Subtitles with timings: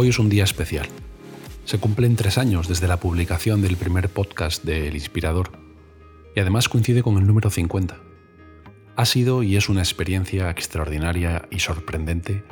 [0.00, 0.86] Hoy es un día especial.
[1.64, 5.50] Se cumplen tres años desde la publicación del primer podcast de El Inspirador
[6.36, 7.96] y además coincide con el número 50.
[8.94, 12.44] Ha sido y es una experiencia extraordinaria y sorprendente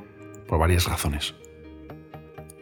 [0.49, 1.37] por varias razones.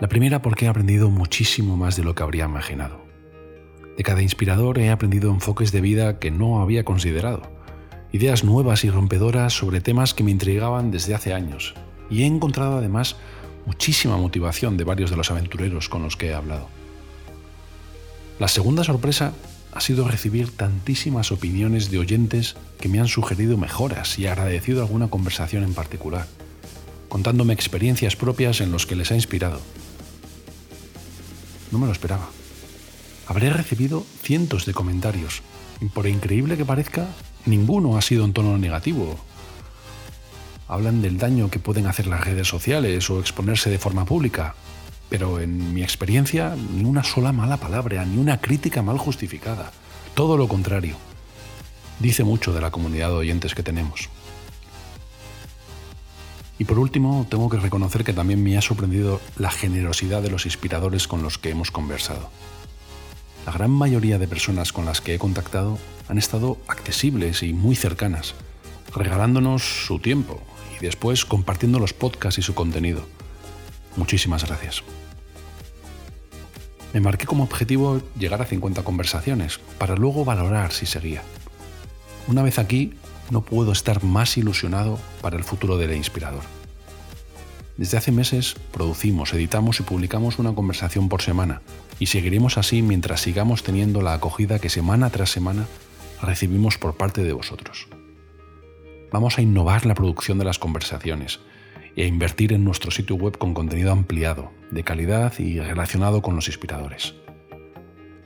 [0.01, 3.07] La primera porque he aprendido muchísimo más de lo que habría imaginado.
[3.96, 7.41] De cada inspirador he aprendido enfoques de vida que no había considerado,
[8.12, 11.74] ideas nuevas y rompedoras sobre temas que me intrigaban desde hace años,
[12.10, 13.16] y he encontrado además
[13.66, 16.68] muchísima motivación de varios de los aventureros con los que he hablado.
[18.38, 19.32] La segunda sorpresa
[19.73, 25.09] ha sido recibir tantísimas opiniones de oyentes que me han sugerido mejoras y agradecido alguna
[25.09, 26.27] conversación en particular,
[27.09, 29.60] contándome experiencias propias en los que les ha inspirado.
[31.73, 32.28] No me lo esperaba.
[33.26, 35.42] Habré recibido cientos de comentarios
[35.80, 37.06] y por increíble que parezca,
[37.46, 39.18] ninguno ha sido en tono negativo
[40.68, 44.54] hablan del daño que pueden hacer las redes sociales o exponerse de forma pública,
[45.09, 49.73] pero en mi experiencia ni una sola mala palabra, ni una crítica mal justificada.
[50.15, 50.96] Todo lo contrario.
[52.01, 54.09] Dice mucho de la comunidad de oyentes que tenemos.
[56.59, 60.46] Y por último, tengo que reconocer que también me ha sorprendido la generosidad de los
[60.46, 62.30] inspiradores con los que hemos conversado.
[63.45, 65.78] La gran mayoría de personas con las que he contactado
[66.09, 68.34] han estado accesibles y muy cercanas,
[68.94, 70.41] regalándonos su tiempo,
[70.81, 73.05] y después compartiendo los podcasts y su contenido.
[73.97, 74.83] Muchísimas gracias.
[76.93, 81.22] Me marqué como objetivo llegar a 50 conversaciones, para luego valorar si seguía.
[82.28, 82.95] Una vez aquí,
[83.31, 86.45] no puedo estar más ilusionado para el futuro del Inspirador.
[87.77, 91.62] Desde hace meses producimos, editamos y publicamos una conversación por semana,
[91.99, 95.67] y seguiremos así mientras sigamos teniendo la acogida que semana tras semana
[96.22, 97.89] recibimos por parte de vosotros
[99.15, 101.39] vamos a innovar la producción de las conversaciones
[101.94, 106.34] y a invertir en nuestro sitio web con contenido ampliado, de calidad y relacionado con
[106.34, 107.15] los inspiradores.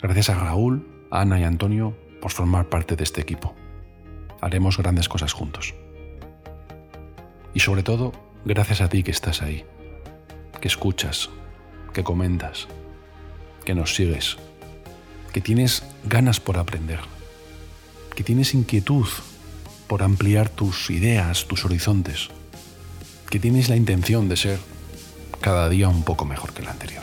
[0.00, 3.54] Gracias a Raúl, Ana y Antonio por formar parte de este equipo.
[4.40, 5.74] Haremos grandes cosas juntos.
[7.52, 8.14] Y sobre todo,
[8.46, 9.66] gracias a ti que estás ahí,
[10.58, 11.28] que escuchas,
[11.92, 12.66] que comentas,
[13.66, 14.38] que nos sigues,
[15.34, 17.00] que tienes ganas por aprender,
[18.16, 19.06] que tienes inquietud
[19.88, 22.28] por ampliar tus ideas, tus horizontes,
[23.30, 24.58] que tienes la intención de ser
[25.40, 27.02] cada día un poco mejor que el anterior.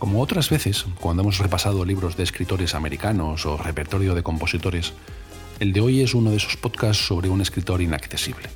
[0.00, 4.94] Como otras veces, cuando hemos repasado libros de escritores americanos o repertorio de compositores,
[5.60, 8.48] el de hoy es uno de esos podcasts sobre un escritor inaccesible.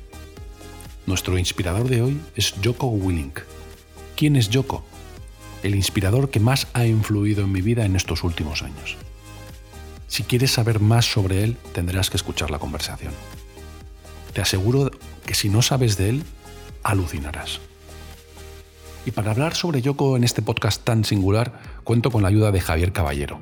[1.05, 3.41] Nuestro inspirador de hoy es Joko Willink.
[4.17, 4.83] ¿Quién es Joko?
[5.61, 8.97] El inspirador que más ha influido en mi vida en estos últimos años.
[10.07, 13.13] Si quieres saber más sobre él, tendrás que escuchar la conversación.
[14.33, 14.89] Te aseguro
[15.27, 16.23] que si no sabes de él,
[16.81, 17.59] alucinarás.
[19.05, 22.59] Y para hablar sobre Yoko en este podcast tan singular, cuento con la ayuda de
[22.59, 23.39] Javier Caballero.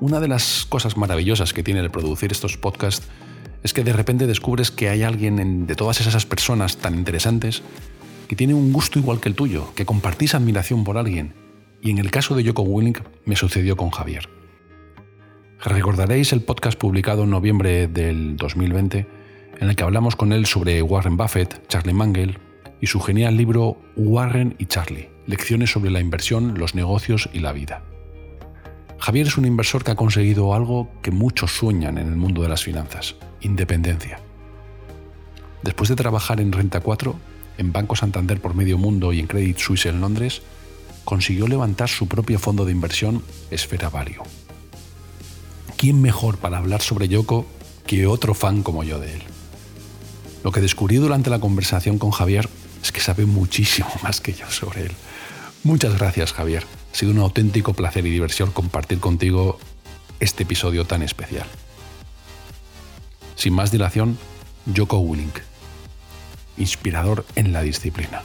[0.00, 3.08] Una de las cosas maravillosas que tiene el producir estos podcasts
[3.64, 7.62] es que de repente descubres que hay alguien de todas esas personas tan interesantes
[8.28, 11.34] que tiene un gusto igual que el tuyo, que compartís admiración por alguien.
[11.82, 14.28] Y en el caso de Yoko Willink me sucedió con Javier.
[15.64, 19.06] Recordaréis el podcast publicado en noviembre del 2020
[19.60, 22.38] en el que hablamos con él sobre Warren Buffett, Charlie Mangle,
[22.84, 27.50] y su genial libro Warren y Charlie, lecciones sobre la inversión, los negocios y la
[27.52, 27.82] vida.
[28.98, 32.50] Javier es un inversor que ha conseguido algo que muchos sueñan en el mundo de
[32.50, 34.20] las finanzas, independencia.
[35.62, 37.16] Después de trabajar en Renta 4,
[37.56, 40.42] en Banco Santander por medio mundo y en Credit Suisse en Londres,
[41.06, 44.24] consiguió levantar su propio fondo de inversión Esfera Value.
[45.78, 47.46] ¿Quién mejor para hablar sobre Yoko
[47.86, 49.22] que otro fan como yo de él?
[50.42, 52.50] Lo que descubrí durante la conversación con Javier
[52.84, 54.92] es que sabe muchísimo más que yo sobre él.
[55.62, 56.66] Muchas gracias, Javier.
[56.92, 59.58] Ha sido un auténtico placer y diversión compartir contigo
[60.20, 61.46] este episodio tan especial.
[63.36, 64.18] Sin más dilación,
[64.76, 65.38] Joko Willink,
[66.58, 68.22] inspirador en la disciplina.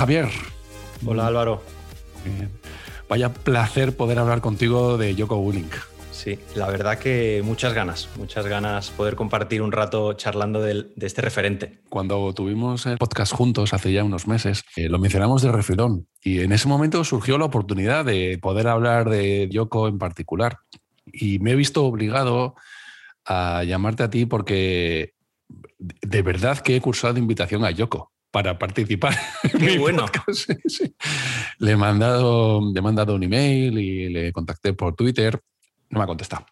[0.00, 0.30] Javier.
[1.04, 1.62] Hola Álvaro.
[3.06, 5.74] Vaya placer poder hablar contigo de Yoko Willink.
[6.10, 11.20] Sí, la verdad que muchas ganas, muchas ganas poder compartir un rato charlando de, este
[11.20, 11.80] referente.
[11.90, 16.40] Cuando tuvimos el podcast juntos hace ya unos meses, eh, lo mencionamos de refilón y
[16.40, 20.60] en ese momento surgió la oportunidad de poder hablar de Yoko en particular.
[21.04, 22.54] Y me he visto obligado
[23.26, 25.12] a llamarte a ti porque
[25.78, 29.16] de verdad que he cursado invitación a Yoko para participar.
[29.58, 30.06] Qué bueno.
[31.58, 35.40] Le, he mandado, le he mandado un email y le contacté por Twitter.
[35.90, 36.46] No me ha contestado.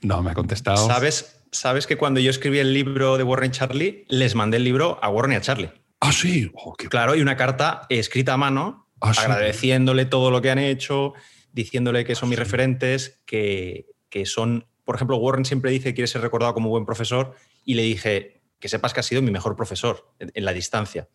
[0.00, 0.86] No me ha contestado.
[0.86, 4.98] ¿Sabes, sabes que cuando yo escribí el libro de Warren Charlie, les mandé el libro
[5.02, 5.70] a Warren y a Charlie.
[6.00, 6.50] Ah, sí.
[6.54, 11.14] Oh, claro, y una carta escrita a mano, ah, agradeciéndole todo lo que han hecho,
[11.52, 16.08] diciéndole que son mis referentes, que, que son, por ejemplo, Warren siempre dice que quiere
[16.08, 17.34] ser recordado como buen profesor,
[17.64, 21.08] y le dije, que sepas que ha sido mi mejor profesor en, la distancia.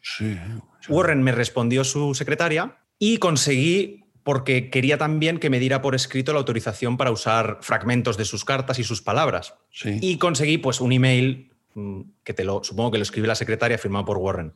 [0.87, 6.31] Warren me respondió su secretaria y conseguí, porque quería también que me diera por escrito
[6.31, 9.55] la autorización para usar fragmentos de sus cartas y sus palabras.
[9.83, 13.77] Y conseguí pues un email mm, que te lo, supongo que lo escribió la secretaria
[13.77, 14.53] firmado por Warren,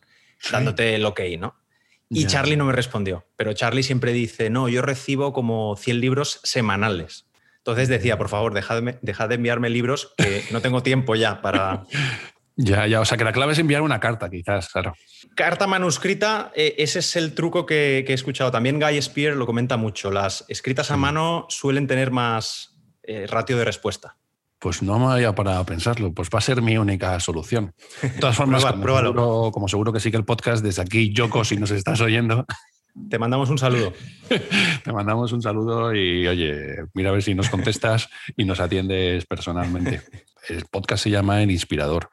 [0.52, 1.56] dándote el ok, ¿no?
[2.10, 6.40] Y Charlie no me respondió, pero Charlie siempre dice, no, yo recibo como 100 libros
[6.44, 7.26] semanales.
[7.58, 11.84] Entonces decía, por favor, dejad, dejad de enviarme libros que no tengo tiempo ya para,
[12.60, 14.96] Ya, ya, o sea que la clave es enviar una carta, quizás, claro.
[15.36, 18.50] Carta manuscrita, eh, ese es el truco que, he escuchado.
[18.50, 20.10] También Guy Spear lo comenta mucho.
[20.10, 24.18] Las escritas a mano suelen tener más eh, ratio de respuesta.
[24.58, 27.76] Pues no me había para pensarlo, pues va a ser mi única solución.
[28.02, 31.46] De todas formas, como, seguro, como, seguro, que sí que el podcast, desde aquí, Yoko,
[31.46, 32.44] si nos estás oyendo.
[33.10, 33.94] Te mandamos un saludo.
[34.84, 39.28] Te mandamos un saludo y oye, mira a ver si nos contestas y nos atiendes
[39.28, 40.02] personalmente.
[40.50, 42.10] El podcast se llama El Inspirador.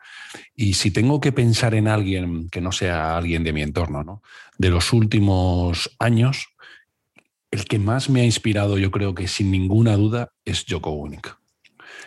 [0.55, 4.23] Y si tengo que pensar en alguien que no sea alguien de mi entorno, ¿no?
[4.59, 6.47] de los últimos años,
[7.51, 11.29] el que más me ha inspirado, yo creo que sin ninguna duda, es Joko Willink.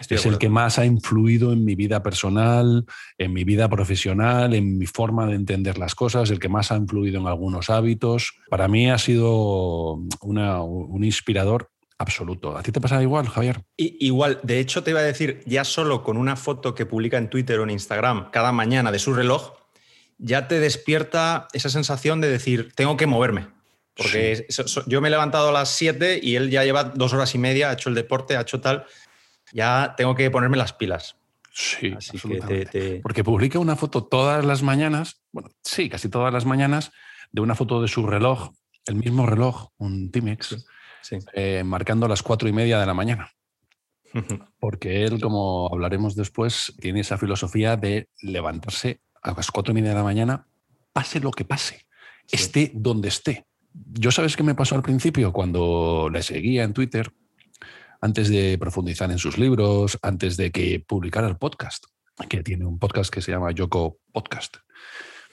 [0.10, 2.86] es el que más ha influido en mi vida personal,
[3.18, 6.76] en mi vida profesional, en mi forma de entender las cosas, el que más ha
[6.76, 8.34] influido en algunos hábitos.
[8.50, 12.58] Para mí ha sido un inspirador absoluto.
[12.58, 13.64] ¿A ti te pasa igual, Javier?
[13.78, 17.30] igual, de hecho te iba a decir, ya solo con una foto que publica en
[17.30, 19.54] Twitter o en Instagram cada mañana de su reloj,
[20.18, 23.48] ya te despierta esa sensación de decir, tengo que moverme.
[23.96, 24.46] Porque
[24.86, 27.70] yo me he levantado a las 7 y él ya lleva dos horas y media,
[27.70, 28.86] ha hecho el deporte, ha hecho tal.
[29.54, 31.16] Ya tengo que ponerme las pilas.
[31.52, 33.00] Sí, absolutamente.
[33.02, 36.92] Porque publica una foto todas las mañanas, bueno, sí, casi todas las mañanas,
[37.32, 38.52] de una foto de su reloj,
[38.86, 40.68] el mismo reloj, un Timex,
[41.34, 43.32] eh, marcando las cuatro y media de la mañana.
[44.60, 49.90] Porque él, como hablaremos después, tiene esa filosofía de levantarse a las cuatro y media
[49.90, 50.48] de la mañana,
[50.94, 51.86] pase lo que pase,
[52.32, 53.46] esté donde esté.
[53.74, 57.12] Yo sabes qué me pasó al principio cuando le seguía en Twitter,
[58.02, 61.86] antes de profundizar en sus libros, antes de que publicara el podcast,
[62.30, 64.58] que tiene un podcast que se llama Yoko Podcast.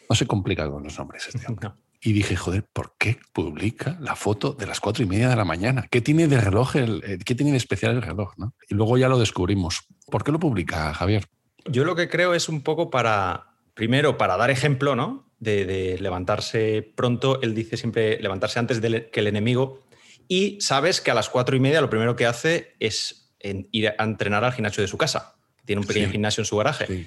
[0.09, 1.47] No se complica con los nombres este
[2.07, 5.47] Y dije, joder, ¿por qué publica la foto de las cuatro y media de la
[5.47, 5.87] mañana?
[5.91, 8.35] ¿Qué tiene de reloj, el, eh, qué tiene de especial el reloj?
[8.37, 8.55] ¿no?
[8.69, 9.87] Y luego ya lo descubrimos.
[10.11, 11.25] ¿Por qué lo publica, Javier?
[11.65, 15.33] Yo lo que creo es un poco para, primero, para dar ejemplo, ¿no?
[15.39, 17.41] De, levantarse pronto.
[17.41, 19.81] Él dice siempre levantarse antes de que el enemigo.
[20.29, 24.05] Y sabes que a las cuatro y media lo primero que hace es ir a
[24.05, 25.37] entrenar al gimnasio de su casa.
[25.65, 26.87] Tiene un pequeño gimnasio en su garaje.
[26.87, 27.07] Sí.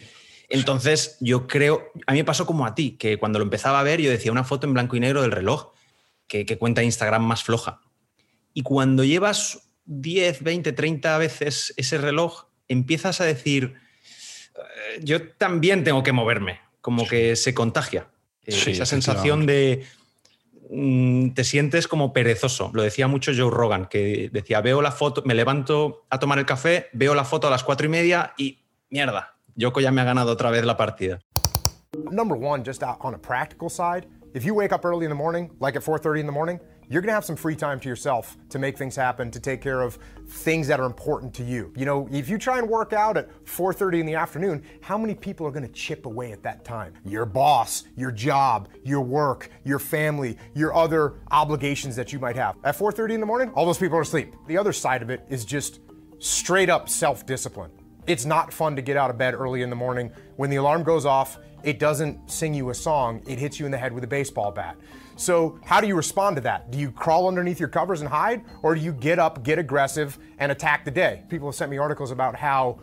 [0.50, 3.84] Entonces, yo creo, a mí me pasó como a ti, que cuando lo empezaba a
[3.84, 5.74] ver, yo decía una foto en blanco y negro del reloj,
[6.28, 7.82] que, cuenta Instagram más floja.
[8.54, 13.76] Y cuando llevas 10, 20, 30 veces ese reloj, empiezas a decir,
[14.56, 18.10] eh, yo también tengo que moverme, como que se contagia.
[18.46, 19.86] Eh, esa sensación de
[20.70, 22.72] mm, te sientes como perezoso.
[22.74, 26.46] Lo decía mucho Joe Rogan, que decía, veo la foto, me levanto a tomar el
[26.46, 30.14] café, veo la foto a las cuatro y media y mierda, Yoko ya me ha
[30.14, 31.20] ganado otra vez la partida.
[32.12, 35.50] Number one, just on a practical side, if you wake up early in the morning,
[35.60, 36.60] like at 4:30 in the morning,
[36.90, 39.62] you're going to have some free time to yourself to make things happen, to take
[39.62, 39.98] care of
[40.28, 41.74] things that are important to you.
[41.76, 45.16] You know, if you try and work out at 4:30 in the afternoon, how many
[45.16, 46.94] people are going to chip away at that time?
[47.04, 52.58] Your boss, your job, your work, your family, your other obligations that you might have.
[52.64, 54.36] At 4:30 in the morning, all those people are asleep.
[54.46, 55.80] The other side of it is just
[56.20, 57.72] straight up self-discipline.
[58.08, 60.12] It's not fun to get out of bed early in the morning.
[60.38, 63.72] When the alarm goes off, it doesn't sing you a song, it hits you in
[63.72, 64.78] the head with a baseball bat.
[65.18, 66.72] So, how do you respond to that?
[66.72, 70.18] Do you crawl underneath your covers and hide, or do you get up, get aggressive,
[70.38, 71.24] and attack the day?
[71.28, 72.80] People have sent me articles about how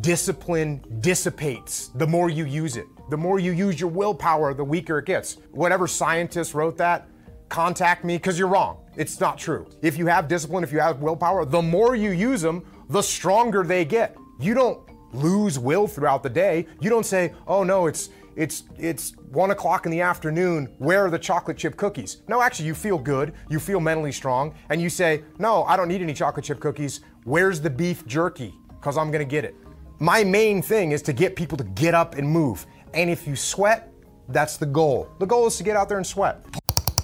[0.00, 2.86] discipline dissipates the more you use it.
[3.08, 5.38] the more you use your willpower, the weaker it gets.
[5.52, 7.06] Whatever scientist wrote that,
[7.48, 8.78] contact me because you're wrong.
[8.96, 9.66] It's not true.
[9.80, 13.62] If you have discipline, if you have willpower, the more you use them, the stronger
[13.62, 14.16] they get.
[14.38, 14.80] You don't
[15.12, 16.66] lose will throughout the day.
[16.80, 20.74] You don't say, oh no, it's it's it's one o'clock in the afternoon.
[20.78, 22.22] Where are the chocolate chip cookies?
[22.28, 23.32] No, actually, you feel good.
[23.48, 27.00] You feel mentally strong, and you say, no, I don't need any chocolate chip cookies.
[27.24, 28.54] Where's the beef jerky?
[28.68, 29.54] Because I'm gonna get it.
[29.98, 32.66] My main thing is to get people to get up and move.
[32.92, 33.90] And if you sweat,
[34.28, 35.08] that's the goal.
[35.18, 36.44] The goal is to get out there and sweat.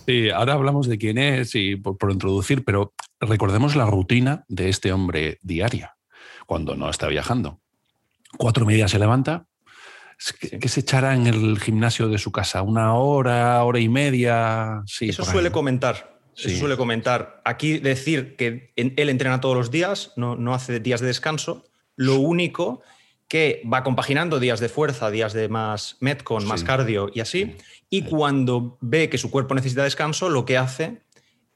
[0.07, 4.69] Sí, ahora hablamos de quién es y por, por introducir, pero recordemos la rutina de
[4.69, 5.92] este hombre diaria
[6.53, 7.63] cuando no está viajando.
[8.37, 9.47] Cuatro y media se levanta,
[10.39, 12.61] ¿Qué, ¿Qué, se echará en el gimnasio de su casa?
[12.61, 14.83] ¿Una hora, hora y media?
[14.85, 16.21] Sí, Eso suele comentar.
[16.35, 16.51] Sí.
[16.51, 17.41] Eso suele comentar.
[17.47, 21.65] Aquí decir que él entrena todos los días, no, no hace días de descanso.
[21.97, 22.83] Lo único
[23.29, 26.49] que va compaginando días de fuerza, días de más metcon, sí.
[26.49, 27.57] más cardio y así.
[27.89, 31.01] Y cuando ve que su cuerpo necesita descanso, lo que hace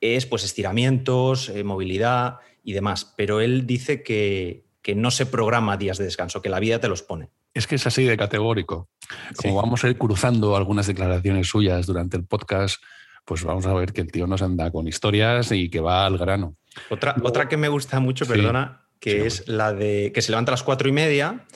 [0.01, 3.13] es pues estiramientos, eh, movilidad y demás.
[3.15, 6.87] Pero él dice que, que no se programa días de descanso, que la vida te
[6.87, 7.33] los pone.
[7.53, 8.89] Es que es así de categórico.
[9.35, 9.61] Como sí.
[9.61, 12.81] vamos a ir cruzando algunas declaraciones suyas durante el podcast,
[13.25, 16.19] pues vamos a ver que el tío nos anda con historias y que va al
[16.19, 16.55] grano.
[16.89, 20.23] Otra, Luego, otra que me gusta mucho, perdona, sí, que sí, es la de que
[20.23, 21.47] se levanta a las cuatro y media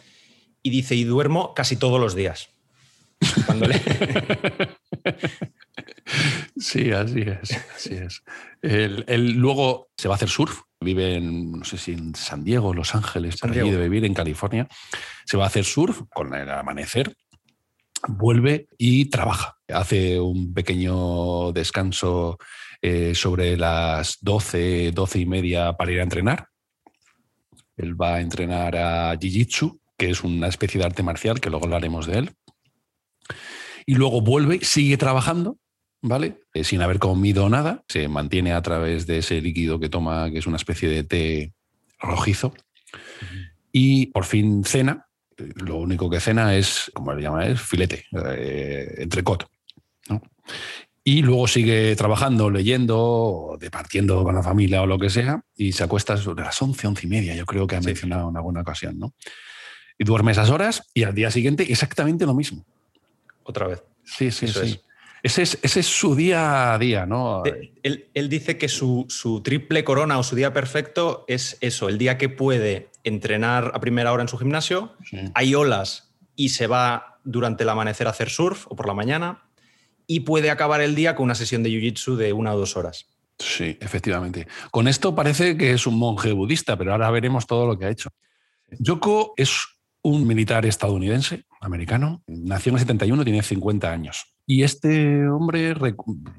[0.64, 2.48] y dice, y duermo casi todos los días.
[3.46, 3.80] Cuando le...
[6.58, 7.64] sí, así es.
[7.76, 8.24] Así es.
[8.60, 10.62] Él, él, luego se va a hacer surf.
[10.82, 14.06] Vive en, no sé si en San Diego, Los Ángeles, San por allí debe vivir,
[14.06, 14.66] en California.
[15.26, 17.14] Se va a hacer surf con el amanecer.
[18.08, 19.56] Vuelve y trabaja.
[19.68, 22.38] Hace un pequeño descanso
[22.80, 26.48] eh, sobre las 12, 12 y media para ir a entrenar.
[27.76, 31.66] Él va a entrenar a Jiu-Jitsu, que es una especie de arte marcial, que luego
[31.66, 32.30] hablaremos de él.
[33.84, 35.58] Y luego vuelve, sigue trabajando,
[36.02, 36.40] ¿vale?
[36.54, 40.38] Eh, sin haber comido nada, se mantiene a través de ese líquido que toma, que
[40.38, 41.52] es una especie de té
[41.98, 42.48] rojizo.
[42.48, 43.50] Uh -huh.
[43.72, 45.06] Y por fin cena.
[45.36, 49.48] Lo único que cena es, como le llama, es filete, eh, entrecot.
[50.10, 50.20] ¿no?
[51.02, 55.82] Y luego sigue trabajando, leyendo, departiendo con la familia o lo que sea, y se
[55.82, 57.86] acuesta sobre las 11, 11 y media, yo creo que ha sí.
[57.86, 59.14] mencionado en alguna ocasión, ¿no?
[59.98, 62.66] Y duerme esas horas y al día siguiente exactamente lo mismo.
[63.44, 63.82] Otra vez.
[64.04, 64.72] Sí, sí, Eso sí.
[64.72, 64.89] Es.
[65.22, 67.42] Ese es, ese es, su día a día, ¿no?
[67.42, 71.88] De, él, él, dice que su, su, triple corona o su día perfecto es eso,
[71.88, 75.18] el día que puede entrenar a primera hora en su gimnasio, sí.
[75.34, 79.44] hay olas y se va durante el amanecer a hacer surf o por la mañana
[80.06, 83.06] y puede acabar el día con una sesión de jiu-jitsu de una o dos horas.
[83.38, 84.46] Sí, efectivamente.
[84.70, 87.90] Con esto parece que es un monje budista, pero ahora veremos todo lo que ha
[87.90, 88.10] hecho.
[88.78, 89.56] Yoko es
[90.02, 94.34] un militar estadounidense, americano, nació en el 71, tiene 50 años.
[94.46, 95.74] Y este hombre,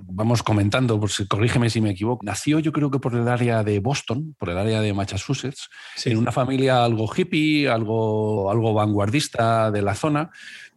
[0.04, 3.80] vamos comentando, pues, corrígeme si me equivoco, nació yo creo que por el área de
[3.80, 6.12] Boston, por el área de Massachusetts, sí.
[6.12, 10.32] en una familia algo hippie, algo, algo vanguardista de la zona,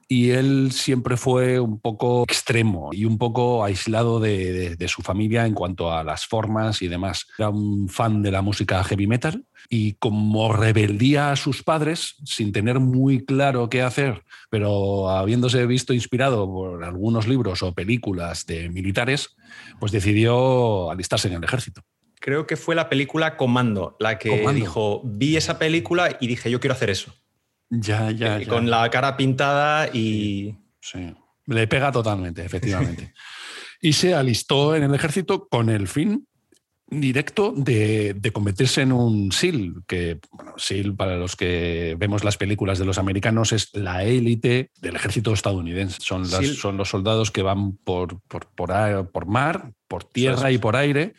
[0.08, 5.02] y él siempre fue un poco extremo y un poco aislado de, de, de, su
[5.02, 7.26] familia en cuanto a las formas y demás.
[7.38, 12.52] Era un fan de la música heavy metal y como rebeldía a sus padres, sin
[12.52, 18.68] tener muy claro qué hacer, pero habiéndose visto inspirado por algunos libros o películas de
[18.68, 19.36] militares,
[19.80, 21.82] pues decidió alistarse en el ejército.
[22.20, 24.52] Creo que fue la película Comando la que Comando.
[24.52, 27.14] dijo, vi esa película y dije, yo quiero hacer eso.
[27.80, 28.48] Ya, ya, ya.
[28.48, 30.54] Con la cara pintada y.
[30.80, 31.14] Sí.
[31.46, 33.12] Le pega totalmente, efectivamente.
[33.80, 36.26] y se alistó en el ejército con el fin
[36.88, 42.36] directo de, de, convertirse en un SEAL, que bueno, SEAL para los que vemos las
[42.36, 45.98] películas de los americanos es la élite del ejército estadounidense.
[46.00, 50.58] Son, las, son los soldados que van por, por, por, por mar, por tierra y
[50.58, 51.14] por aire,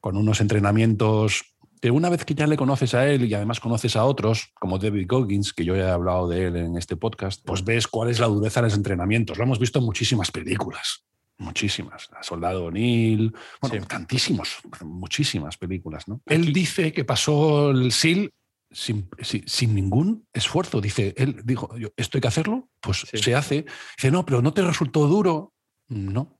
[0.00, 1.55] con unos entrenamientos
[1.86, 4.76] que una vez que ya le conoces a él y además conoces a otros, como
[4.76, 8.18] David Goggins, que yo he hablado de él en este podcast, pues ves cuál es
[8.18, 9.38] la dureza de los entrenamientos.
[9.38, 11.04] Lo hemos visto en muchísimas películas.
[11.38, 12.08] Muchísimas.
[12.12, 13.88] La Soldado O'Neill, bueno, sí.
[13.88, 16.20] tantísimos, muchísimas películas, ¿no?
[16.26, 18.32] Él dice que pasó el SEAL
[18.68, 20.80] sin, sin, sin, ningún esfuerzo.
[20.80, 23.16] Dice, él dijo, yo, esto hay que hacerlo, pues sí.
[23.18, 23.64] se hace.
[23.96, 25.52] Dice, no, pero no te resultó duro.
[25.86, 26.35] No,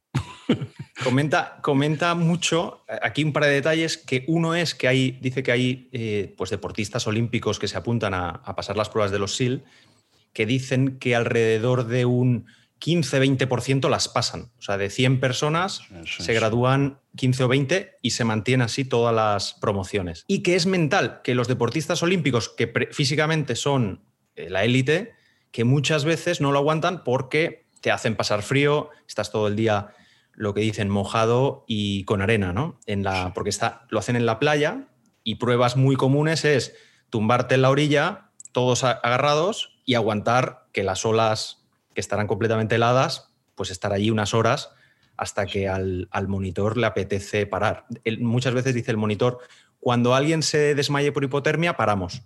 [1.04, 5.52] comenta, comenta mucho, aquí un par de detalles, que uno es que hay, dice que
[5.52, 9.36] hay eh, pues deportistas olímpicos que se apuntan a, a, pasar las pruebas de los
[9.36, 9.64] SEAL,
[10.32, 12.46] que dicen que alrededor de un
[12.80, 14.50] 15-20% las pasan.
[14.58, 18.84] O sea, de 100 personas sí, se gradúan 15 o 20 y se mantiene así
[18.84, 20.24] todas las promociones.
[20.26, 24.02] Y que es mental, que los deportistas olímpicos, que físicamente son
[24.34, 25.14] eh, la élite,
[25.50, 29.94] que muchas veces no lo aguantan porque te hacen pasar frío, estás todo el día,
[30.36, 32.78] lo que dicen, mojado y con arena, ¿no?
[32.86, 34.88] En la, porque está, lo hacen en la playa
[35.24, 36.74] y pruebas muy comunes es
[37.10, 43.32] tumbarte en la orilla, todos agarrados y aguantar que las olas que estarán completamente heladas,
[43.54, 44.70] pues estar allí unas horas
[45.16, 47.86] hasta que al, monitor le apetece parar.
[48.20, 49.38] muchas veces dice el monitor,
[49.80, 52.22] cuando alguien se desmaye por hipotermia, paramos.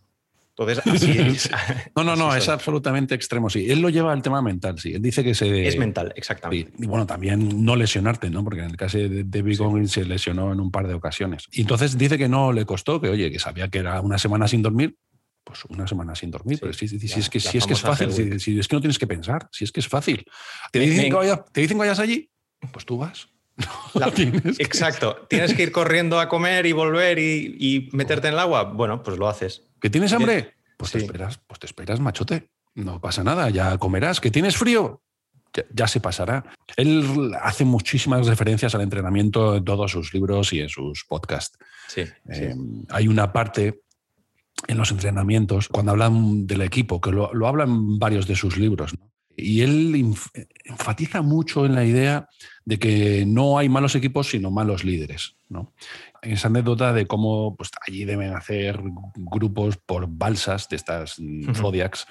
[0.60, 1.50] Entonces, así
[1.96, 3.70] no, no, no, es absolutamente extremo, sí.
[3.70, 4.92] Él lo lleva al tema mental, sí.
[4.92, 5.66] Él dice que se...
[5.66, 6.72] Es mental, exactamente.
[6.78, 8.44] Y, bueno, también no lesionarte, ¿no?
[8.44, 9.88] Porque en el caso de David sí.
[9.88, 11.46] se lesionó en un par de ocasiones.
[11.52, 14.48] Y entonces dice que no le costó, que oye, que sabía que era una semana
[14.48, 14.96] sin dormir,
[15.44, 16.58] pues una semana sin dormir.
[16.60, 16.92] pero si, es
[17.30, 19.72] que, si es que es fácil, si, es que no tienes que pensar, si es
[19.72, 20.24] que es fácil.
[20.72, 22.30] Te dicen, que, te dicen que vayas allí,
[22.72, 23.28] pues tú vas.
[24.58, 25.26] exacto.
[25.28, 28.64] Tienes que ir corriendo a comer y volver y, meterte en el agua.
[28.64, 29.69] Bueno, pues lo haces.
[29.80, 30.54] ¿Que tienes hambre?
[30.76, 32.50] Pues te esperas, pues te esperas, machote.
[32.74, 34.20] No pasa nada, ya comerás.
[34.20, 35.02] ¿Que tienes frío?
[35.74, 36.44] Ya, se pasará.
[36.76, 41.58] Él hace muchísimas referencias al entrenamiento en todos sus libros y en sus podcasts.
[41.88, 42.54] Sí, eh,
[42.88, 43.82] hay una parte
[44.68, 48.96] en los entrenamientos, cuando hablan del equipo, que lo, lo hablan varios de sus libros,
[48.96, 49.10] ¿no?
[49.36, 49.94] Y él
[50.64, 52.28] enfatiza mucho en la idea
[52.64, 55.36] de que no hay malos equipos, sino malos líderes.
[55.50, 55.72] ¿no?
[56.22, 58.80] Esa anécdota de cómo pues, allí deben hacer
[59.16, 61.16] grupos por balsas de estas
[61.54, 62.06] Zodiacs,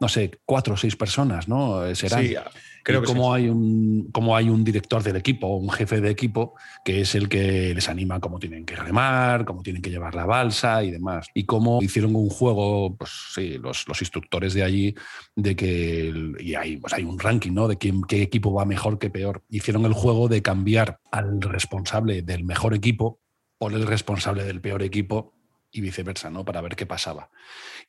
[0.00, 1.94] no sé, cuatro o seis personas, ¿no?
[1.94, 2.26] Serán.
[2.26, 2.36] Sí,
[2.82, 6.54] Creo como hay un como hay un director del equipo, un jefe de equipo,
[6.84, 10.26] que es el que les anima cómo tienen que remar, cómo tienen que llevar la
[10.26, 11.28] balsa y demás.
[11.34, 14.94] Y cómo hicieron un juego, pues sí, los, los instructores de allí,
[15.36, 17.68] de que y hay, pues hay un ranking, ¿no?
[17.68, 19.42] De quién, qué equipo va mejor, qué peor.
[19.48, 23.21] Hicieron el juego de cambiar al responsable del mejor equipo
[23.70, 25.34] el responsable del peor equipo
[25.70, 26.44] y viceversa, ¿no?
[26.44, 27.30] Para ver qué pasaba.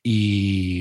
[0.02, 0.80] Y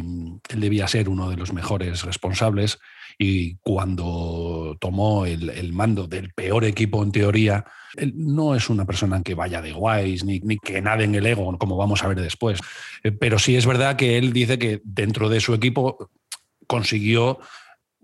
[0.50, 2.80] él debía ser uno de los mejores responsables
[3.18, 9.22] y cuando tomó el, mando del peor equipo en teoría, él no es una persona
[9.22, 12.22] que vaya de guays ni, ni, que nade en el ego, como vamos a ver
[12.22, 12.60] después.
[13.04, 16.10] Eh, pero sí es verdad que él dice que dentro de su equipo
[16.68, 17.40] consiguió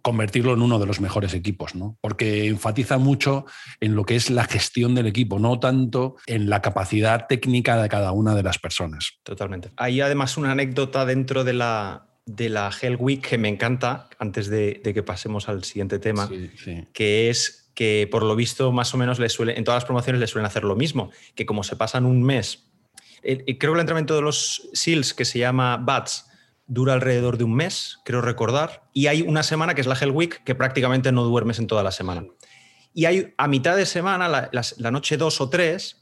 [0.01, 1.97] convertirlo en uno de los mejores equipos, ¿no?
[2.01, 3.45] Porque enfatiza mucho
[3.79, 7.89] en lo que es la gestión del equipo, no tanto en la capacidad técnica de
[7.89, 9.19] cada una de las personas.
[9.23, 9.71] Totalmente.
[9.77, 14.49] Hay además una anécdota dentro de la, de la Hell Week que me encanta, antes
[14.49, 16.29] de, que pasemos al siguiente tema,
[16.93, 20.19] que es que por lo visto más o menos le suele, en todas las promociones
[20.19, 22.69] le suelen hacer lo mismo, que como se pasan un mes,
[23.21, 26.28] creo que el entrenamiento de los SEALs que se llama BATS
[26.69, 30.11] dura alrededor de un mes, creo recordar, y hay una semana que es la Hell
[30.11, 32.25] Week que prácticamente no duermes en toda la semana.
[32.93, 36.01] Y hay a mitad de semana, la, noche dos o tres,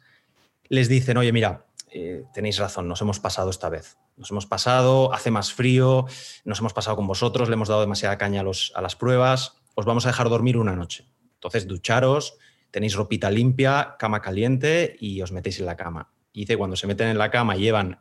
[0.69, 5.13] les dicen, oye, mira, eh, tenéis razón, nos hemos pasado esta vez nos hemos pasado,
[5.13, 6.05] hace más frío,
[6.43, 10.05] nos hemos pasado con vosotros, le hemos dado demasiada caña a, las pruebas, os vamos
[10.05, 11.05] a dejar dormir una noche.
[11.35, 12.37] Entonces, ducharos,
[12.71, 16.11] tenéis ropita limpia, cama caliente y os metéis en la cama.
[16.33, 17.99] Y dice, cuando se meten en la cama llevan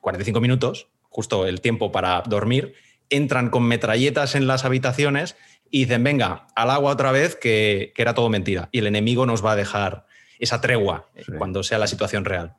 [0.00, 2.74] 45 eh, minutos, justo el tiempo para dormir,
[3.08, 5.34] entran con metralletas en las habitaciones
[5.70, 8.68] y dicen, venga, al agua otra vez, que, era todo mentira.
[8.70, 10.04] Y el enemigo nos va a dejar
[10.38, 12.56] esa tregua eh, cuando sea la situación real.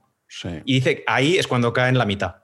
[0.65, 2.37] Y dice, ahí es cuando cae en la mitad.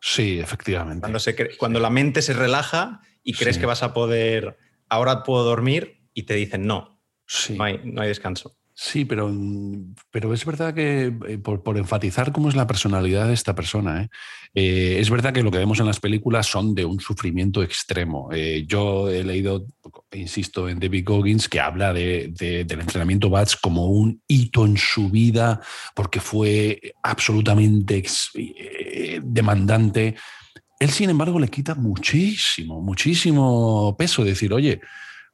[0.00, 1.00] Sí, efectivamente.
[1.00, 4.56] Cuando, se cuando la mente se relaja y crees que vas a poder,
[4.88, 7.02] ahora puedo dormir y te dicen no,
[7.56, 8.56] no, hay, no hay descanso.
[8.82, 9.30] Sí, pero,
[10.10, 14.08] pero es verdad que eh, por, enfatizar cómo es la personalidad de esta persona, ¿eh?
[14.54, 18.30] Eh, es verdad que lo que vemos en las películas son de un sufrimiento extremo.
[18.66, 19.66] yo he leído,
[20.12, 25.10] insisto, en David Goggins que habla de, del entrenamiento BATS como un hito en su
[25.10, 25.60] vida
[25.94, 28.02] porque fue absolutamente
[29.22, 30.14] demandante.
[30.78, 34.24] Él, sin embargo, le quita muchísimo, muchísimo peso.
[34.24, 34.80] Decir, oye,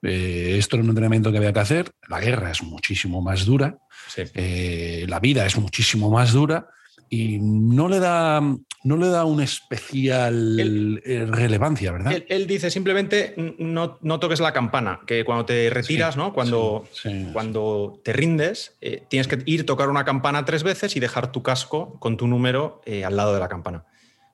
[0.07, 3.79] eh, esto era un entrenamiento que había que hacer, la guerra es muchísimo más dura,
[4.16, 6.69] eh, la vida es muchísimo más dura
[7.09, 12.23] y no le da, no le da una especial eh, relevancia, ¿verdad?
[12.29, 16.33] Él, dice simplemente no, no, toques la campana, que cuando te retiras, ¿no?
[16.33, 16.88] cuando,
[17.33, 18.77] cuando te rindes,
[19.09, 22.81] tienes que ir tocar una campana tres veces y dejar tu casco con tu número
[23.05, 23.85] al lado de la campana.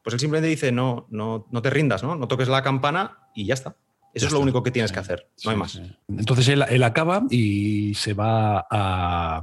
[0.03, 2.15] Pues él simplemente dice no, no, no te rindas, ¿no?
[2.15, 3.77] no toques la campana y ya está.
[4.14, 5.81] Eso es lo único que tienes que hacer, no hay más.
[6.09, 9.42] Entonces él, acaba y se va a.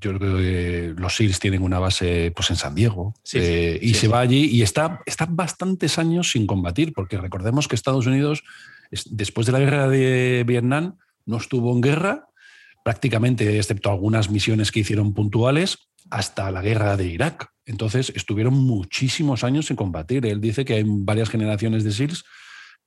[0.00, 3.14] Yo creo que los SEALs tienen una base pues, en San Diego.
[3.32, 7.74] Eh, y se va allí y está, está bastantes años sin combatir, porque recordemos que
[7.74, 8.44] Estados Unidos,
[9.10, 10.96] después de la guerra de Vietnam,
[11.26, 12.28] no estuvo en guerra,
[12.84, 15.78] prácticamente, excepto algunas misiones que hicieron puntuales,
[16.10, 17.50] hasta la guerra de Irak.
[17.66, 20.24] Entonces estuvieron muchísimos años sin combatir.
[20.26, 22.24] Él dice que hay varias generaciones de SEALs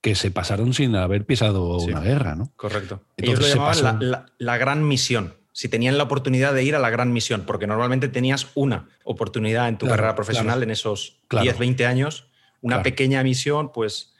[0.00, 2.52] que se pasaron sin haber pisado una guerra, ¿no?
[2.56, 3.02] Correcto.
[3.16, 5.34] Ellos lo llamaban la, gran misión.
[5.52, 9.68] Si tenían la oportunidad de ir a la gran misión, porque normalmente tenías una oportunidad
[9.68, 12.28] en tu carrera profesional en esos 10, 20 años,
[12.60, 14.14] una pequeña misión, pues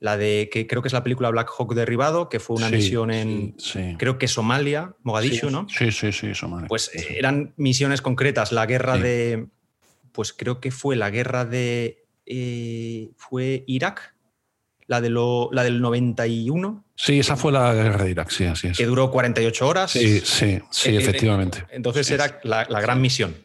[0.00, 3.10] la de que creo que es la película Black Hawk Derribado, que fue una misión
[3.10, 3.54] en
[3.98, 5.66] creo que Somalia, Mogadishu, ¿no?
[5.68, 6.68] Sí, sí, sí, Somalia.
[6.68, 8.52] Pues eran misiones concretas.
[8.52, 9.48] La guerra de,
[10.12, 14.14] pues creo que fue la guerra de, eh, fue Irak,
[14.88, 16.84] la, de lo, la del 91.
[16.96, 18.76] Sí, esa fue la guerra de Irak, sí, así es.
[18.76, 19.90] Que duró 48 horas.
[19.92, 21.64] Sí, sí, sí, eh, eh, efectivamente.
[21.70, 23.36] Entonces era la, gran misión.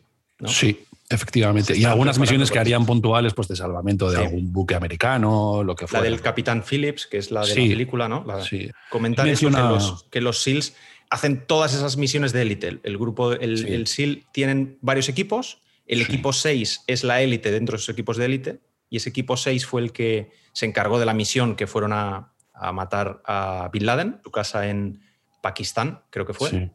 [0.48, 1.78] Sí, efectivamente.
[1.78, 5.86] Y algunas misiones que harían puntuales pues, de salvamento de algún buque americano, lo que
[5.86, 6.04] fuera.
[6.06, 8.26] La del Capitán Phillips, que es la de la película, ¿no?
[8.44, 8.72] sí.
[8.90, 10.74] Comentar que, los, que los SEALs
[11.10, 12.80] hacen todas esas misiones de élite.
[12.84, 15.60] El grupo, el, el SEAL tienen varios equipos.
[15.86, 18.60] El equipo 6 es la élite dentro de esos equipos de élite
[18.94, 22.36] y ese equipo 6 fue el que se encargó de la misión que fueron a,
[22.74, 25.02] matar a Bin Laden, su casa en
[25.42, 26.70] Pakistán, creo que fue.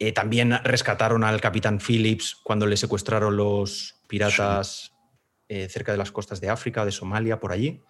[0.00, 4.90] Eh, también rescataron al capitán Phillips cuando le secuestraron los piratas
[5.48, 7.82] eh, cerca de las costas de África, de Somalia, por allí.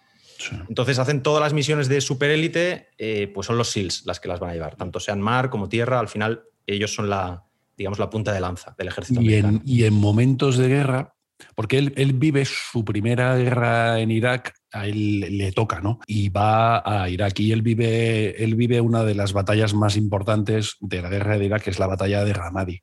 [0.67, 4.39] Entonces hacen todas las misiones de superélite, eh, pues son los SEALs las que las
[4.39, 8.11] van a llevar, tanto sean mar como tierra, al final ellos son la, digamos, la
[8.11, 9.19] punta de lanza del ejército.
[9.23, 11.15] Y, en, y en, momentos de guerra,
[11.55, 15.99] porque él, vive su primera guerra en Irak, a él le toca, ¿no?
[16.07, 20.77] Y va a Irak y él vive, él vive una de las batallas más importantes
[20.79, 22.81] de la guerra de Irak, que es la batalla de Ramadi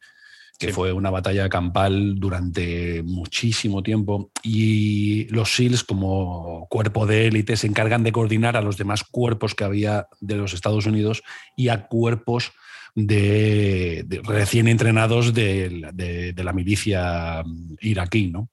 [0.59, 7.57] que fue una batalla campal durante muchísimo tiempo y los SEALs como cuerpo de élite
[7.57, 11.23] se encargan de coordinar a los demás cuerpos que había de los Estados Unidos
[11.57, 12.53] y a cuerpos
[12.97, 17.45] de, recién entrenados de, la milicia
[17.81, 18.29] iraquí.
[18.29, 18.49] ¿no?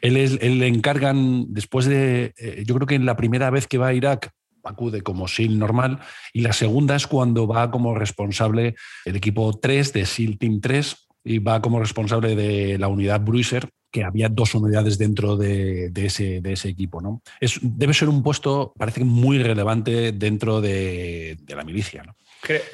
[0.00, 3.88] Él, le encargan, después de, eh, yo creo que en la primera vez que va
[3.88, 4.30] a Irak,
[4.62, 6.00] acude como SEAL normal
[6.34, 8.74] y la segunda es cuando va como responsable
[9.06, 13.70] el equipo 3 de SEAL Team 3 y va como responsable de la unidad Bruiser,
[13.90, 17.00] que había dos unidades dentro de, ese, de equipo.
[17.00, 17.22] ¿no?
[17.40, 22.02] Es, debe ser un puesto, parece muy relevante dentro de, la milicia.
[22.04, 22.16] ¿no?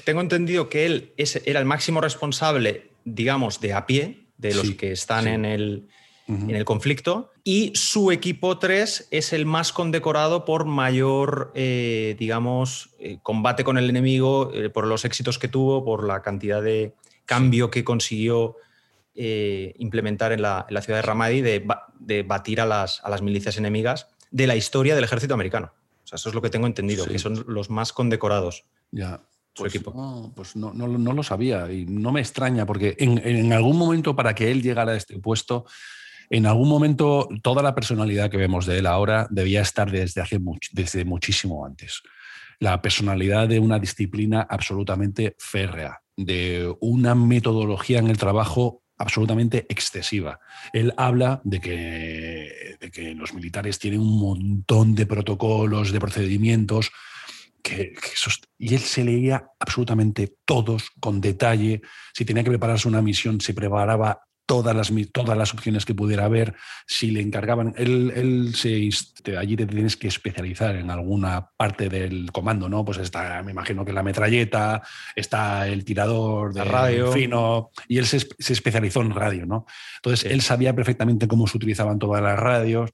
[0.05, 1.13] Tengo entendido que él
[1.45, 5.89] era el máximo responsable, digamos, de a pie, de los que están en, el,
[6.29, 12.91] en el conflicto, y su equipo 3 es el más condecorado por mayor, eh, digamos,
[12.99, 16.95] eh, combate con el enemigo, eh, por los éxitos que tuvo, por la cantidad de
[17.25, 18.57] cambio que consiguió
[19.19, 21.67] implementar en la, ciudad de Ramadi de,
[21.99, 25.73] de batir a las, a las milicias enemigas de la historia del ejército americano.
[26.05, 28.65] O sea, eso es lo que tengo entendido, que son los más condecorados.
[28.91, 29.23] Ya,
[29.57, 29.93] pues equipo.
[29.95, 34.35] No, pues no, no, lo sabía y no me extraña porque en, algún momento para
[34.35, 35.65] que él llegara a este puesto,
[36.31, 40.39] en algún momento toda la personalidad que vemos de él ahora debía estar desde, hace
[40.73, 42.03] desde muchísimo antes.
[42.59, 50.41] La personalidad de una disciplina absolutamente férrea, de una metodología en el trabajo absolutamente excesiva.
[50.73, 56.91] Él habla de que, de que los militares tienen un montón de protocolos, de procedimientos,
[58.59, 61.83] y él se leía absolutamente todos con detalle.
[62.15, 66.25] Si tenía que prepararse una misión, se preparaba todas las, todas las opciones que pudiera
[66.25, 66.55] haber.
[66.87, 68.89] Si le encargaban, él, él se,
[69.37, 72.85] allí te tienes que especializar en alguna parte del comando, ¿no?
[72.85, 74.83] Pues está, me imagino que la metralleta,
[75.17, 79.67] está el tirador de radio fino, y él se, especializó en radio, ¿no?
[79.97, 82.93] Entonces él sabía perfectamente cómo se utilizaban todas las radios.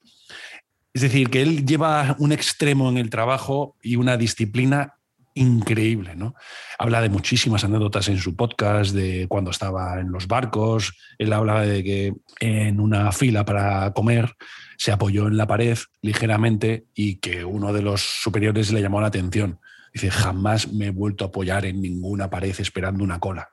[0.94, 4.98] Es decir, que él lleva un extremo en el trabajo y una disciplina
[5.34, 6.34] increíble, ¿no?
[6.78, 11.62] Habla de muchísimas anécdotas en su podcast, de cuando estaba en los barcos, él habla
[11.62, 14.34] de que en una fila para comer
[14.76, 19.06] se apoyó en la pared ligeramente y que uno de los superiores le llamó la
[19.06, 19.58] atención.
[19.92, 23.48] Dice, jamás me he vuelto a apoyar en ninguna pared esperando una cola.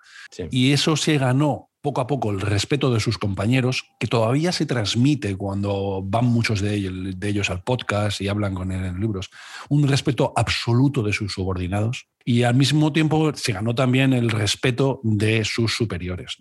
[0.52, 4.66] Y eso se ganó poco a poco el respeto de sus compañeros, que todavía se
[4.66, 9.30] transmite cuando van muchos de ellos, al podcast y hablan con él en libros,
[9.70, 15.00] un respeto absoluto de sus subordinados y al mismo tiempo se ganó también el respeto
[15.04, 16.38] de sus superiores.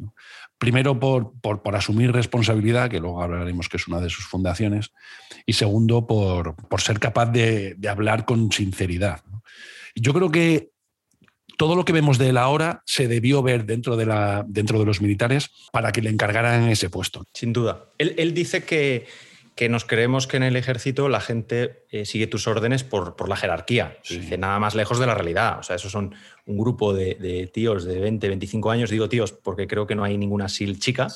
[0.59, 4.93] Primero por, por, asumir responsabilidad, que luego hablaremos que es una de sus fundaciones,
[5.47, 9.23] y segundo por, por ser capaz de hablar con sinceridad.
[9.95, 10.73] Yo creo que
[11.59, 14.87] todo lo que vemos de él ahora se debió ver dentro de, la, dentro de
[14.87, 17.25] los militares para que le encargaran ese puesto.
[17.35, 17.87] Sin duda.
[17.99, 19.07] Él, dice que,
[19.57, 23.29] que, nos creemos que en el ejército la gente eh, sigue tus órdenes por, por
[23.29, 23.99] la jerarquía.
[24.09, 25.59] Dice, nada más lejos de la realidad.
[25.59, 26.15] O sea, esos son
[26.47, 28.89] un grupo de, tíos de 20, 25 años.
[28.89, 31.09] Digo tíos porque creo que no hay ninguna SIL chica.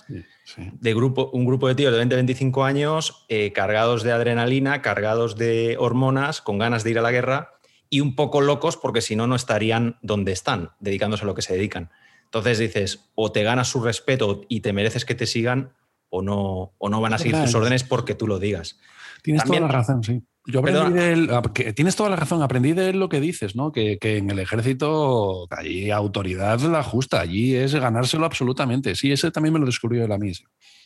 [0.56, 5.36] De grupo, un grupo de tíos de 20, 25 años eh, cargados de adrenalina, cargados
[5.36, 7.51] de hormonas, con ganas de ir a la guerra
[7.92, 11.42] y un poco locos porque si no, no estarían donde están, dedicándose a lo que
[11.42, 11.90] se dedican.
[12.24, 15.74] Entonces dices, o te ganas su respeto y te mereces que te sigan,
[16.08, 18.78] o no, o no van a seguir tus órdenes porque tú lo digas.
[19.22, 20.22] Tienes toda la razón, sí.
[20.46, 21.30] Yo aprendí de él,
[21.74, 23.72] tienes toda la razón, aprendí de él lo que dices, ¿no?
[23.72, 28.94] Que, en el ejército allí autoridad la justa, allí es ganárselo absolutamente.
[28.94, 30.32] Sí, ese también me lo descubrió él a mí.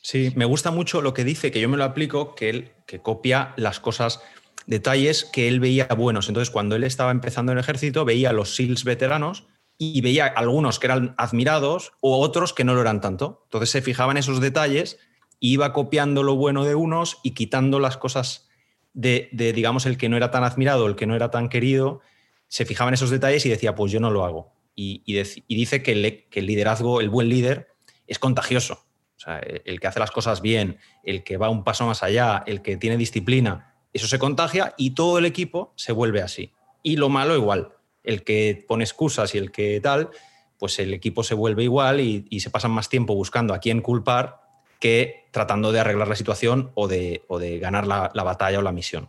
[0.02, 0.32] Sí.
[0.34, 3.54] me gusta mucho lo que dice, que yo me lo aplico, que él que copia
[3.56, 4.20] las cosas,
[4.66, 6.28] detalles que él veía buenos.
[6.28, 9.46] Entonces, cuando él estaba empezando el ejército, veía los SEALs veteranos
[9.78, 13.42] y veía algunos que eran admirados o otros que no lo eran tanto.
[13.44, 14.98] Entonces se fijaba en esos detalles,
[15.38, 18.48] iba copiando lo bueno de unos y quitando las cosas
[18.94, 22.00] de, digamos, el que no era tan admirado, el que no era tan querido,
[22.48, 24.54] se fijaba en esos detalles y decía, pues yo no lo hago.
[24.74, 25.02] Y,
[25.48, 27.68] dice que el, liderazgo, el buen líder,
[28.06, 28.86] es contagioso.
[29.16, 32.42] O sea, el que hace las cosas bien, el que va un paso más allá,
[32.46, 36.52] el que tiene disciplina, eso se contagia y todo el equipo se vuelve así.
[36.82, 40.10] Y lo malo igual, el que pone excusas y el que tal,
[40.58, 43.80] pues el equipo se vuelve igual y, y se pasan más tiempo buscando a quién
[43.80, 44.46] culpar
[44.78, 49.08] que tratando de arreglar la situación o de, de ganar la, batalla o la misión.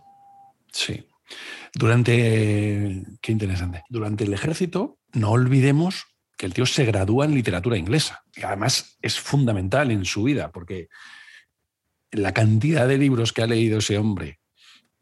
[0.71, 1.08] Sí.
[1.73, 6.06] Durante, qué interesante, durante el ejército, no olvidemos
[6.38, 10.52] que el tío se gradúa en literatura inglesa, que además es fundamental en su vida,
[10.52, 10.89] porque
[12.12, 14.39] la cantidad de libros que ha leído ese hombre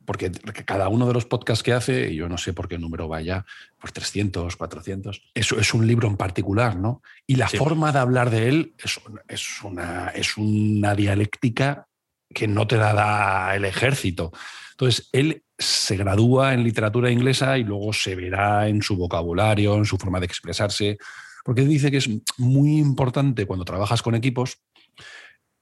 [0.06, 0.32] porque
[0.66, 3.46] cada uno de los podcasts que hace, yo no sé por qué número vaya,
[3.80, 7.02] por 300, 400, eso es un libro en particular, ¿no?
[7.28, 11.88] Y la forma de hablar de él es, es, una, es una dialéctica
[12.34, 14.32] que no te la da el ejército.
[14.72, 19.86] Entonces, él se gradúa en literatura inglesa y luego se verá en su vocabulario, en
[19.86, 20.98] su forma de expresarse,
[21.44, 24.60] porque dice que es muy importante cuando trabajas con equipos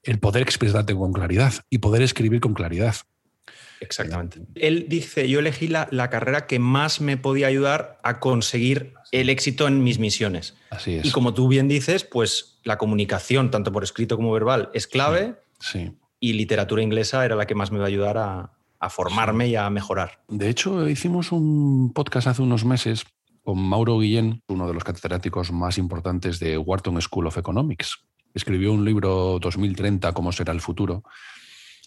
[0.02, 2.96] el poder expresarte con claridad y poder escribir con claridad.
[3.84, 4.40] Exactamente.
[4.54, 9.68] Él dice, yo elegí la, carrera que más me podía ayudar a conseguir el éxito
[9.68, 10.54] en mis misiones.
[10.70, 11.04] Así es.
[11.04, 15.36] Y como tú bien dices, pues la comunicación, tanto por escrito como verbal, es clave.
[15.60, 15.92] Sí.
[16.18, 18.50] Y literatura inglesa era la que más me iba a ayudar a,
[18.90, 20.20] formarme y a mejorar.
[20.28, 23.06] De hecho, hicimos un podcast hace unos meses
[23.42, 28.04] con Mauro Guillén, uno de los catedráticos más importantes de Wharton School of Economics.
[28.34, 31.02] Escribió un libro 2030, Cómo será el futuro,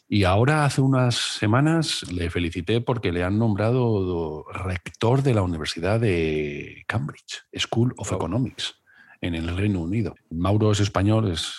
[0.10, 6.00] y ahora, hace unas semanas, le felicité porque le han nombrado rector de la Universidad
[6.00, 8.76] de Cambridge, School of Economics,
[9.20, 10.16] en el Reino Unido.
[10.30, 11.54] Mauro es español, es,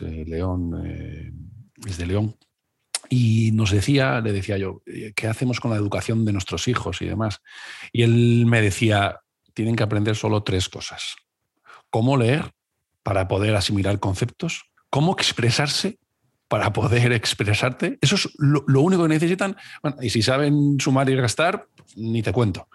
[0.00, 1.32] eh, León, eh,
[1.86, 2.36] es de León.
[3.10, 7.02] Y nos decía, le decía yo, eh, ¿qué hacemos con la educación de nuestros hijos
[7.02, 7.42] y demás?
[7.92, 9.20] Y él me decía,
[9.52, 11.16] tienen que aprender solo tres cosas.
[11.90, 12.52] Cómo leer
[13.02, 15.98] para poder asimilar conceptos, cómo expresarse
[16.48, 17.98] para poder expresarte.
[18.00, 19.56] Eso es lo, único que necesitan.
[20.00, 22.68] Y si saben sumar y gastar, ni te cuento.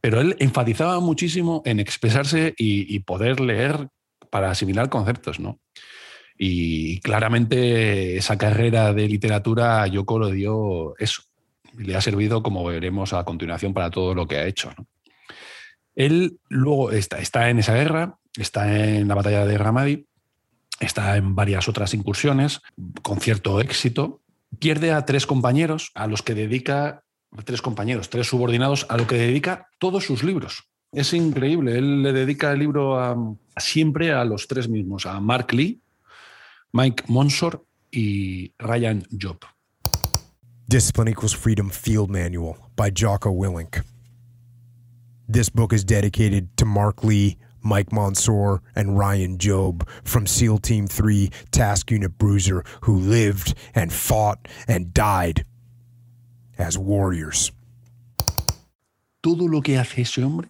[0.00, 3.88] Pero él enfatizaba muchísimo en expresarse y, poder leer
[4.30, 5.60] para asimilar conceptos, ¿no?
[6.38, 11.22] Y claramente esa carrera de literatura Yoko lo dio eso.
[11.78, 14.70] Le ha servido, como veremos a continuación, para todo lo que ha hecho.
[15.94, 20.06] Él luego está, está en esa guerra, está en la batalla de Ramadi,
[20.80, 22.60] está en varias otras incursiones
[23.02, 24.20] con cierto éxito.
[24.58, 27.02] Pierde a tres compañeros a los que dedica,
[27.44, 30.64] tres compañeros, tres subordinados, a lo que dedica todos sus libros.
[30.92, 35.80] Es increíble, él le dedica el libro siempre a los tres mismos, a Mark Lee,
[36.72, 39.38] Mike Monsor y Ryan Job.
[40.68, 43.84] Discipline Equals Freedom Field Manual by Jocko Willink.
[45.28, 50.86] This book is dedicated to Mark Lee, Mike Mansour, and Ryan Job from SEAL Team
[50.86, 55.44] 3 Task Unit Bruiser, who lived and fought and died
[56.58, 57.52] as warriors.
[59.20, 60.48] Todo lo que hace ese hombre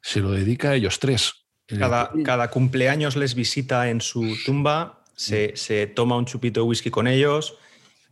[0.00, 1.32] se lo dedica a ellos tres.
[1.66, 6.90] Cada, cada cumpleaños les visita en su tumba, se, se, toma un chupito de whisky
[6.90, 7.56] con ellos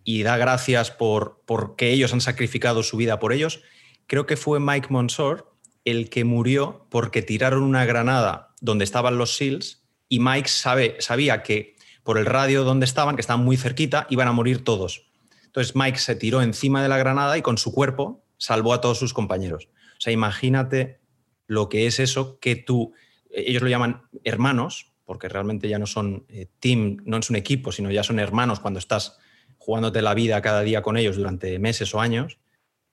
[0.05, 3.61] y da gracias por, por que ellos han sacrificado su vida por ellos.
[4.07, 5.50] Creo que fue Mike Monsor
[5.85, 11.43] el que murió porque tiraron una granada donde estaban los SEALs y Mike sabe, sabía
[11.43, 15.07] que por el radio donde estaban, que estaban muy cerquita, iban a morir todos.
[15.45, 18.99] Entonces Mike se tiró encima de la granada y con su cuerpo salvó a todos
[18.99, 19.69] sus compañeros.
[19.99, 21.01] O sea, imagínate
[21.47, 22.95] lo que es eso que tú,
[23.31, 27.73] ellos lo llaman hermanos, porque realmente ya no son eh, team, no es un equipo,
[27.73, 29.19] sino ya son hermanos cuando estás
[29.59, 32.39] jugándote la vida cada día con ellos durante meses o años.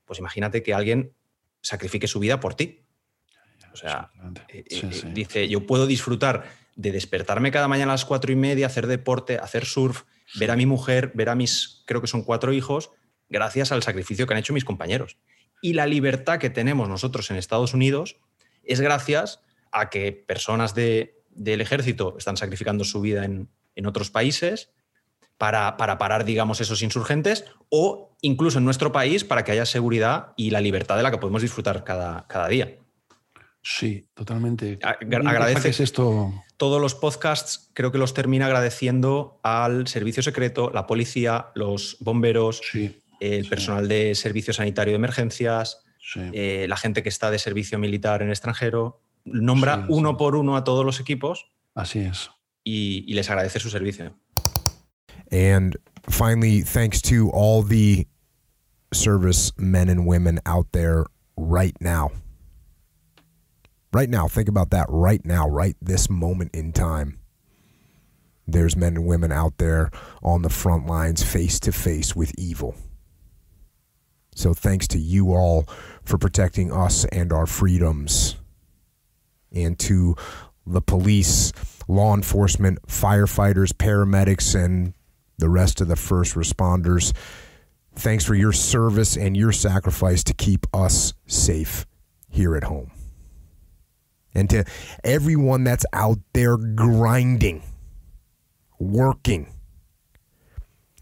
[0.05, 1.13] Pues imagínate que alguien
[1.67, 2.85] sacrifique su vida por ti.
[3.73, 4.09] O sea,
[4.49, 8.67] eh, eh, dice, yo puedo disfrutar de despertarme cada mañana a las cuatro y media,
[8.67, 10.03] hacer deporte, hacer surf,
[10.35, 12.91] ver a mi mujer, ver a mis, creo que son cuatro hijos,
[13.29, 15.17] gracias al sacrificio que han hecho mis compañeros.
[15.61, 18.17] Y la libertad que tenemos nosotros en Estados Unidos
[18.63, 23.49] es gracias a que personas del ejército están sacrificando su vida en,
[23.85, 24.71] otros países
[25.37, 30.33] para, para, parar, digamos, esos insurgentes o incluso en nuestro país para que haya seguridad
[30.35, 32.77] y la libertad de la que podemos disfrutar cada, cada día.
[33.61, 34.79] Sí, totalmente.
[34.81, 36.33] Agradeces esto.
[36.55, 42.61] Todos los podcasts creo que los termina agradeciendo al servicio secreto, la policía, los bomberos,
[43.19, 45.83] el personal de servicio sanitario de emergencias,
[46.15, 49.01] eh, la gente que está de servicio militar en extranjero.
[49.25, 51.51] Nombra uno por uno a todos los equipos.
[51.75, 52.31] Así es.
[52.63, 54.15] Y, y les agradece su servicio.
[55.31, 55.75] And
[56.09, 58.07] finally, thanks to all the
[58.93, 62.11] service men and women out there right now.
[63.93, 67.19] Right now, think about that right now, right this moment in time.
[68.45, 69.91] There's men and women out there
[70.23, 72.75] on the front lines, face to face with evil.
[74.35, 75.67] So, thanks to you all
[76.03, 78.35] for protecting us and our freedoms,
[79.51, 80.15] and to
[80.65, 81.51] the police,
[81.87, 84.93] law enforcement, firefighters, paramedics, and
[85.37, 87.15] the rest of the first responders.
[87.95, 91.85] Thanks for your service and your sacrifice to keep us safe
[92.29, 92.91] here at home
[94.37, 94.63] and to
[95.03, 97.63] everyone that's out there grinding,
[98.77, 99.51] working,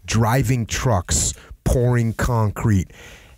[0.06, 2.90] driving trucks, pouring concrete,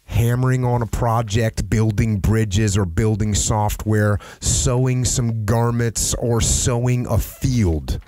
[0.05, 7.19] hammering on a project, building bridges or building software, sewing some garments or sowing a
[7.19, 7.99] field.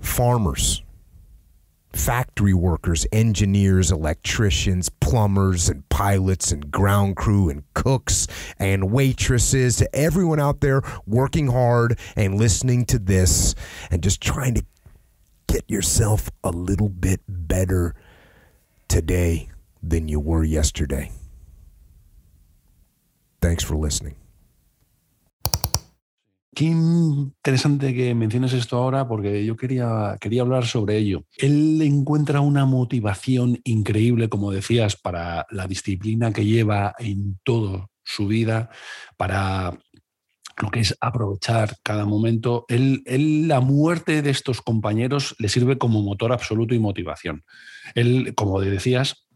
[0.00, 0.82] Farmers
[1.98, 8.26] factory workers, engineers, electricians, plumbers, and pilots, and ground crew, and cooks,
[8.58, 13.54] and waitresses, to everyone out there working hard and listening to this
[13.90, 14.64] and just trying to
[15.48, 17.94] get yourself a little bit better
[18.86, 19.48] today
[19.82, 21.10] than you were yesterday.
[23.40, 24.16] Thanks for listening.
[26.58, 31.24] Qué interesante que menciones esto ahora porque yo quería, quería hablar sobre ello.
[31.36, 38.26] Él encuentra una motivación increíble, como decías, para la disciplina que lleva en toda su
[38.26, 38.70] vida,
[39.16, 39.78] para
[40.60, 42.64] lo que es aprovechar cada momento.
[42.66, 43.04] Él,
[43.46, 47.44] la muerte de estos compañeros le sirve como motor absoluto y motivación.
[47.94, 49.28] Él, como decías,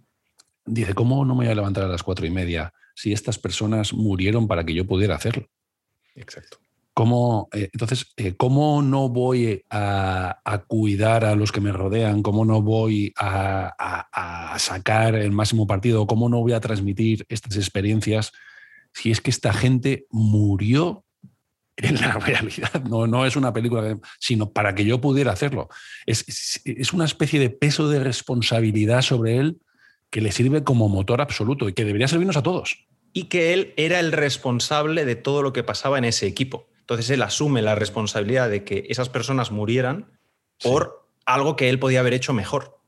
[0.66, 3.94] dice, ¿cómo no me voy a levantar a las cuatro y media si estas personas
[3.94, 5.46] murieron para que yo pudiera hacerlo?
[6.16, 6.61] Exacto.
[6.94, 12.22] ¿Cómo, eh, entonces, eh, ¿cómo no voy a, cuidar a los que me rodean?
[12.22, 16.06] ¿Cómo no voy a, sacar el máximo partido?
[16.06, 18.32] ¿Cómo no voy a transmitir estas experiencias
[18.92, 21.04] si es que esta gente murió
[21.76, 22.84] en la realidad?
[22.84, 25.70] No, es una película, sino para que yo pudiera hacerlo.
[26.04, 29.58] Es una especie de peso de responsabilidad sobre él
[30.10, 32.86] que le sirve como motor absoluto y que debería servirnos a todos.
[33.14, 36.68] Y que él era el responsable de todo lo que pasaba en ese equipo.
[36.82, 40.18] Entonces él asume la responsabilidad de que esas personas murieran
[40.60, 42.80] por algo que él podía haber hecho mejor.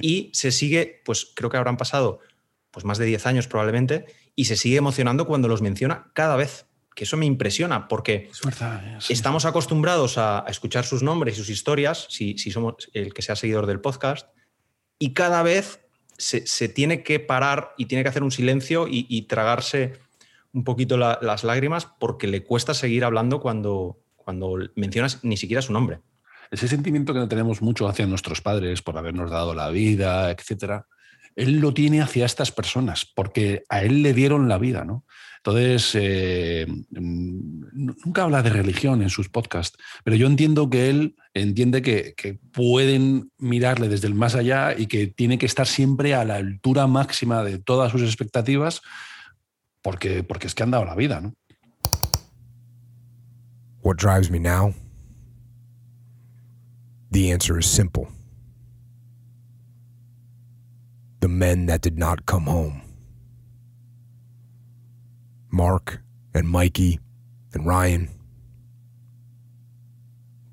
[0.00, 2.20] Y se sigue, pues creo que habrán pasado
[2.70, 6.66] pues más de 10 años probablemente, y se sigue emocionando cuando los menciona cada vez.
[6.94, 12.06] Que eso me impresiona, porque eh, estamos acostumbrados a, escuchar sus nombres y sus historias,
[12.08, 14.28] si, somos el que sea seguidor del podcast,
[14.98, 15.80] y cada vez
[16.16, 19.98] se, tiene que parar y tiene que hacer un silencio y tragarse
[20.52, 25.72] un poquito las lágrimas porque le cuesta seguir hablando cuando, cuando mencionas ni siquiera su
[25.72, 26.00] nombre.
[26.50, 30.86] Ese sentimiento que no tenemos mucho hacia nuestros padres por habernos dado la vida, etcétera,
[31.34, 35.04] él lo tiene hacia estas personas porque a él le dieron la vida, ¿no?
[35.38, 41.82] Entonces, eh, nunca habla de religión en sus podcasts, pero yo entiendo que él entiende
[41.82, 46.24] que, que, pueden mirarle desde el más allá y que tiene que estar siempre a
[46.24, 48.82] la altura máxima de todas sus expectativas
[49.82, 51.32] porque, porque es que han dado la vida, ¿no?
[53.82, 54.74] What drives me now?
[57.10, 58.08] The answer is simple.
[61.20, 62.82] The men that did not come home.
[65.50, 66.00] Mark
[66.32, 67.00] and Mikey
[67.52, 68.08] and Ryan.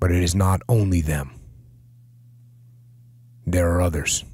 [0.00, 1.30] But it is not only them.
[3.46, 4.24] There are others.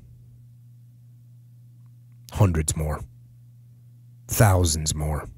[2.32, 3.00] Hundreds more
[4.28, 5.28] thousands more,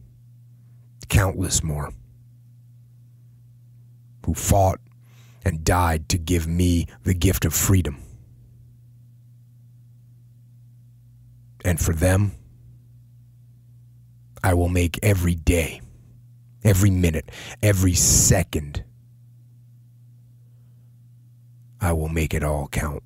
[1.08, 1.92] countless more,
[4.24, 4.80] who fought
[5.44, 8.02] and died to give me the gift of freedom.
[11.64, 12.32] And for them,
[14.42, 15.80] I will make every day,
[16.62, 17.30] every minute,
[17.62, 18.84] every second,
[21.80, 23.02] I will make it all count.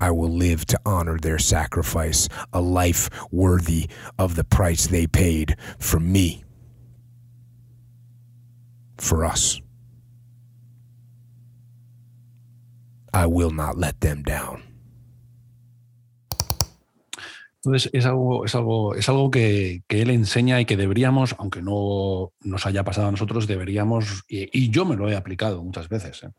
[0.00, 3.88] I will live to honor their sacrifice, a life worthy
[4.18, 6.42] of the price they paid for me.
[8.96, 9.60] For us.
[13.12, 14.62] I will not let them down.
[17.62, 21.60] Entonces es algo, es algo, es algo que, que, él enseña y que deberíamos, aunque
[21.60, 25.90] no nos haya pasado a nosotros, deberíamos, y, y yo me lo he aplicado muchas
[25.90, 26.30] veces, ¿eh?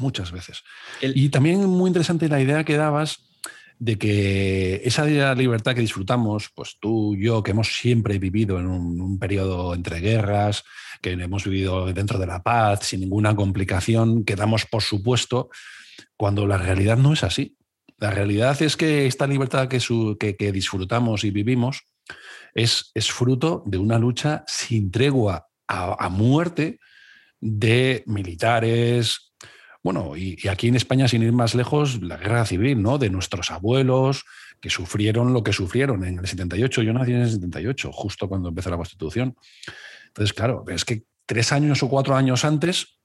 [0.00, 0.62] Muchas veces.
[1.00, 1.16] El...
[1.16, 3.30] Y también muy interesante la idea que dabas
[3.78, 9.00] de que esa libertad que disfrutamos, pues tú, yo, que hemos siempre vivido en un,
[9.00, 10.64] un periodo entre guerras,
[11.00, 15.48] que hemos vivido dentro de la paz, sin ninguna complicación, que damos por supuesto,
[16.16, 17.56] cuando la realidad no es así.
[17.96, 21.82] La realidad es que esta libertad que, su, que, que disfrutamos y vivimos
[22.54, 26.80] es, es, fruto de una lucha sin tregua a, a muerte
[27.40, 29.29] de militares,
[29.82, 32.98] bueno, y, aquí en España, sin ir más lejos, la guerra civil, ¿no?
[32.98, 34.24] De nuestros abuelos
[34.60, 36.82] que sufrieron lo que sufrieron en el 78.
[36.82, 39.34] Yo nací en el 78, justo cuando empezó la Constitución.
[40.08, 42.99] Entonces, claro, es que tres años o cuatro años antes,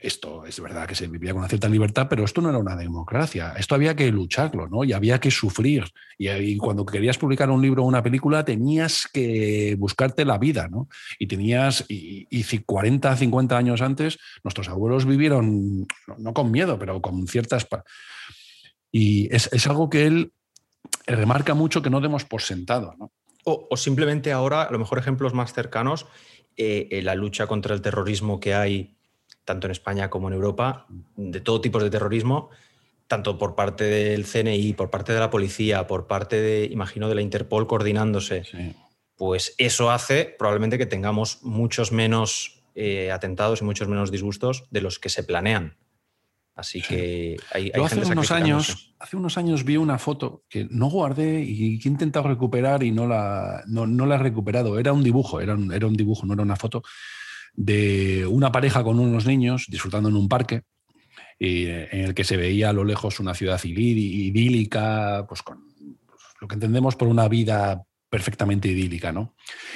[0.00, 2.74] esto es verdad que se vivía con una cierta libertad, pero esto no era una
[2.74, 3.54] democracia.
[3.58, 4.82] Esto había que lucharlo, ¿no?
[4.82, 5.84] Y había que sufrir.
[6.18, 10.88] Y, cuando querías publicar un libro o una película, tenías que buscarte la vida, ¿no?
[11.18, 15.86] Y tenías, y, y 40, 50 años antes, nuestros abuelos vivieron,
[16.18, 17.66] no, con miedo, pero con ciertas...
[18.90, 20.32] Y es, es, algo que él
[21.06, 23.12] remarca mucho que no demos por sentado, ¿no?
[23.44, 26.06] O, o simplemente ahora, a lo mejor ejemplos más cercanos,
[26.56, 28.94] eh, eh, la lucha contra el terrorismo que hay
[29.50, 30.86] tanto en España como en Europa,
[31.16, 32.50] de todo tipo de terrorismo,
[33.08, 37.16] tanto por parte del CNI, por parte de la policía, por parte de, imagino, de
[37.16, 38.76] la Interpol coordinándose, sí.
[39.16, 44.82] pues eso hace probablemente que tengamos muchos menos eh, atentados y muchos menos disgustos de
[44.82, 45.76] los que se planean.
[46.54, 46.86] Así sí.
[46.86, 51.40] que hay, hay hace unos años, hace unos años vi una foto que no guardé
[51.40, 54.78] y que he intentado recuperar y no la, no, no la he recuperado.
[54.78, 56.84] Era un dibujo, era un, era un dibujo, no era una foto
[57.54, 60.62] de una pareja con unos niños disfrutando en un parque
[61.38, 65.64] eh, en el que se veía a lo lejos una ciudad idílica, pues con
[66.06, 69.34] pues, lo que entendemos por una vida perfectamente idílica, ¿no?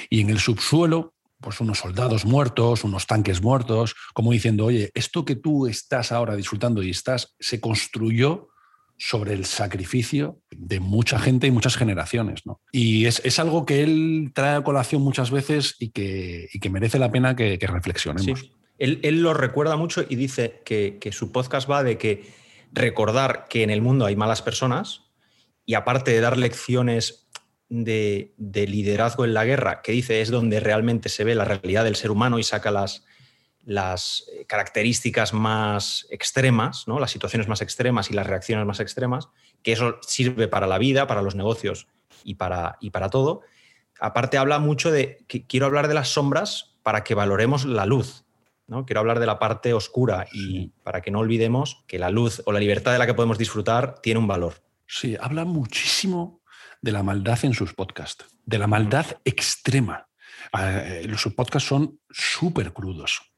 [0.09, 5.25] Y en el subsuelo, pues unos soldados muertos, unos tanques muertos, como diciendo, oye, esto
[5.25, 8.49] que tú estás ahora disfrutando y estás, se construyó
[8.97, 12.45] sobre el sacrificio de mucha gente y muchas generaciones.
[12.45, 12.61] ¿no?
[12.71, 16.69] Y es, es, algo que él trae a colación muchas veces y que, y que
[16.69, 18.39] merece la pena que, reflexionemos.
[18.39, 18.51] Sí.
[18.77, 22.23] Él, él, lo recuerda mucho y dice que, que, su podcast va de que
[22.71, 25.03] recordar que en el mundo hay malas personas
[25.65, 27.27] y aparte de dar lecciones
[27.69, 31.83] de, de liderazgo en la guerra, que dice es donde realmente se ve la realidad
[31.83, 33.05] del ser humano y saca las,
[33.65, 36.99] las eh, características más extremas, ¿no?
[36.99, 39.29] las situaciones más extremas y las reacciones más extremas,
[39.63, 41.87] que eso sirve para la vida, para los negocios
[42.23, 43.41] y para, y para todo.
[43.99, 48.25] Aparte habla mucho de que quiero hablar de las sombras para que valoremos la luz.
[48.67, 48.85] ¿no?
[48.85, 52.51] Quiero hablar de la parte oscura y para que no olvidemos que la luz o
[52.51, 54.55] la libertad de la que podemos disfrutar tiene un valor.
[54.87, 56.41] Sí, habla muchísimo
[56.81, 60.07] de la maldad en sus podcasts, de la maldad extrema.
[60.59, 63.34] Eh, sus podcasts son súper crudos,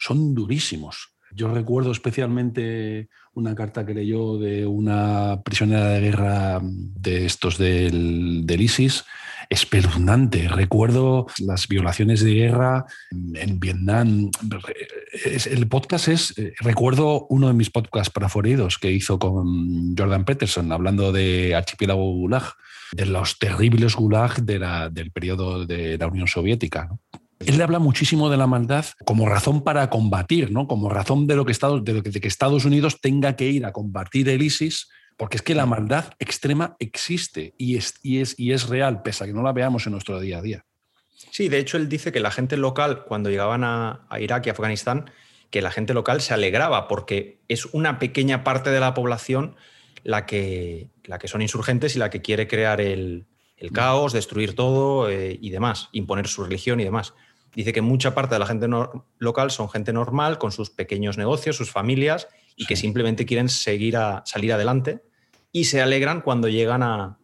[0.00, 1.14] son durísimos.
[1.32, 8.44] Yo recuerdo especialmente una carta que leyó de una prisionera de guerra de estos del,
[8.46, 9.04] del ISIS,
[9.48, 10.48] espeluznante.
[10.48, 14.30] Recuerdo las violaciones de guerra en, en Vietnam.
[15.46, 20.72] El podcast es, eh, recuerdo uno de mis podcasts preferidos que hizo con Jordan Peterson,
[20.72, 22.54] hablando de Archipiélago Gulag,
[22.92, 26.90] de los terribles Gulag de la, del periodo de la Unión Soviética.
[27.40, 30.68] Él le habla muchísimo de la maldad como razón para combatir, ¿no?
[30.68, 33.64] como razón de, lo que Estados, de, que, de que Estados Unidos tenga que ir
[33.64, 38.38] a combatir el ISIS, porque es que la maldad extrema existe y es, y es,
[38.38, 40.64] y es real, pese a que no la veamos en nuestro día a día.
[41.30, 45.10] Sí, de hecho él dice que la gente local, cuando llegaban a, Irak y Afganistán,
[45.50, 49.56] que la gente local se alegraba porque es una pequeña parte de la población
[50.04, 53.26] la que, la que son insurgentes y la que quiere crear el,
[53.56, 57.14] el caos, destruir todo eh, y demás, imponer su religión y demás.
[57.54, 61.18] Dice que mucha parte de la gente no local son gente normal, con sus pequeños
[61.18, 62.68] negocios, sus familias, y sí.
[62.68, 65.02] que simplemente quieren seguir a salir adelante
[65.52, 67.18] y se alegran cuando llegan a,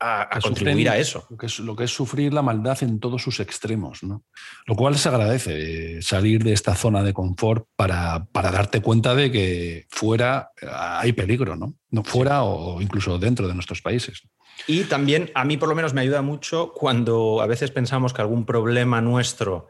[0.00, 1.26] a, a contribuir a eso.
[1.30, 4.24] Lo que, es, lo que, es, sufrir la maldad en todos sus extremos, ¿no?
[4.66, 9.14] Lo cual se agradece, eh, salir de esta zona de confort para, para, darte cuenta
[9.14, 11.74] de que fuera hay peligro, ¿no?
[11.90, 12.46] no fuera sí.
[12.46, 14.22] o incluso dentro de nuestros países.
[14.66, 18.22] Y también a mí por lo menos me ayuda mucho cuando a veces pensamos que
[18.22, 19.68] algún problema nuestro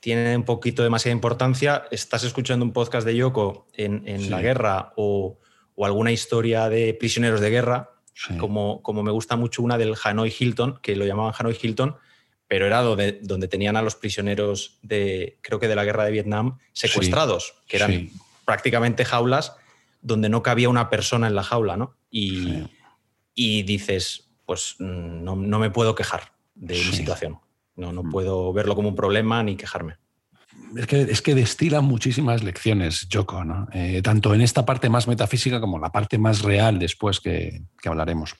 [0.00, 4.28] tiene un poquito demasiada importancia, estás escuchando un podcast de Yoko en, en sí.
[4.28, 5.38] la guerra o,
[5.74, 7.90] o alguna historia de prisioneros de guerra,
[8.38, 11.96] como, como me gusta mucho una del Hanoi Hilton, que lo llamaban Hanoi Hilton,
[12.46, 16.12] pero era donde, donde tenían a los prisioneros de, creo que de la guerra de
[16.12, 18.10] Vietnam, secuestrados, que eran
[18.44, 19.56] prácticamente jaulas
[20.02, 21.96] donde no cabía una persona en la jaula, ¿no?
[22.10, 22.68] Y,
[23.34, 27.38] y dices, pues mm, no, no, me puedo quejar de mi situación.
[27.76, 28.10] No, no mm.
[28.10, 29.96] puedo verlo como un problema ni quejarme.
[30.76, 33.68] Es que, es que destila muchísimas lecciones, Joko, ¿no?
[33.72, 37.62] Eh, tanto en esta parte más metafísica como en la parte más real después que,
[37.80, 38.34] que hablaremos.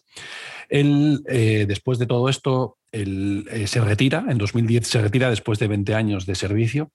[0.69, 5.59] Él, eh, después de todo esto, él, eh, se retira, en 2010 se retira después
[5.59, 6.91] de 20 años de servicio,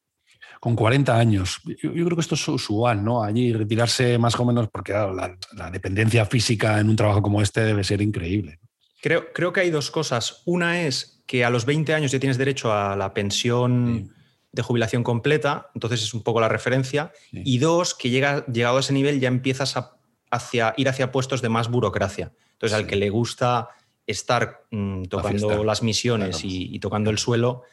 [0.59, 1.61] con 40 años.
[1.65, 3.23] Yo, creo que esto es usual, ¿no?
[3.23, 7.83] Allí retirarse más o menos, porque la, dependencia física en un trabajo como este debe
[7.83, 8.59] ser increíble.
[9.01, 10.41] Creo, creo que hay dos cosas.
[10.45, 14.13] Una es que a los 20 años ya tienes derecho a la pensión
[14.51, 17.11] de jubilación completa, entonces es un poco la referencia.
[17.31, 19.99] Y dos, que llega, llegado a ese nivel ya empiezas a
[20.31, 22.31] hacia, ir hacia puestos de más burocracia.
[22.53, 23.69] Entonces, al que le gusta
[24.05, 27.63] estar mm, tocando las misiones y, tocando el suelo,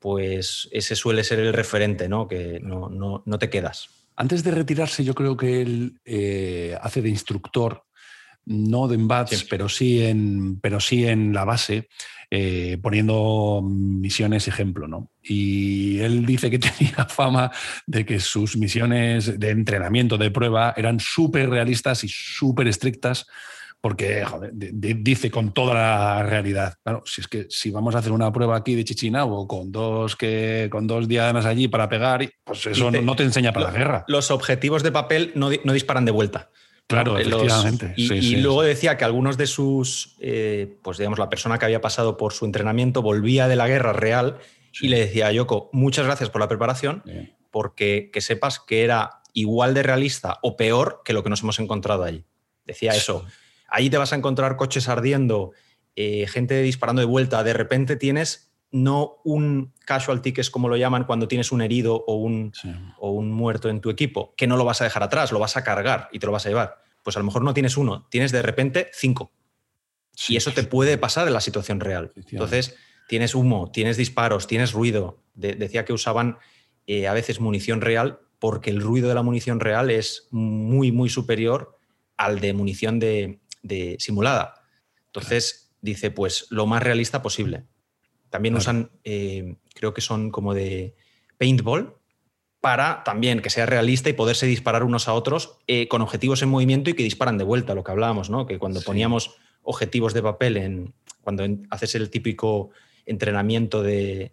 [0.00, 2.26] pues ese suele ser el referente, ¿no?
[2.26, 3.88] Que no, no, te quedas.
[4.16, 7.84] Antes de retirarse, yo creo que él eh, hace de instructor,
[8.46, 11.88] no de embats, pero, sí en, pero sí en la base,
[12.30, 15.10] eh, poniendo misiones ejemplo, ¿no?
[15.22, 17.50] Y él dice que tenía fama
[17.86, 23.26] de que sus misiones de entrenamiento, de prueba, eran súper realistas y súper estrictas
[23.80, 26.74] porque dice con toda la realidad.
[26.82, 30.16] Claro, si es que si vamos a hacer una prueba aquí de Chichinabo con dos
[30.16, 34.04] que con dos diademas allí para pegar, pues eso no te enseña para la guerra.
[34.06, 36.50] Los objetivos de papel no, no disparan de vuelta.
[36.90, 37.94] Claro, efectivamente.
[37.96, 42.16] y, luego decía que algunos de sus, eh, pues digamos, la persona que había pasado
[42.16, 44.38] por su entrenamiento volvía de la guerra real
[44.80, 47.04] y le decía a Yoko, muchas gracias por la preparación,
[47.52, 51.60] porque que sepas que era igual de realista o peor que lo que nos hemos
[51.60, 52.24] encontrado allí.
[52.64, 53.24] Decía eso,
[53.70, 55.52] ahí te vas a encontrar coches ardiendo,
[55.96, 60.76] eh, gente disparando de vuelta, de repente tienes no un casualty, que es como lo
[60.76, 62.52] llaman cuando tienes un herido o un,
[62.98, 65.56] o un muerto en tu equipo, que no lo vas a dejar atrás, lo vas
[65.56, 66.78] a cargar y te lo vas a llevar.
[67.02, 69.32] Pues a lo mejor no tienes uno, tienes de repente cinco.
[70.28, 72.12] y eso te puede pasar en la situación real.
[72.14, 72.76] Entonces,
[73.08, 75.18] tienes humo, tienes disparos, tienes ruido.
[75.34, 76.38] decía que usaban
[76.86, 81.08] eh, a veces munición real porque el ruido de la munición real es muy, muy
[81.08, 81.76] superior
[82.16, 84.62] al de munición de, de simulada.
[85.06, 87.64] Entonces, dice, pues lo más realista posible.
[88.28, 90.94] También usan, eh, creo que son como de
[91.36, 91.96] paintball,
[92.60, 96.50] para también que sea realista y poderse disparar unos a otros eh, con objetivos en
[96.50, 98.46] movimiento y que disparan de vuelta, lo que hablábamos, ¿no?
[98.46, 100.94] Que cuando poníamos objetivos de papel en.
[101.22, 102.70] cuando haces el típico
[103.06, 104.32] entrenamiento de,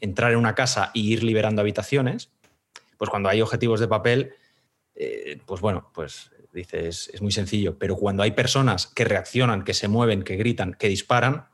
[0.00, 2.30] entrar en una casa y ir liberando habitaciones,
[2.98, 4.34] pues cuando hay objetivos de papel,
[4.96, 7.78] eh, pues bueno, pues dices, es muy sencillo.
[7.78, 11.48] Pero cuando hay personas que reaccionan, que se mueven, que gritan, que disparan,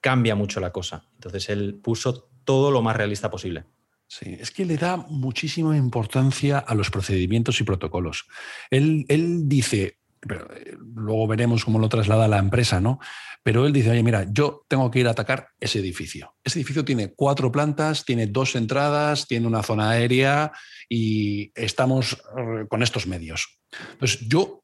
[0.00, 1.08] cambia mucho la cosa.
[1.14, 3.64] Entonces él puso todo lo más realista posible.
[4.06, 8.26] Sí, es que le da muchísima importancia a los procedimientos y protocolos.
[8.68, 12.98] Él, él dice, eh, luego veremos cómo lo traslada la empresa, ¿no?
[13.42, 16.34] Pero él dice, oye, mira, yo tengo que ir a atacar ese edificio.
[16.44, 20.52] Ese edificio tiene cuatro plantas, tiene dos entradas, tiene una zona aérea
[20.88, 23.60] y estamos eh, con estos medios.
[23.92, 24.60] Entonces, yo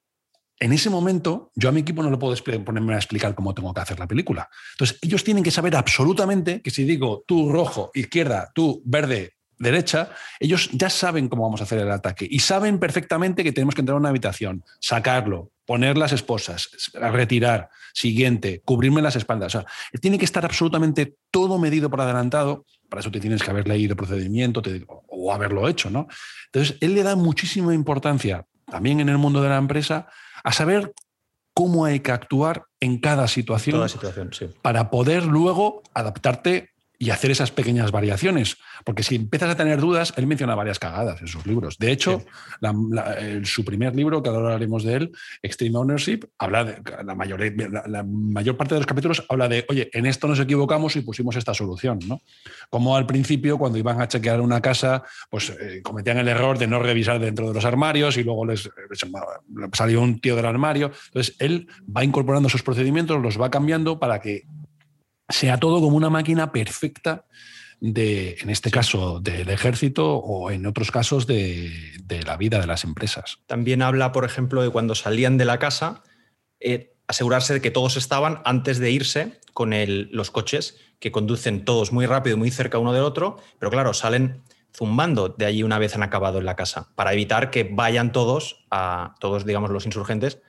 [0.58, 2.34] en ese momento, yo a mi equipo no le puedo
[2.64, 4.48] ponerme a explicar cómo tengo que hacer la película.
[4.72, 10.10] Entonces, ellos tienen que saber absolutamente que si digo tú rojo, izquierda, tú verde, derecha,
[10.40, 13.80] ellos ya saben cómo vamos a hacer el ataque y saben perfectamente que tenemos que
[13.80, 19.54] entrar a una habitación, sacarlo, poner las esposas, retirar, siguiente, cubrirme las espaldas.
[19.54, 19.66] O sea,
[20.00, 22.66] tiene que estar absolutamente todo medido por adelantado.
[22.88, 24.62] Para eso te tienes que haber leído el procedimiento
[25.08, 26.06] o haberlo hecho, ¿no?
[26.46, 30.08] Entonces, él le da muchísima importancia también en el mundo de la empresa
[30.44, 30.92] a saber
[31.54, 34.30] cómo hay que actuar en cada situación, situación
[34.60, 38.56] para poder luego adaptarte y hacer esas pequeñas variaciones.
[38.84, 41.78] Porque si empiezas a tener dudas, él menciona varias cagadas en sus libros.
[41.78, 42.22] De hecho,
[43.44, 47.40] su primer libro, que ahora hablaremos de él, Extreme Ownership, habla de la mayor,
[47.88, 51.36] la, mayor parte de los capítulos habla de, oye, en esto nos equivocamos y pusimos
[51.36, 51.98] esta solución.
[52.06, 52.20] ¿no?
[52.70, 56.66] Como al principio, cuando iban a chequear una casa, pues eh, cometían el error de
[56.66, 59.00] no revisar dentro de los armarios y luego les, les
[59.72, 60.92] salió un tío del armario.
[61.08, 64.44] Entonces, él va incorporando esos procedimientos, los va cambiando para que
[65.28, 67.26] sea todo como una máquina perfecta
[67.80, 71.72] de, en este caso, del ejército o en otros casos de,
[72.24, 73.38] la vida de las empresas.
[73.46, 76.02] También habla, por ejemplo, de cuando salían de la casa,
[76.60, 79.72] eh, asegurarse de que todos estaban antes de irse con
[80.10, 84.42] los coches que conducen todos muy rápido, muy cerca uno del otro, pero claro, salen
[84.74, 88.66] zumbando de allí una vez han acabado en la casa, para evitar que vayan todos,
[88.70, 90.40] a, todos, digamos, los insurgentes,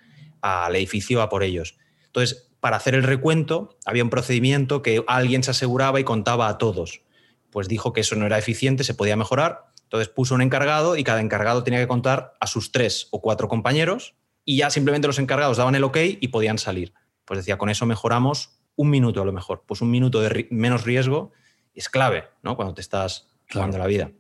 [0.41, 1.77] al edificio a por ellos.
[2.05, 6.57] Entonces, para hacer el recuento, había un procedimiento que alguien se aseguraba y contaba a
[6.57, 7.01] todos.
[7.49, 9.67] Pues dijo que eso no era eficiente, se podía mejorar.
[9.83, 13.47] Entonces puso un encargado y cada encargado tenía que contar a sus tres o cuatro
[13.47, 16.93] compañeros y ya simplemente los encargados daban el ok y podían salir.
[17.25, 19.63] Pues decía, con eso mejoramos un minuto a lo mejor.
[19.65, 21.31] Pues un minuto de menos riesgo
[21.73, 22.55] es clave, ¿no?
[22.55, 24.11] Cuando te estás jugando la vida.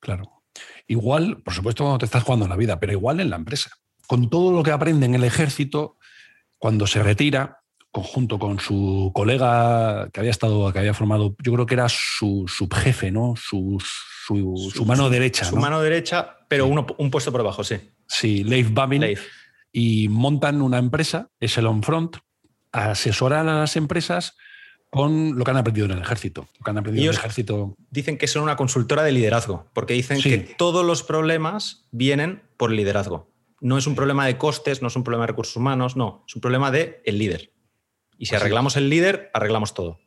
[0.00, 0.42] Claro.
[0.86, 3.70] Igual, por supuesto, cuando te estás jugando la vida, pero igual en la empresa.
[4.06, 5.96] Con todo lo que aprende en el ejército,
[6.58, 7.63] cuando se retira,
[7.94, 12.44] conjunto con su colega que había estado, que había formado, yo creo que era su
[12.48, 13.34] subjefe, ¿no?
[13.36, 13.80] Su,
[14.26, 15.44] su, mano derecha.
[15.44, 17.76] Su mano derecha, pero uno, un puesto por abajo, sí.
[18.08, 19.16] Sí, Leif Babin.
[19.70, 22.16] Y montan una empresa, Echelon Front,
[22.72, 24.36] asesoran a las empresas
[24.90, 26.48] con lo que han aprendido en el ejército.
[26.58, 27.76] Lo que han aprendido en el ejército.
[27.90, 32.72] Dicen que son una consultora de liderazgo, porque dicen que todos los problemas vienen por
[32.72, 33.30] liderazgo.
[33.60, 36.34] No es un problema de costes, no es un problema de recursos humanos, no, es
[36.34, 37.53] un problema de el líder.
[38.18, 39.98] Y si arreglamos el líder, arreglamos todo.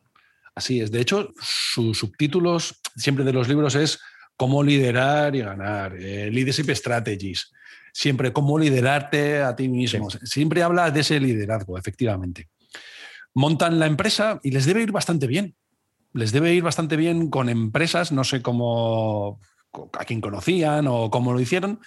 [0.54, 0.90] Así es.
[0.90, 4.00] De hecho, sus subtítulos siempre de los libros es
[4.36, 7.52] cómo liderar y ganar, eh, leadership strategies,
[7.92, 10.10] siempre cómo liderarte a ti mismo.
[10.10, 12.48] Siempre habla de ese liderazgo, efectivamente
[13.38, 15.54] montan la empresa y les debe ir bastante bien.
[16.12, 19.38] Les debe ir bastante bien con empresas, no sé cómo
[19.96, 21.78] a quién conocían o cómo lo hicieron,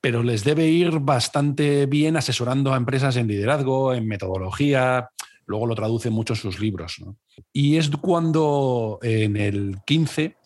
[0.00, 5.10] pero les debe ir bastante bien asesorando a empresas en liderazgo, en metodología,
[5.46, 6.96] luego lo traduce mucho en sus libros.
[7.52, 10.36] Y es cuando en el 15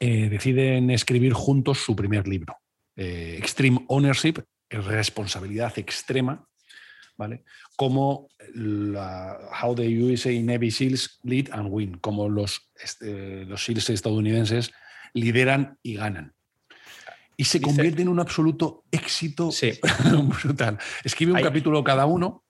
[0.00, 2.56] eh, deciden escribir juntos su primer libro,
[2.96, 6.46] eh, Extreme Ownership, responsabilidad extrema,
[7.16, 7.42] ¿vale?
[7.76, 13.90] Como la, How the USA Navy SEALs Lead and Win, como los, este, los SEALs
[13.90, 14.72] estadounidenses
[15.14, 16.34] lideran y ganan.
[17.36, 19.50] Y se convierte en un absoluto éxito
[20.42, 20.78] brutal.
[21.04, 22.44] Escribe un capítulo cada uno.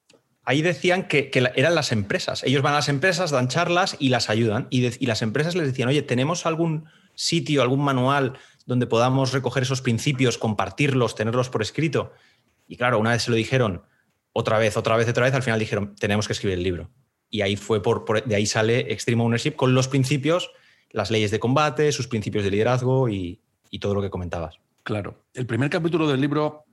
[0.49, 2.43] Ahí decían que, eran las empresas.
[2.43, 4.65] Ellos van a las empresas, dan charlas y las ayudan.
[4.71, 8.33] Y, las empresas les decían, oye, ¿tenemos algún sitio, algún manual
[8.65, 12.13] donde podamos recoger esos principios, compartirlos, tenerlos por escrito?
[12.67, 13.83] Y claro, una vez se lo dijeron
[14.33, 16.89] otra vez, otra vez, otra vez, al final dijeron, tenemos que escribir el libro.
[17.29, 20.49] Y ahí fue por, de ahí sale Extreme Ownership con los principios,
[20.89, 23.39] las leyes de combate, sus principios de liderazgo y,
[23.79, 24.59] todo lo que comentabas.
[24.81, 25.25] Claro.
[25.35, 26.65] El primer capítulo del libro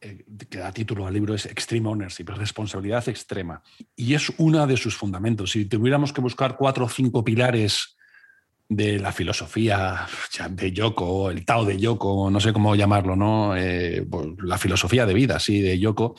[0.00, 3.62] eh, que da título al libro es Extreme Ownership, responsabilidad extrema.
[3.94, 5.52] Y es uno de sus fundamentos.
[5.52, 7.96] Si tuviéramos que buscar cuatro o cinco pilares
[8.68, 10.06] de la filosofía
[10.50, 13.56] de Yoko, el Tao de Yoko, no sé cómo llamarlo, ¿no?
[13.56, 16.16] Eh, pues, la filosofía de vida, sí, de Yoko,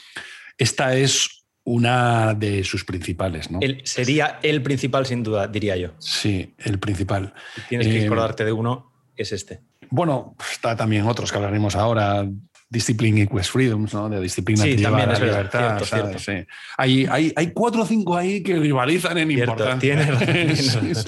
[0.57, 3.59] esta es una de sus principales, ¿no?
[3.83, 5.91] sería el principal, sin duda, diría yo.
[5.99, 7.33] Sí, el principal.
[7.67, 9.59] tienes que eh, acordarte de uno, es este.
[9.89, 12.25] Bueno, está también otros que hablaremos ahora.
[12.69, 14.09] Discipline equals freedoms, ¿no?
[14.09, 15.79] De disciplina sí, también es libertad.
[15.83, 16.33] Cierto, Sí.
[16.77, 20.19] Hay, hay, hay, cuatro o cinco ahí que rivalizan en importancia.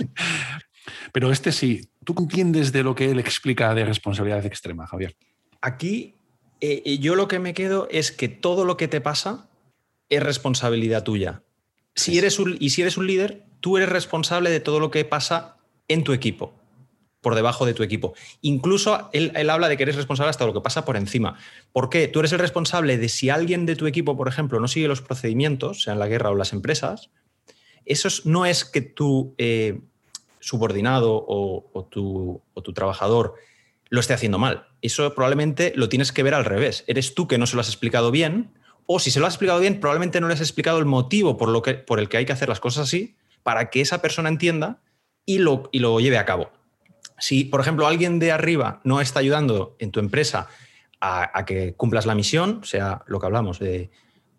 [1.12, 1.82] Pero este sí.
[2.06, 5.16] ¿Tú entiendes de lo que él explica de responsabilidad extrema, Javier?
[5.62, 6.16] Aquí
[6.62, 9.50] eh, eh, yo lo que me quedo es que todo lo que te pasa
[10.10, 11.44] es responsabilidad tuya.
[11.96, 15.06] Si eres un, y si eres un líder, tú eres responsable de todo lo que
[15.06, 15.58] pasa
[15.88, 16.59] en tu equipo,
[17.22, 18.14] por debajo de tu equipo.
[18.42, 21.38] Incluso él, habla de que eres responsable hasta lo que pasa por encima.
[21.72, 22.08] ¿Por qué?
[22.08, 25.02] Tú eres el responsable de si alguien de tu equipo, por ejemplo, no sigue los
[25.02, 27.10] procedimientos, sea en la guerra o las empresas,
[27.86, 29.82] eso no es que tu eh,
[30.40, 33.36] subordinado o, tu, o tu trabajador
[33.90, 34.68] lo esté haciendo mal.
[34.82, 36.84] Eso probablemente lo tienes que ver al revés.
[36.88, 38.54] Eres tú que no se lo has explicado bien,
[38.86, 41.50] o si se lo has explicado bien, probablemente no le has explicado el motivo por,
[41.50, 44.30] lo que, por el que hay que hacer las cosas así, para que esa persona
[44.30, 44.82] entienda
[45.26, 46.52] y lo, y lo lleve a cabo.
[47.20, 50.48] Si, por ejemplo, alguien de arriba no está ayudando en tu empresa
[51.02, 53.90] a, que cumplas la misión, sea lo que hablamos de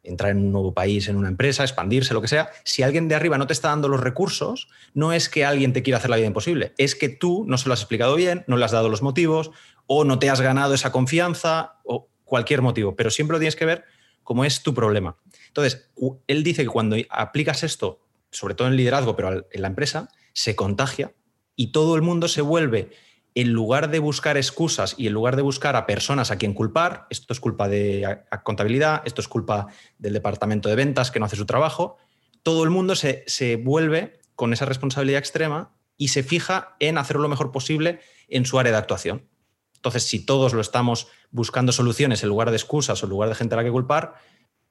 [0.03, 3.15] entrar en un nuevo país, en una empresa, expandirse, lo que sea, si alguien de
[3.15, 6.17] arriba no te está dando los recursos, no es que alguien te quiera hacer la
[6.17, 8.89] vida imposible, es que tú no se lo has explicado bien, no le has dado
[8.89, 9.51] los motivos
[9.87, 13.67] o no te has ganado esa confianza o cualquier motivo, pero siempre lo tienes que
[13.67, 13.85] ver
[14.23, 15.17] como es tu problema.
[15.49, 15.91] Entonces,
[16.27, 20.55] él dice que cuando aplicas esto, sobre todo en liderazgo, pero en la empresa, se
[20.55, 21.13] contagia
[21.61, 22.89] y todo el mundo se vuelve
[23.35, 27.07] en lugar de buscar excusas y en lugar de buscar a personas a quien culpar,
[27.11, 29.67] esto es culpa de contabilidad, esto es culpa
[29.99, 31.99] del departamento de ventas que no hace su trabajo,
[32.43, 37.29] todo el mundo se, vuelve con esa responsabilidad extrema y se fija en hacer lo
[37.29, 39.29] mejor posible en su área de actuación.
[39.75, 43.35] Entonces, si todos lo estamos buscando soluciones en lugar de excusas o en lugar de
[43.35, 44.15] gente a la que culpar,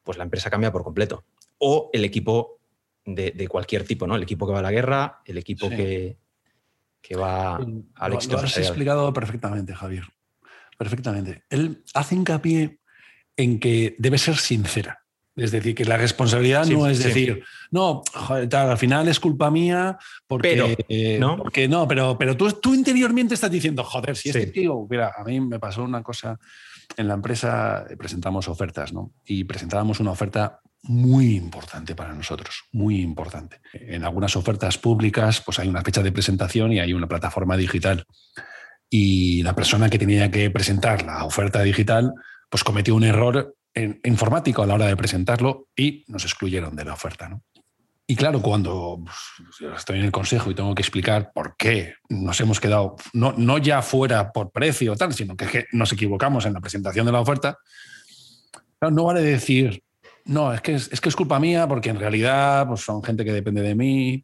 [0.02, 1.24] pues la empresa cambia por completo.
[1.60, 2.62] O el equipo
[3.06, 4.16] de, cualquier tipo, ¿no?
[4.16, 6.18] El equipo que va a la guerra, el equipo que,
[7.02, 8.36] que va al éxito.
[8.36, 10.06] Lo, lo has explicado perfectamente, Javier.
[10.78, 11.44] Perfectamente.
[11.50, 12.80] Él hace hincapié
[13.36, 15.04] en que debe ser sincera.
[15.36, 19.98] Es decir, que la responsabilidad no es decir, no, al final es culpa mía
[20.28, 20.50] porque
[20.88, 21.38] pero, ¿no?
[21.38, 25.24] porque no, pero, pero tú, tú interiormente estás diciendo, joder, si este tío, mira, a
[25.24, 26.38] mí me pasó una cosa
[26.98, 29.14] en la empresa, presentamos ofertas, ¿no?
[29.26, 33.60] Y presentábamos una oferta muy importante para nosotros, muy importante.
[33.74, 38.06] En algunas ofertas públicas, pues hay una fecha de presentación y hay una plataforma digital.
[38.90, 42.14] Y la persona que tenía que presentar la oferta digital,
[42.50, 43.56] pues cometió un error
[44.04, 47.30] informático a la hora de presentarlo y nos excluyeron de la oferta.
[47.30, 47.44] ¿no?
[48.12, 52.42] Y claro, cuando pues, estoy en el consejo y tengo que explicar por qué nos
[52.42, 56.54] hemos quedado, no, no ya fuera por precio o tal, sino que, nos equivocamos en
[56.54, 57.60] la presentación de la oferta,
[58.82, 59.84] no vale decir,
[60.30, 63.26] no, es que es, es, que es culpa mía porque en realidad pues, son gente
[63.26, 64.24] que depende de mí.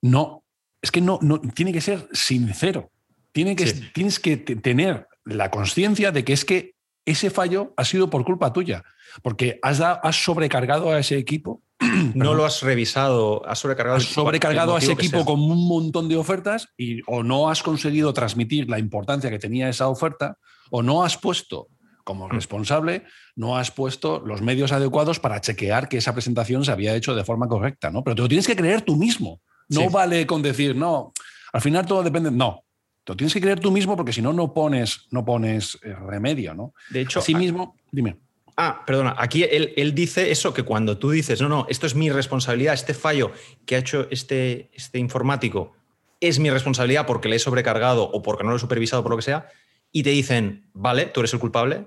[0.00, 0.44] No,
[0.80, 2.90] es que no, no tiene que ser sincero.
[3.32, 3.90] Tiene que, sí.
[3.92, 6.74] Tienes que tener la conciencia de que es que
[7.04, 8.82] ese fallo ha sido por culpa tuya,
[9.22, 11.62] porque has, da, has sobrecargado a ese equipo.
[12.14, 16.16] No lo has revisado, has sobrecargado, has sobrecargado a ese equipo con un montón de
[16.16, 20.38] ofertas y o no has conseguido transmitir la importancia que tenía esa oferta
[20.70, 21.68] o no has puesto
[22.04, 23.04] como responsable,
[23.36, 27.24] no has puesto los medios adecuados para chequear que esa presentación se había hecho de
[27.24, 28.02] forma correcta, ¿no?
[28.02, 29.40] Pero te lo tienes que creer tú mismo.
[29.68, 29.86] No sí.
[29.90, 31.12] vale con decir, no,
[31.52, 32.30] al final todo depende.
[32.30, 32.64] No,
[33.06, 36.54] lo tienes que creer tú mismo porque si no, no pones, no pones eh, remedio,
[36.54, 36.74] ¿no?
[36.90, 38.16] De hecho, sí mismo, dime.
[38.56, 41.94] Ah, perdona, aquí él, él, dice eso, que cuando tú dices, no, no, esto es
[41.94, 43.32] mi responsabilidad, este fallo
[43.64, 45.72] que ha hecho este, este informático
[46.20, 49.16] es mi responsabilidad porque le he sobrecargado o porque no lo he supervisado por lo
[49.16, 49.48] que sea,
[49.92, 51.86] y te dicen, vale, tú eres el culpable,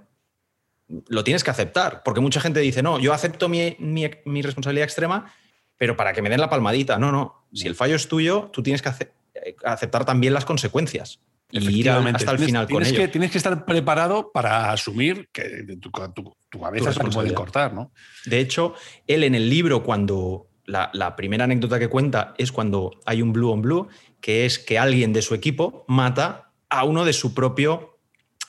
[1.07, 4.85] lo tienes que aceptar, porque mucha gente dice, no, yo acepto mi, mi, mi responsabilidad
[4.85, 5.33] extrema,
[5.77, 8.61] pero para que me den la palmadita, no, no, si el fallo es tuyo, tú
[8.63, 9.13] tienes que hacer
[9.63, 11.19] aceptar también las consecuencias
[11.51, 13.11] y ir hasta el tienes, final tienes con que, ello.
[13.11, 17.91] Tienes que estar preparado para asumir que tu, tu, tu cabeza se puede cortar, ¿no?
[18.25, 18.73] De hecho,
[19.07, 23.31] él en el libro, cuando la, la, primera anécdota que cuenta es cuando hay un
[23.31, 23.87] blue on blue,
[24.19, 27.94] que es que alguien de su equipo mata a uno de su propio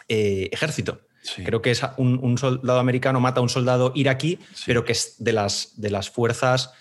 [0.08, 1.00] eh, ejército.
[1.22, 1.42] Sí.
[1.42, 4.64] Creo que es un, un, soldado americano mata a un soldado iraquí, sí.
[4.66, 6.72] pero que es de las, de las fuerzas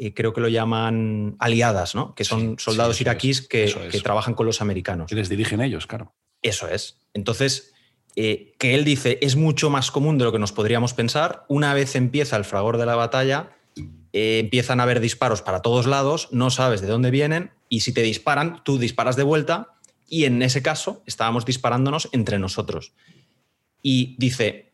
[0.00, 2.14] eh, creo que lo llaman aliadas, ¿no?
[2.14, 5.08] que son sí, soldados iraquíes es, que, que, trabajan con los americanos.
[5.08, 6.14] Que les dirigen ellos, claro.
[6.40, 7.00] Eso es.
[7.14, 7.72] Entonces,
[8.14, 11.44] eh, que él dice es mucho más común de lo que nos podríamos pensar.
[11.48, 13.56] Una vez empieza el fragor de la batalla,
[14.12, 17.92] eh, empiezan a haber disparos para todos lados, no sabes de dónde vienen y si
[17.92, 19.77] te disparan, tú disparas de vuelta
[20.08, 22.94] y en ese caso estábamos disparándonos entre nosotros.
[23.82, 24.72] Y dice,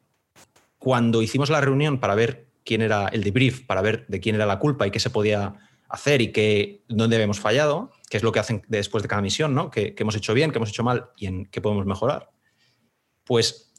[0.78, 4.47] cuando hicimos la reunión para ver quién era el debrief para ver de quién era
[4.47, 5.55] la culpa y qué se podía
[5.89, 9.55] hacer y qué, dónde habíamos fallado, qué es lo que hacen después de cada misión,
[9.55, 9.70] ¿no?
[9.70, 12.30] ¿Qué, hemos hecho bien, qué hemos hecho mal y en qué podemos mejorar.
[13.24, 13.72] Pues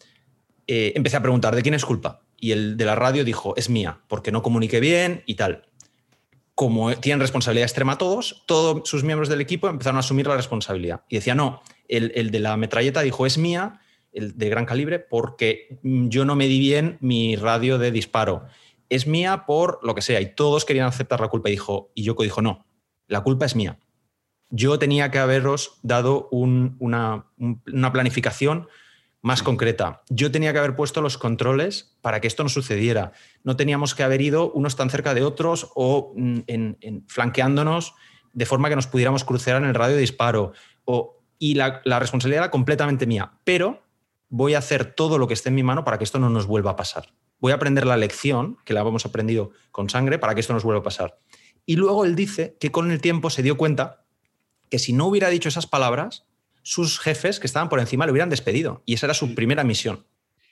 [0.67, 2.21] eh, empecé a preguntar de quién es culpa.
[2.37, 5.67] Y el de la radio dijo, es mía, porque no comuniqué bien y tal.
[6.55, 11.03] Como tienen responsabilidad extrema todos, todos sus miembros del equipo empezaron a asumir la responsabilidad.
[11.09, 13.81] Y decía, no, el, de la metralleta dijo, es mía,
[14.13, 18.47] el de gran calibre, porque yo no medí bien mi radio de disparo
[18.89, 20.21] es mía por lo que sea.
[20.21, 21.49] Y todos querían aceptar la culpa.
[21.49, 22.65] Y, dijo, y Yoko dijo, no,
[23.07, 23.79] la culpa es mía.
[24.49, 28.67] Yo tenía que haberos dado un, una, un, una, planificación
[29.21, 30.03] más concreta.
[30.09, 33.11] Yo tenía que haber puesto los controles para que esto no sucediera.
[33.45, 37.93] No teníamos que haber ido unos tan cerca de otros o en, en, flanqueándonos
[38.33, 40.51] de forma que nos pudiéramos cruzar en el radio de disparo.
[40.83, 43.39] O, y la, la responsabilidad era completamente mía.
[43.45, 43.83] Pero
[44.27, 46.45] voy a hacer todo lo que esté en mi mano para que esto no nos
[46.45, 50.33] vuelva a pasar voy a aprender la lección, que la hemos aprendido con sangre, para
[50.33, 51.19] que esto nos vuelva a pasar.
[51.65, 54.05] Y luego él dice que con el tiempo se dio cuenta
[54.69, 56.25] que si no hubiera dicho esas palabras,
[56.63, 58.81] sus jefes que estaban por encima le hubieran despedido.
[58.85, 60.05] Y esa era su primera misión.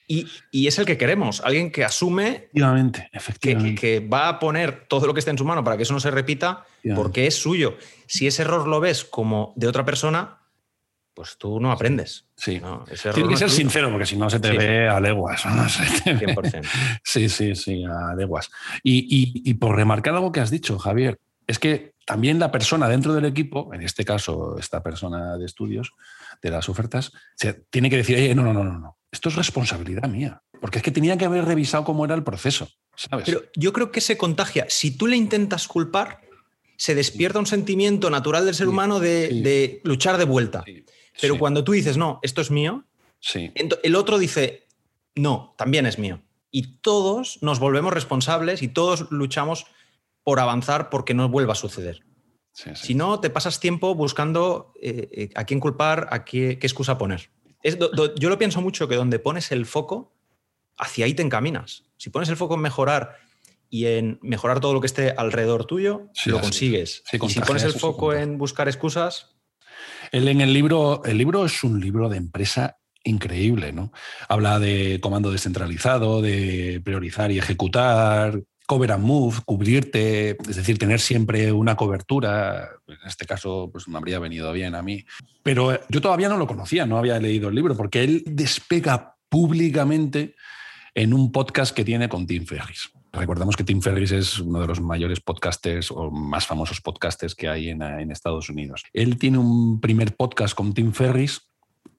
[0.08, 3.76] Y, y es el que queremos, alguien que asume efectivamente, efectivamente.
[3.80, 5.94] Que, que, va a poner todo lo que esté en su mano para que eso
[5.94, 7.78] no se repita, porque es suyo.
[8.06, 10.40] Si ese error lo ves como de otra persona,
[11.14, 12.26] pues tú no aprendes.
[12.36, 12.60] Sí.
[12.60, 12.86] ¿no?
[13.14, 14.58] Tiene que ser sincero, porque si no se te sí.
[14.58, 15.46] ve a leguas.
[15.46, 15.64] ¿no?
[15.64, 16.66] 100%.
[17.04, 18.50] sí, sí, sí, a leguas.
[18.82, 22.90] Y, y, y, por remarcar algo que has dicho, Javier, es que también la persona
[22.90, 25.94] dentro del equipo, en este caso esta persona de estudios,
[26.42, 29.36] de las ofertas, se tiene que decir, Oye, no, no, no, no, no, esto es
[29.36, 30.42] responsabilidad mía.
[30.60, 33.26] Porque es que tenía que haber revisado cómo era el proceso, ¿sabes?
[33.26, 34.66] Pero yo creo que se contagia.
[34.70, 36.22] Si tú le intentas culpar,
[36.78, 39.42] se despierta un sentimiento natural del ser humano de, sí.
[39.42, 40.64] de luchar de vuelta.
[40.66, 40.86] Sí.
[41.20, 42.86] Pero cuando tú dices, no, esto es mío,
[43.20, 43.52] sí.
[43.56, 44.68] el otro dice,
[45.16, 46.22] no, también es mío.
[46.50, 49.66] Y todos nos volvemos responsables y todos luchamos
[50.24, 52.04] por avanzar porque no vuelva a suceder.
[52.54, 56.98] Si no, te pasas tiempo buscando eh, eh, a quién culpar, a qué, qué excusa
[57.00, 57.32] poner.
[57.64, 60.14] Es yo lo pienso mucho que donde pones el foco,
[60.78, 61.86] hacia ahí te encaminas.
[61.98, 63.18] Si pones el foco en mejorar
[63.70, 67.04] y en mejorar todo lo que esté alrededor tuyo, lo consigues.
[67.12, 69.36] y si pones el foco en buscar excusas.
[70.12, 73.92] Él en el libro, el libro es un libro de empresa increíble, ¿no?
[74.30, 81.00] Habla de comando descentralizado, de priorizar y ejecutar, cover and move, cubrirte, es decir, tener
[81.00, 82.70] siempre una cobertura.
[82.88, 85.06] En este caso, pues me habría venido bien a mí.
[85.42, 90.36] Pero yo todavía no lo conocía, no había leído el libro, porque él despega públicamente
[90.96, 92.92] en un podcast que tiene con Tim Ferris.
[93.12, 97.48] Recordamos que Tim Ferris es uno de los mayores podcasters o más famosos podcasters que
[97.48, 98.84] hay en, en Estados Unidos.
[98.92, 101.42] Él tiene un primer podcast con Tim Ferris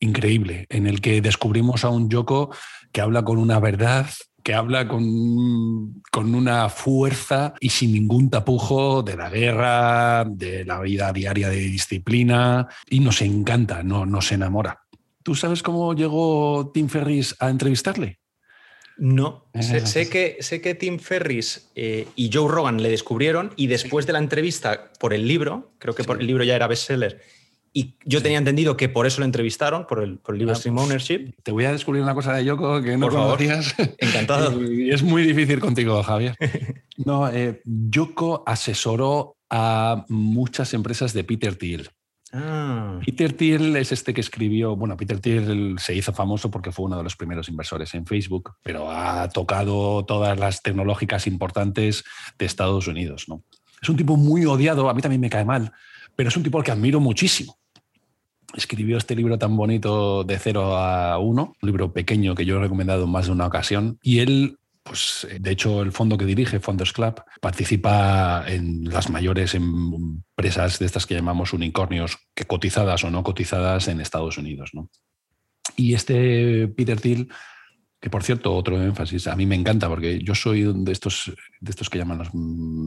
[0.00, 2.50] increíble, en el que descubrimos a un Yoko
[2.92, 4.06] que habla con una verdad
[4.44, 10.80] que habla con, con, una fuerza y sin ningún tapujo de la guerra, de la
[10.80, 14.82] vida diaria de disciplina, y nos encanta, no, nos enamora.
[15.22, 18.20] ¿Tú sabes cómo llegó Tim Ferris a entrevistarle?
[18.98, 24.06] No, sé, que, sé que Tim Ferris eh, y Joe Rogan le descubrieron y después
[24.06, 27.22] de la entrevista por el libro, creo que por el libro ya era bestseller,
[27.76, 30.56] y yo tenía entendido que por eso lo entrevistaron, por el, por el libro ah,
[30.56, 31.34] Stream Ownership.
[31.42, 33.74] Te voy a descubrir una cosa de Yoko que no por conocías.
[33.98, 34.62] Encantado.
[34.72, 36.36] y es muy difícil contigo, Javier.
[36.96, 41.90] No, eh, Yoko asesoró a muchas empresas de Peter Thiel.
[42.32, 43.00] Ah.
[43.04, 46.96] Peter Thiel es este que escribió, bueno, Peter Thiel se hizo famoso porque fue uno
[46.96, 52.04] de los primeros inversores en Facebook, pero ha tocado todas las tecnológicas importantes
[52.38, 53.24] de Estados Unidos.
[53.28, 53.42] ¿no?
[53.82, 55.72] Es un tipo muy odiado, a mí también me cae mal,
[56.14, 57.58] pero es un tipo al que admiro muchísimo
[58.54, 62.60] escribió este libro tan bonito de 0 a 1, un libro pequeño que yo he
[62.60, 66.60] recomendado en más de una ocasión, y él pues de hecho el fondo que dirige,
[66.60, 73.10] Fondos Club, participa en las mayores empresas de estas que llamamos unicornios, que cotizadas o
[73.10, 74.72] no cotizadas en Estados Unidos.
[75.74, 77.28] Y este Peter Thiel,
[77.98, 81.70] que por cierto, otro énfasis, a mí me encanta porque yo soy de estos, de
[81.70, 82.28] estos que llaman los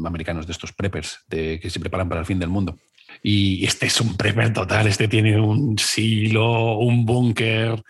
[0.06, 2.78] americanos, de estos preppers, de, que se preparan para el fin del mundo.
[3.24, 7.84] Y este es un prepper total, este tiene un silo, un búnker,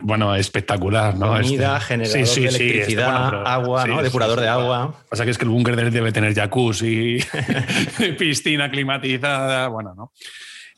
[0.00, 1.28] bueno, espectacular, ¿no?
[1.32, 4.02] Comida, este, generador de electricidad, agua, ¿no?
[4.02, 5.04] Depurador de agua.
[5.10, 7.18] Pasa que es que el búnker debe tener jacuzzi,
[8.18, 10.12] piscina climatizada, bueno, ¿no?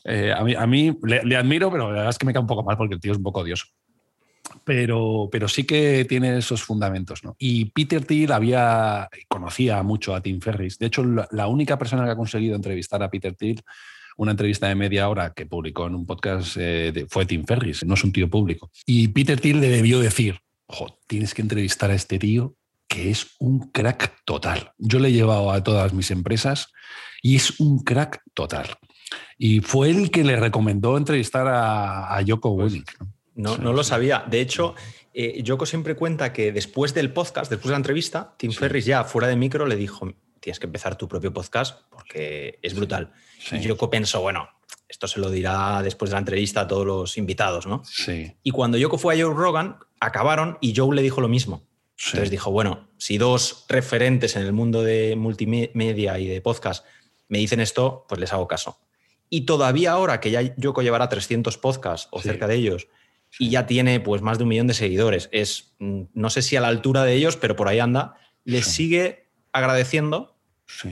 [0.03, 2.41] Eh, a mí, a mí le, le, admiro, pero la verdad es que me cae
[2.41, 3.65] un poco mal porque el tío es un poco odioso
[4.71, 7.25] pero, pero sí que tiene esos fundamentos.
[7.25, 7.35] ¿no?
[7.37, 10.79] Y Peter Thiel había, conocía mucho a Tim Ferris.
[10.79, 13.61] De hecho, la, única persona que ha conseguido entrevistar a Peter Thiel,
[14.15, 17.95] una entrevista de media hora que publicó en un podcast, eh, fue Tim Ferris, no
[17.95, 18.71] es un tío público.
[18.85, 22.55] Y Peter Thiel le debió decir, ojo, tienes que entrevistar a este tío
[22.87, 24.71] que es un crack total.
[24.77, 26.71] Yo le he llevado a todas mis empresas
[27.21, 28.67] y es un crack total.
[29.37, 32.89] Y fue él que le recomendó entrevistar a, a Joko Willink.
[33.41, 34.23] No, no lo sabía.
[34.29, 34.75] De hecho,
[35.13, 39.03] eh, Yoko siempre cuenta que después del podcast, después de la entrevista, Tim Ferris ya
[39.03, 43.11] fuera de micro le dijo, tienes que empezar tu propio podcast porque es brutal.
[43.51, 44.49] Y Yoko pensó, bueno,
[44.87, 47.83] esto se lo dirá después de la entrevista a todos los invitados, ¿no?
[47.85, 48.35] Sí.
[48.43, 51.63] Y cuando Yoko fue a Joe Rogan, acabaron y Joe le dijo lo mismo.
[52.05, 56.85] Entonces dijo, bueno, si dos referentes en el mundo de multimedia y de podcast
[57.27, 58.79] me dicen esto, pues les hago caso.
[59.29, 62.87] Y todavía ahora que ya Yoko llevará 300 podcasts o cerca de ellos,
[63.39, 65.29] y ya tiene pues más de un millón de seguidores.
[65.31, 68.15] Es, mm, no sé si a la altura de ellos, pero por ahí anda.
[68.43, 70.37] Le sigue agradeciendo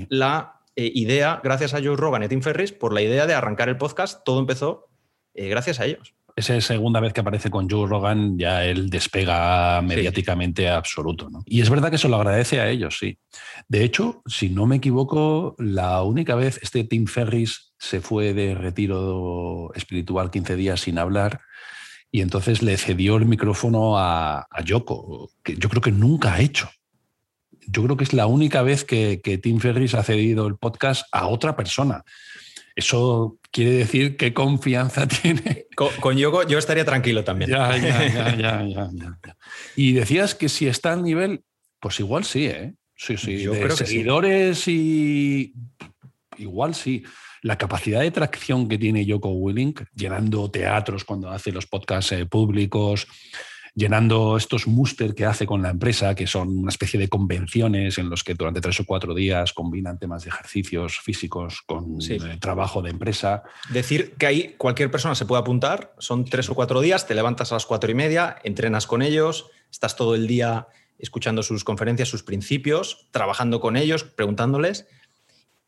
[0.09, 3.69] la eh, idea, gracias a Joe Rogan y Tim Ferris, por la idea de arrancar
[3.69, 4.23] el podcast.
[4.23, 4.89] Todo empezó
[5.33, 6.13] eh, gracias a ellos.
[6.35, 11.29] Esa segunda vez que aparece con Joe Rogan, ya él despega mediáticamente absoluto.
[11.45, 13.17] Y es verdad que se lo agradece a ellos, sí.
[13.67, 18.55] De hecho, si no me equivoco, la única vez este Tim Ferris se fue de
[18.55, 21.41] retiro espiritual 15 días sin hablar
[22.11, 26.69] y entonces le cedió el micrófono a, Yoko, que yo creo que nunca ha hecho.
[27.67, 31.27] Yo creo que es la única vez que, Tim Ferris ha cedido el podcast a
[31.27, 32.03] otra persona.
[32.75, 35.67] Eso quiere decir qué confianza tiene.
[35.75, 37.51] Con, Yoko yo estaría tranquilo también.
[37.51, 39.37] Ya, ya, ya, ya,
[39.75, 41.43] Y decías que si está al nivel,
[41.79, 42.73] pues igual sí, ¿eh?
[42.95, 43.41] Sí, sí.
[43.41, 45.53] Yo creo seguidores y
[46.37, 47.03] igual sí
[47.41, 52.25] la capacidad de tracción que tiene Joko Willink, llenando teatros cuando hace los podcasts eh,
[52.25, 53.07] públicos,
[53.75, 58.09] llenando estos muster que hace con la empresa, que son una especie de convenciones en
[58.09, 62.81] los que durante tres o cuatro días combinan temas de ejercicios físicos con eh, trabajo
[62.81, 63.43] de empresa.
[63.69, 67.51] Decir que ahí cualquier persona se puede apuntar, son tres o cuatro días, te levantas
[67.51, 70.67] a las cuatro y media, entrenas con ellos, estás todo el día
[70.97, 74.87] escuchando sus conferencias, sus principios, trabajando con ellos, preguntándoles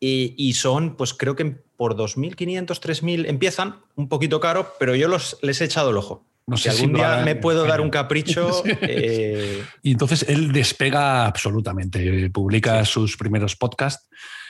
[0.04, 5.38] y, son, pues creo que por 2.500, 3.000 empiezan, un poquito caro, pero yo los,
[5.44, 6.26] les he echado el ojo.
[6.48, 8.64] No sé si algún día me puedo dar un capricho.
[8.82, 14.10] Eh, y entonces él despega absolutamente, publica sus primeros podcasts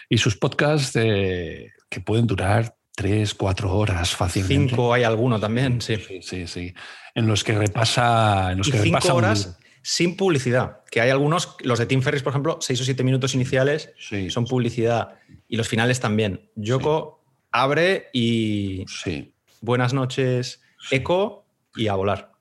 [0.09, 4.69] y sus podcasts eh, que pueden durar tres, cuatro horas fácilmente.
[4.69, 5.97] Cinco hay alguno también, sí.
[6.21, 6.73] Sí, sí,
[7.13, 8.53] En los que repasa.
[8.53, 10.79] En los y que cinco horas sin publicidad.
[10.89, 13.91] Que hay algunos, los de Tim Ferris, por ejemplo, seis o siete minutos iniciales
[14.29, 15.15] son publicidad.
[15.51, 16.49] Y los finales también.
[16.55, 18.85] Yoko abre y.
[18.87, 19.33] Sí.
[19.59, 21.45] Buenas noches, eco
[21.75, 22.31] y a volar.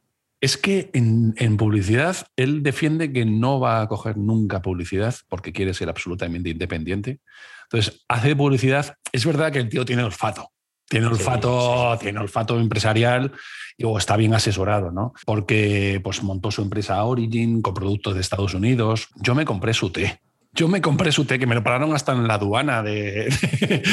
[0.40, 5.52] Es que en, en, publicidad él defiende que no va a coger nunca publicidad porque
[5.52, 7.18] quiere ser absolutamente independiente.
[7.64, 8.94] Entonces, hace publicidad.
[9.10, 10.52] Es verdad que el tío tiene olfato.
[10.88, 13.32] Tiene olfato, tiene olfato empresarial
[13.76, 15.14] y o está bien asesorado, ¿no?
[15.26, 19.08] Porque pues, montó su empresa Origin con productos de Estados Unidos.
[19.16, 20.20] Yo me compré su té.
[20.52, 23.32] Yo me compré su té, que me lo pararon hasta en la aduana de.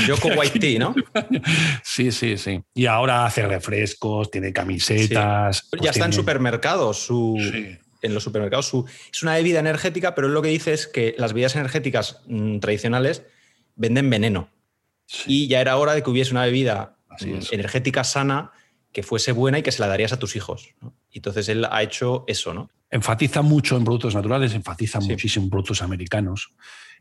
[0.08, 0.96] Yoko White Tea, ¿no?
[1.84, 2.62] Sí, sí, sí.
[2.74, 5.64] Y ahora hace refrescos, tiene camisetas.
[5.64, 6.98] ya pues está en supermercados.
[6.98, 7.38] Su,
[8.02, 11.16] En los supermercados su, es una bebida energética, pero él lo que dice es que
[11.18, 13.24] las bebidas energéticas mm, tradicionales
[13.76, 14.50] venden veneno.
[15.26, 16.98] Y ya era hora de que hubiese una bebida
[17.52, 18.52] energética sana
[18.92, 20.74] que fuese buena y que se la darías a tus hijos.
[21.18, 22.70] Entonces él ha hecho eso, ¿no?
[22.90, 26.54] Enfatiza mucho en productos naturales, enfatiza muchísimo en productos americanos.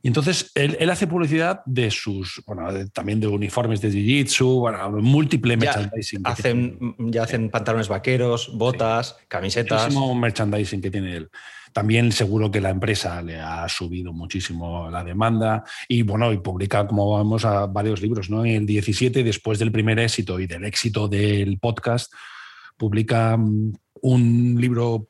[0.02, 5.56] Y entonces él, hace publicidad de sus, bueno, también de uniformes de Jiu-Jitsu, bueno, múltiple
[5.56, 6.20] merchandising.
[6.24, 9.82] Hacen, ya hacen pantalones vaqueros, botas, camisetas.
[9.84, 11.30] Muchísimo merchandising que tiene él.
[11.72, 16.86] También seguro que la empresa le ha subido muchísimo la demanda y bueno, y publica,
[16.86, 18.30] como vemos, a varios libros.
[18.30, 18.44] ¿no?
[18.44, 22.12] En el 17, después del primer éxito y del éxito del podcast,
[22.76, 23.72] publica mm,
[24.02, 25.08] un libro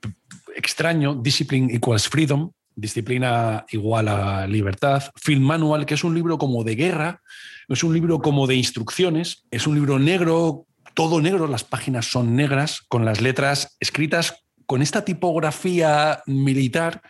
[0.54, 6.62] extraño, Discipline Equals Freedom, Disciplina igual a libertad, Film Manual, que es un libro como
[6.62, 7.22] de guerra,
[7.68, 12.36] es un libro como de instrucciones, es un libro negro, todo negro, las páginas son
[12.36, 17.00] negras, con las letras escritas con esta tipografía militar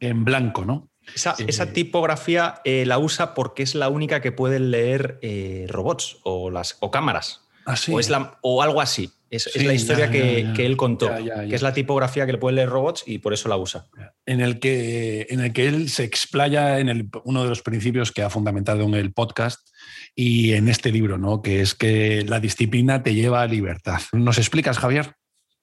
[0.00, 0.88] en blanco, ¿no?
[1.14, 6.18] Esa, eh, tipografía eh, la usa porque es la única que pueden leer eh, robots
[6.24, 7.42] o, las, o cámaras.
[7.64, 9.12] Ah, o, es la, o algo así.
[9.28, 11.10] Es, la historia que, él contó,
[11.48, 13.86] que es la tipografía que le pueden leer robots y por eso la usa.
[14.24, 18.12] En el que, en el que él se explaya en el, uno de los principios
[18.12, 19.68] que ha fundamentado en el podcast
[20.14, 21.42] y en este libro, ¿no?
[21.42, 24.00] que es que la disciplina te lleva a libertad.
[24.12, 25.16] ¿Nos explicas, Javier?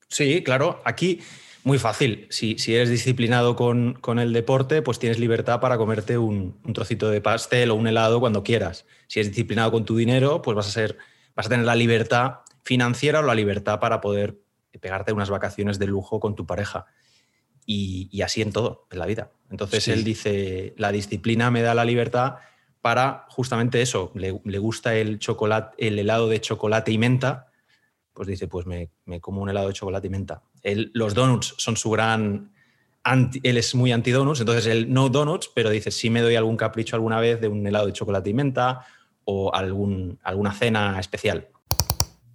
[0.09, 0.81] Sí, claro.
[0.83, 1.21] Aquí,
[1.63, 2.27] muy fácil.
[2.29, 7.71] Si, eres disciplinado con, el deporte, pues tienes libertad para comerte un, trocito de pastel
[7.71, 8.85] o un helado cuando quieras.
[9.07, 10.97] Si eres disciplinado con tu dinero, pues vas a, ser,
[11.35, 14.39] vas a tener la libertad financiera o la libertad para poder
[14.79, 16.85] pegarte unas vacaciones de lujo con tu pareja.
[17.65, 19.31] Y, así en todo, en la vida.
[19.49, 22.35] Entonces él dice, la disciplina me da la libertad
[22.81, 24.11] para justamente eso.
[24.15, 27.53] Le, le gusta el chocolate, el helado de chocolate y menta
[28.13, 28.89] pues dice, pues me,
[29.19, 30.43] como un helado de chocolate y menta.
[30.93, 32.51] los donuts son su gran...
[33.43, 36.95] él es muy anti-donuts, entonces él no donuts, pero dice, sí me doy algún capricho
[36.95, 38.85] alguna vez de un helado de chocolate y menta
[39.25, 41.49] o algún, alguna cena especial.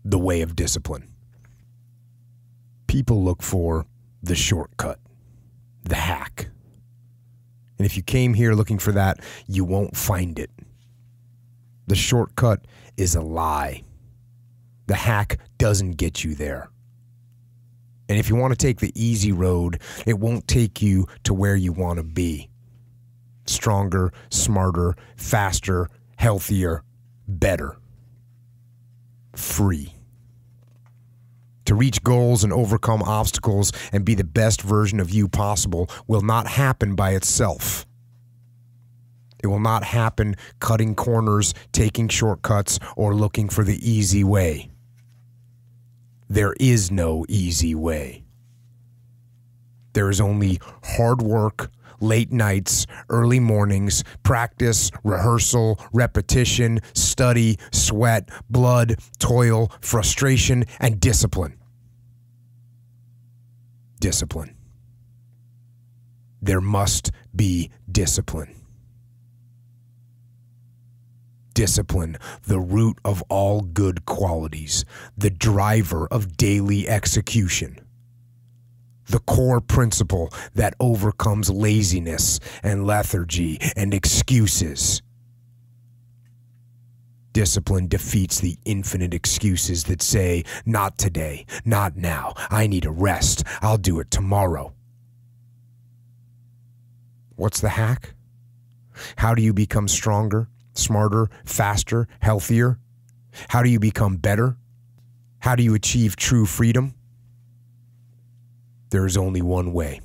[0.08, 1.06] The way of discipline.
[2.86, 3.84] People look for
[4.22, 4.98] the shortcut,
[5.82, 6.48] the hack.
[7.76, 10.50] And if you came here looking for that, you won't find it.
[11.88, 12.64] The shortcut
[12.96, 13.82] is a lie.
[14.86, 16.70] The hack doesn't get you there.
[18.08, 21.54] And if you want to take the easy road, it won't take you to where
[21.54, 22.48] you want to be.
[23.44, 26.82] Stronger, smarter, faster, healthier,
[27.26, 27.76] better.
[29.36, 29.92] Free.
[31.68, 36.22] To reach goals and overcome obstacles and be the best version of you possible will
[36.22, 37.86] not happen by itself.
[39.42, 44.70] It will not happen cutting corners, taking shortcuts, or looking for the easy way.
[46.26, 48.24] There is no easy way.
[49.92, 51.70] There is only hard work,
[52.00, 61.56] late nights, early mornings, practice, rehearsal, repetition, study, sweat, blood, toil, frustration, and discipline.
[64.00, 64.54] Discipline.
[66.40, 68.54] There must be discipline
[71.58, 74.84] discipline, the root of all good qualities,
[75.16, 77.87] the driver of daily execution.
[79.08, 85.02] The core principle that overcomes laziness and lethargy and excuses.
[87.32, 93.44] Discipline defeats the infinite excuses that say, not today, not now, I need a rest,
[93.62, 94.74] I'll do it tomorrow.
[97.36, 98.14] What's the hack?
[99.16, 100.48] How do you become stronger?
[100.78, 102.78] smarter, faster, healthier?
[103.48, 104.56] How do you become better?
[105.40, 106.94] How do you achieve true freedom?
[108.90, 110.00] There is only one way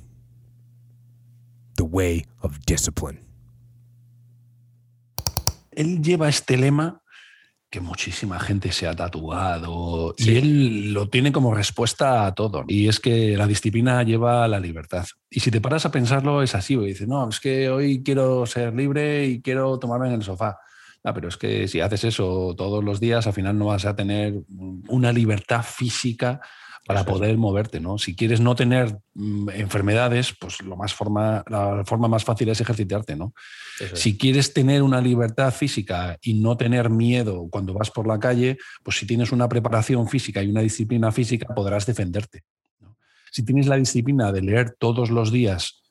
[1.76, 3.20] the way of discipline.
[5.72, 7.02] Él lleva este lema
[7.70, 12.64] que muchísima gente se ha tatuado y él lo tiene como respuesta a todo.
[12.68, 15.04] Y es que la disciplina lleva a la libertad.
[15.28, 16.76] Y si te paras a pensarlo, es así.
[16.76, 20.58] Dices, no, es que hoy quiero ser libre y quiero tomarme en el sofá.
[21.02, 23.96] Ah, pero es que si haces eso todos los días, al final no vas a
[23.96, 24.34] tener
[24.88, 26.40] una libertad física
[26.86, 27.96] para poder moverte, ¿no?
[27.96, 32.60] Si quieres no tener mm, enfermedades, pues lo más forma, la forma más fácil es
[32.60, 33.32] ejercitarte, ¿no?
[33.94, 38.58] Si quieres tener una libertad física y no tener miedo cuando vas por la calle,
[38.82, 42.42] pues si tienes una preparación física y una disciplina física, podrás defenderte.
[43.32, 45.82] Si tienes la disciplina de leer todos los días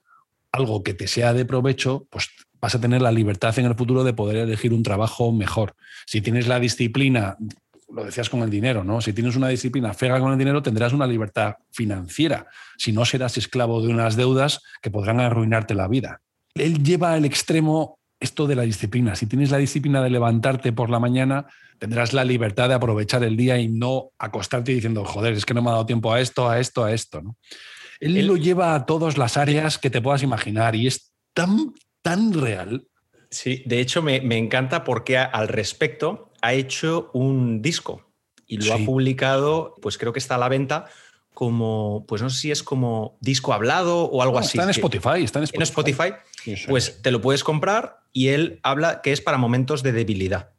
[0.51, 2.29] algo que te sea de provecho, pues
[2.61, 5.75] vas a tener la libertad en el futuro de poder elegir un trabajo mejor.
[6.05, 7.35] Si tienes la disciplina
[7.93, 9.01] lo decías con el dinero, ¿no?
[9.01, 12.47] Si tienes una disciplina fega con el dinero, tendrás una libertad financiera.
[12.77, 16.21] Si no, serás esclavo de unas deudas que podrán arruinarte la vida.
[16.55, 19.15] Él lleva al extremo esto de la disciplina.
[19.15, 21.45] Si tienes la disciplina de levantarte por la mañana,
[21.77, 25.61] tendrás la libertad de aprovechar el día y no acostarte diciendo, joder, es que no
[25.61, 27.37] me ha dado tiempo a esto, a esto, a esto, ¿no?
[27.99, 31.73] Él, Él lo lleva a todas las áreas que te puedas imaginar y es tan,
[32.01, 32.87] tan real.
[33.29, 38.05] Sí, de hecho me, me encanta porque al respecto ha hecho un disco
[38.45, 40.87] y lo ha publicado, pues creo que está a la venta
[41.33, 44.57] como, pues no sé si es como disco hablado o algo así.
[44.57, 46.13] Está en Spotify, está en Spotify.
[46.67, 50.51] pues te lo puedes comprar y él habla que es para momentos de debilidad.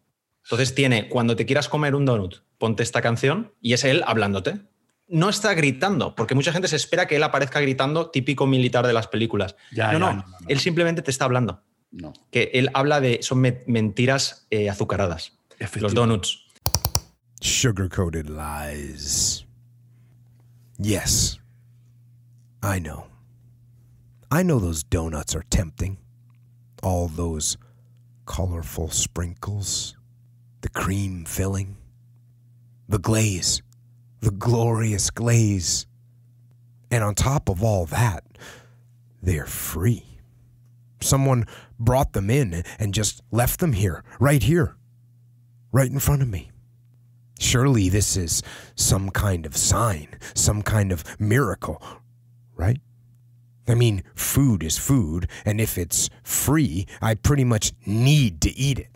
[0.44, 4.60] Entonces tiene, cuando te quieras comer un donut, ponte esta canción y es él hablándote.
[5.06, 8.94] No está gritando, porque mucha gente se espera que él aparezca gritando, típico militar de
[8.94, 9.54] las películas.
[9.70, 11.62] no, no, él simplemente te está hablando.
[11.90, 12.14] No.
[12.30, 15.33] Que él habla de, son mentiras eh, azucaradas.
[15.60, 16.38] Los donuts.
[17.40, 19.44] Sugar coated lies.
[20.78, 21.38] Yes.
[22.62, 23.06] I know.
[24.30, 25.98] I know those donuts are tempting.
[26.82, 27.56] All those
[28.26, 29.96] colorful sprinkles,
[30.62, 31.76] the cream filling,
[32.88, 33.62] the glaze,
[34.20, 35.86] the glorious glaze.
[36.90, 38.24] And on top of all that,
[39.22, 40.04] they're free.
[41.00, 41.46] Someone
[41.78, 44.76] brought them in and just left them here, right here
[45.74, 46.52] right in front of me.
[47.40, 48.44] Surely this is
[48.76, 51.82] some kind of sign, some kind of miracle,
[52.54, 52.80] right?
[53.66, 58.78] I mean, food is food, and if it's free, I pretty much need to eat
[58.78, 58.90] it.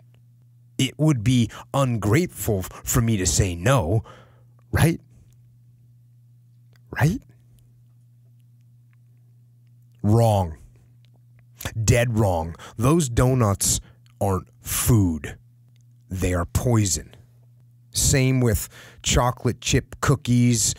[0.77, 4.05] It would be ungrateful for me to say no,
[4.71, 5.01] right?
[6.91, 7.21] Right?
[10.01, 10.55] Wrong.
[11.83, 12.55] Dead wrong.
[12.77, 13.81] Those donuts
[14.21, 15.37] aren't food
[16.09, 17.15] they are poison.
[17.91, 18.69] Same with
[19.01, 20.75] chocolate chip cookies,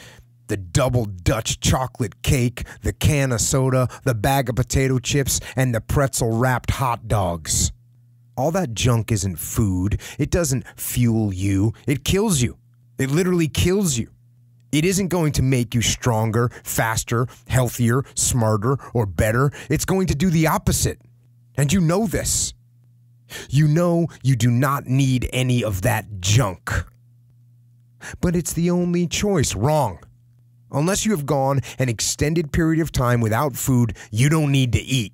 [0.48, 5.74] the double Dutch chocolate cake, the can of soda, the bag of potato chips, and
[5.74, 7.72] the pretzel wrapped hot dogs.
[8.36, 10.00] All that junk isn't food.
[10.18, 12.58] It doesn't fuel you, it kills you.
[12.98, 14.10] It literally kills you.
[14.72, 19.50] It isn't going to make you stronger, faster, healthier, smarter, or better.
[19.68, 21.00] It's going to do the opposite.
[21.56, 22.54] And you know this.
[23.48, 26.70] You know you do not need any of that junk.
[28.20, 29.54] But it's the only choice.
[29.54, 29.98] Wrong.
[30.72, 34.80] Unless you have gone an extended period of time without food, you don't need to
[34.80, 35.12] eat.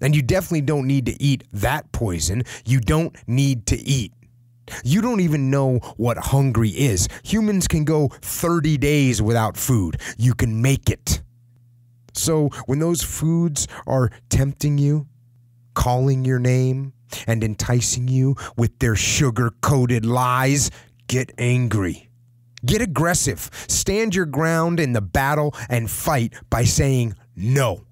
[0.00, 2.42] And you definitely don't need to eat that poison.
[2.64, 4.12] You don't need to eat.
[4.84, 7.08] You don't even know what hungry is.
[7.24, 10.00] Humans can go 30 days without food.
[10.16, 11.22] You can make it.
[12.14, 15.06] So when those foods are tempting you,
[15.74, 16.92] calling your name,
[17.26, 20.70] and enticing you with their sugar coated lies,
[21.08, 22.08] get angry.
[22.64, 23.50] Get aggressive.
[23.68, 27.84] Stand your ground in the battle and fight by saying no.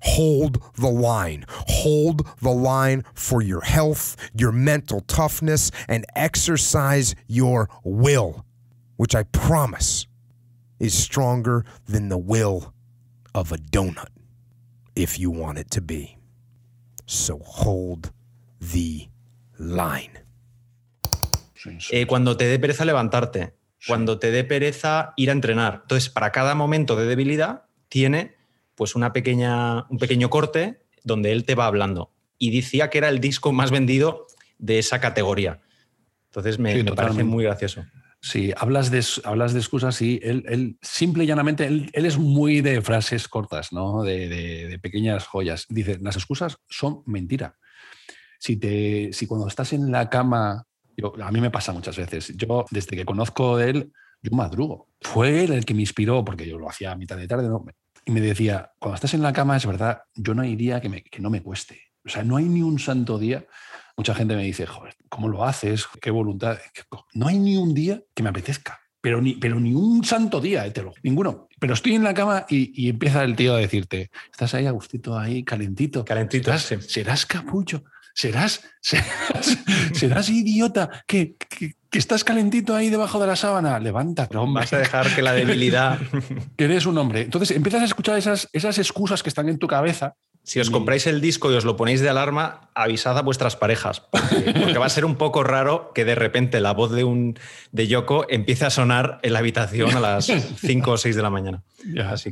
[0.00, 1.44] Hold the line.
[1.48, 8.44] Hold the line for your health, your mental toughness, and exercise your will,
[8.96, 10.06] which I promise
[10.78, 12.72] is stronger than the will
[13.34, 14.08] of a donut
[14.94, 16.18] if you want it to be.
[17.06, 18.12] So hold
[18.58, 19.10] the
[19.58, 20.24] line.
[21.90, 23.54] Eh, cuando te dé pereza levantarte,
[23.86, 25.80] cuando te dé pereza ir a entrenar.
[25.82, 28.36] Entonces, para cada momento de debilidad tiene
[28.74, 32.12] pues una pequeña, un pequeño corte donde él te va hablando.
[32.38, 34.26] Y decía que era el disco más vendido
[34.58, 35.60] de esa categoría.
[36.26, 37.84] Entonces me, parece muy gracioso.
[38.20, 42.82] Sí, hablas de, hablas de excusas y él, simple y llanamente, él, es muy de
[42.82, 44.02] frases cortas, ¿no?
[44.02, 45.66] De, de, pequeñas joyas.
[45.68, 47.56] Dice, las excusas son mentira.
[48.38, 50.64] Si, te, si cuando estás en la cama,
[51.22, 53.92] a mí me pasa muchas veces, yo desde que conozco de él,
[54.22, 54.88] yo madrugo.
[55.00, 57.64] Fue él el que me inspiró, porque yo lo hacía a mitad de tarde, ¿no?
[58.08, 60.88] y me decía, cuando estás en la cama, es verdad, yo no hay día que,
[60.88, 61.78] me, que no me cueste.
[62.06, 63.44] O sea, no hay ni un santo día.
[63.98, 65.86] Mucha gente me dice, joder, ¿cómo lo haces?
[66.00, 66.56] ¿Qué voluntad?
[67.12, 68.80] No hay ni un día que me apetezca.
[69.02, 71.48] Pero ni, pero ni un santo día, eh, ninguno.
[71.60, 75.18] Pero estoy en la cama y, empieza el tío a decirte, estás ahí a gustito,
[75.18, 76.02] ahí calentito.
[76.02, 76.56] Calentito.
[76.56, 77.84] Serás, serás capullo,
[78.18, 78.62] serás,
[79.92, 83.78] serás, idiota, que, que, estás calentito ahí debajo de la sábana.
[83.78, 84.62] Levántate, hombre.
[84.62, 86.00] Vas a dejar que la debilidad...
[86.56, 87.22] que eres un hombre.
[87.22, 90.16] Entonces empiezas a escuchar esas, esas excusas que están en tu cabeza
[90.48, 94.00] si os compráis el disco y os lo ponéis de alarma, avisad a vuestras parejas,
[94.10, 97.38] porque, va a ser un poco raro que de repente la voz de un
[97.70, 100.24] de Yoko empiece a sonar en la habitación a las
[100.56, 101.62] 5 o 6 de la mañana.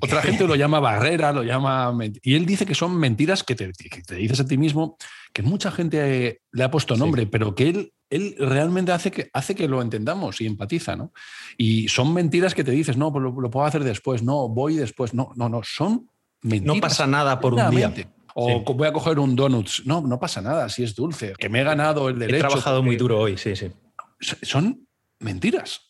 [0.00, 1.92] Otra gente lo llama barrera, lo llama...
[2.22, 3.70] Y él dice que son mentiras que te,
[4.16, 4.96] dices a ti mismo,
[5.34, 9.54] que mucha gente le ha puesto nombre, pero que él, él realmente hace que, hace
[9.54, 11.12] que lo entendamos y empatiza, ¿no?
[11.58, 14.76] Y son mentiras que te dices, no, pues lo, lo puedo hacer después, no, voy
[14.76, 16.08] después, no, no, no, son
[16.42, 17.92] no pasa nada por un día.
[18.34, 19.82] O voy a coger un donuts.
[19.86, 21.32] No, no pasa nada, si es dulce.
[21.38, 22.36] Que me he ganado el derecho.
[22.36, 23.72] He trabajado muy duro hoy, sí, sí.
[24.20, 24.86] Son
[25.20, 25.80] mentiras.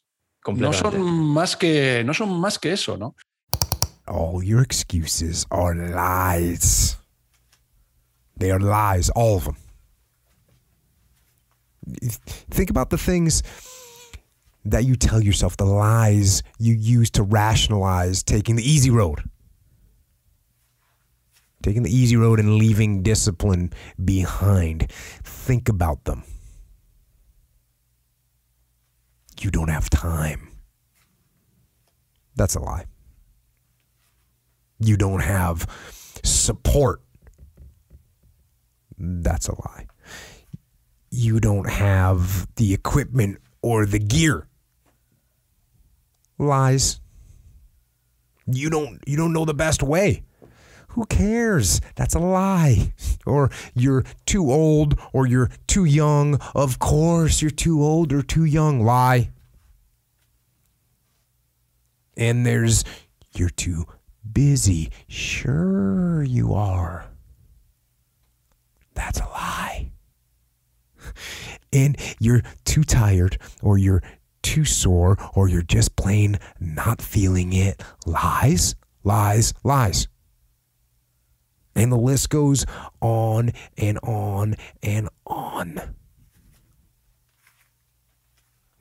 [0.55, 3.17] No son más que, no son más que eso, ¿no?
[4.07, 6.97] All your excuses are lies.
[8.39, 9.57] They are lies, all of them.
[12.51, 13.43] Think about the things
[14.65, 19.23] that you tell yourself, the lies you use to rationalize taking the easy road
[21.67, 23.73] taking the easy road and leaving discipline
[24.05, 24.89] behind.
[25.25, 26.23] Think about them.
[29.41, 30.49] You don't have time.
[32.37, 32.85] That's a lie.
[34.79, 35.67] You don't have
[36.23, 37.01] support.
[38.97, 39.89] That's a lie.
[41.11, 44.47] You don't have the equipment or the gear.
[46.39, 47.01] Lies.
[48.47, 50.23] You don't you don't know the best way.
[50.97, 51.83] Who cares?
[51.95, 52.95] That's a lie.
[53.27, 56.41] Or you're too old or you're too young.
[56.55, 58.83] Of course, you're too old or too young.
[58.83, 59.29] Lie.
[62.17, 62.83] And there's
[63.35, 63.85] you're too
[64.33, 64.91] busy.
[65.07, 67.05] Sure, you are.
[68.95, 69.91] That's a lie.
[71.75, 74.03] And you're too tired or you're
[74.41, 77.83] too sore or you're just plain not feeling it.
[78.07, 80.09] Lies, lies, lies.
[81.77, 82.65] And the list goes
[83.01, 85.95] on and on and on.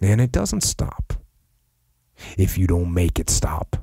[0.01, 1.13] And it doesn't stop
[2.37, 3.75] if you don't make it stop.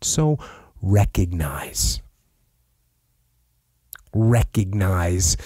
[0.00, 0.38] So
[0.80, 2.00] recognize.
[4.14, 5.36] Recognize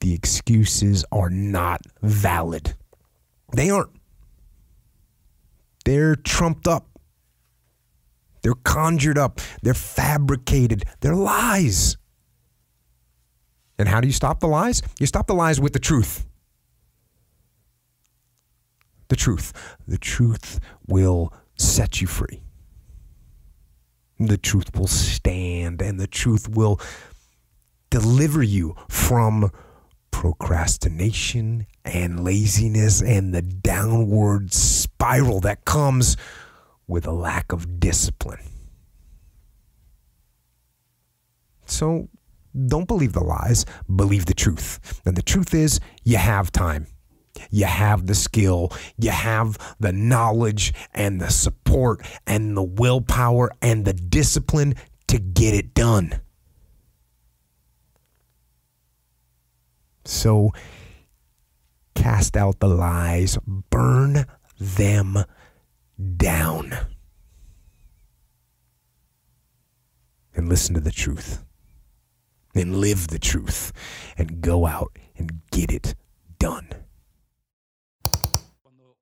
[0.00, 2.74] the excuses are not valid.
[3.54, 3.90] They aren't.
[5.84, 6.88] They're trumped up.
[8.46, 11.96] They're conjured up, they're fabricated, they're lies.
[13.76, 14.82] And how do you stop the lies?
[15.00, 16.24] You stop the lies with the truth.
[19.08, 19.52] The truth.
[19.88, 22.40] The truth will set you free.
[24.20, 26.80] The truth will stand and the truth will
[27.90, 29.50] deliver you from
[30.12, 36.16] procrastination and laziness and the downward spiral that comes
[36.86, 38.40] with a lack of discipline.
[41.66, 42.08] So
[42.66, 45.00] don't believe the lies, believe the truth.
[45.04, 46.86] And the truth is, you have time.
[47.50, 53.84] You have the skill, you have the knowledge and the support and the willpower and
[53.84, 54.74] the discipline
[55.08, 56.20] to get it done.
[60.06, 60.52] So
[61.94, 64.24] cast out the lies, burn
[64.58, 65.24] them
[65.98, 66.72] down
[70.34, 71.44] and listen to the truth
[72.54, 73.72] and live the truth
[74.16, 75.94] and go out and get it
[76.38, 76.68] done.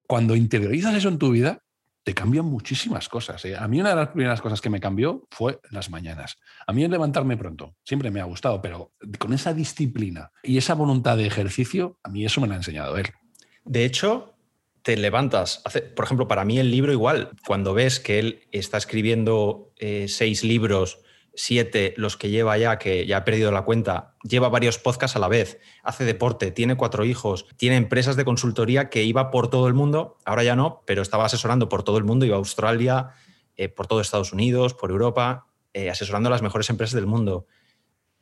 [0.06, 1.60] Cuando interiorizas eso en tu vida,
[2.04, 3.44] te cambian muchísimas cosas.
[3.46, 3.56] ¿eh?
[3.56, 6.36] A mí una de las primeras cosas que me cambió fue las mañanas.
[6.66, 10.74] A mí el levantarme pronto siempre me ha gustado, pero con esa disciplina y esa
[10.74, 13.06] voluntad de ejercicio, a mí eso me lo ha enseñado él.
[13.64, 14.33] De hecho,
[14.84, 15.62] te levantas.
[15.96, 20.44] por ejemplo, para mí el libro igual, cuando ves que él está escribiendo eh, seis
[20.44, 21.00] libros,
[21.34, 25.20] siete los que lleva ya, que ya ha perdido la cuenta, lleva varios podcasts a
[25.20, 29.68] la vez, hace deporte, tiene cuatro hijos, tiene empresas de consultoría que iba por todo
[29.68, 33.14] el mundo, ahora ya no, pero estaba asesorando por todo el mundo, iba a Australia,
[33.56, 37.46] eh, por todo Estados Unidos, por Europa, eh, asesorando a las mejores empresas del mundo.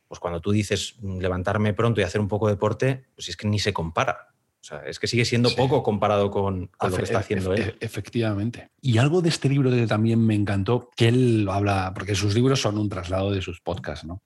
[0.07, 3.37] pues cuando tú dices mm, levantarme pronto y hacer un poco de deporte, pues es
[3.37, 4.32] que ni se compara.
[4.63, 7.75] O sea, es que sigue siendo poco comparado con, lo que está haciendo él.
[7.81, 8.71] Efectivamente.
[8.81, 12.61] Y algo de este libro que también me encantó, que él habla, porque sus libros
[12.61, 14.23] son un traslado de sus podcasts, ¿no?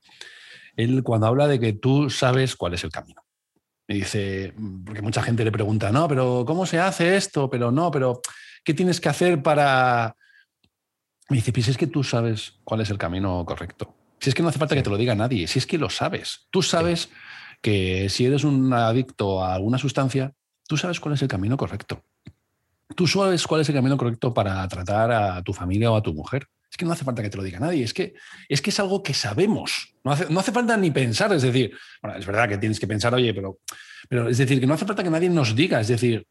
[0.77, 3.25] Él cuando habla de que tú sabes cuál es el camino.
[3.89, 4.53] Me dice,
[4.85, 7.49] porque mucha gente le pregunta, no, pero ¿cómo se hace esto?
[7.49, 8.21] Pero no, pero
[8.63, 10.15] ¿qué tienes que hacer para...?
[11.31, 13.95] Me dice, pues es que tú sabes cuál es el camino correcto.
[14.21, 15.89] Si es que no hace falta que te lo diga nadie, si es que lo
[15.89, 16.47] sabes.
[16.51, 17.09] Tú sabes
[17.67, 20.33] que si eres un adicto a alguna sustancia,
[20.69, 22.01] tú sabes cuál es el camino correcto.
[22.95, 26.15] Tú sabes cuál es el camino correcto para tratar a tu familia o a tu
[26.15, 26.47] mujer.
[26.71, 28.15] Es que no hace falta que te lo diga nadie, es que
[28.49, 29.97] es, que es algo que sabemos.
[30.05, 32.87] No hace, no hace falta ni pensar, es decir, bueno, es verdad que tienes que
[32.87, 33.59] pensar, oye, pero,
[34.09, 36.25] pero es decir, que no hace falta que nadie nos diga, es decir,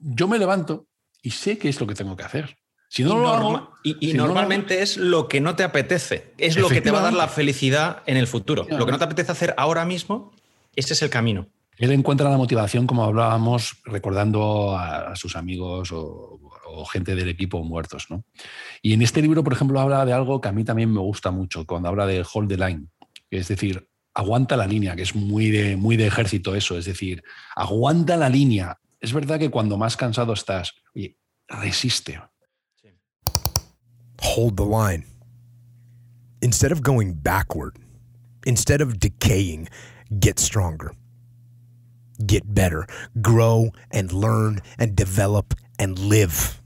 [0.00, 0.86] yo me levanto
[1.22, 2.56] y sé qué es lo que tengo que hacer.
[2.88, 6.68] Si no y, lo hago, y, normalmente es lo que no te apetece, es lo
[6.68, 8.64] que te va a dar la felicidad en el futuro.
[8.70, 10.38] Lo que no te apetece hacer ahora mismo
[10.74, 11.48] ese es el camino.
[11.78, 16.40] Él encuentra la motivación, como hablábamos, recordando a, sus amigos o,
[16.90, 18.06] gente del equipo muertos.
[18.10, 18.24] ¿no?
[18.82, 21.30] Y en este libro, por ejemplo, habla de algo que a mí también me gusta
[21.30, 22.88] mucho, cuando habla de hold the line,
[23.30, 27.22] es decir, aguanta la línea, que es muy de, muy de ejército eso, es decir,
[27.54, 28.78] aguanta la línea.
[29.00, 30.74] Es verdad que cuando más cansado estás,
[31.48, 32.20] resiste.
[34.20, 35.04] Hold the line.
[36.42, 37.78] Instead of going backward,
[38.44, 39.68] instead of decaying,
[40.18, 40.92] get stronger,
[42.24, 42.86] get better,
[43.20, 46.60] grow and learn and develop and live.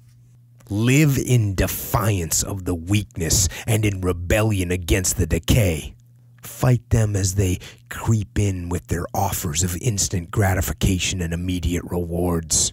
[0.71, 5.95] Live in defiance of the weakness and in rebellion against the decay.
[6.41, 7.59] Fight them as they
[7.91, 12.73] creep in with their offers of instant gratification and immediate rewards.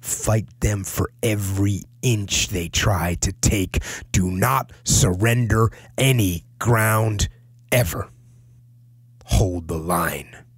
[0.00, 3.82] Fight them for every inch they try to take.
[4.12, 7.28] Do not surrender any ground
[7.72, 8.10] ever.
[9.30, 10.48] Hold the line.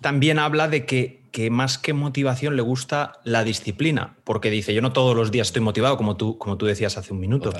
[0.00, 4.82] También habla de que, que, más que motivación le gusta la disciplina, porque dice, yo
[4.82, 7.54] no todos los días estoy motivado, como tú, como tú decías hace un minuto,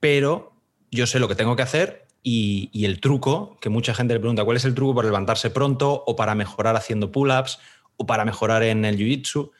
[0.00, 0.54] pero
[0.90, 4.20] yo sé lo que tengo que hacer y, y, el truco, que mucha gente le
[4.20, 7.58] pregunta, ¿cuál es el truco para levantarse pronto o para mejorar haciendo pull-ups
[7.98, 9.50] o para mejorar en el jiu-jitsu?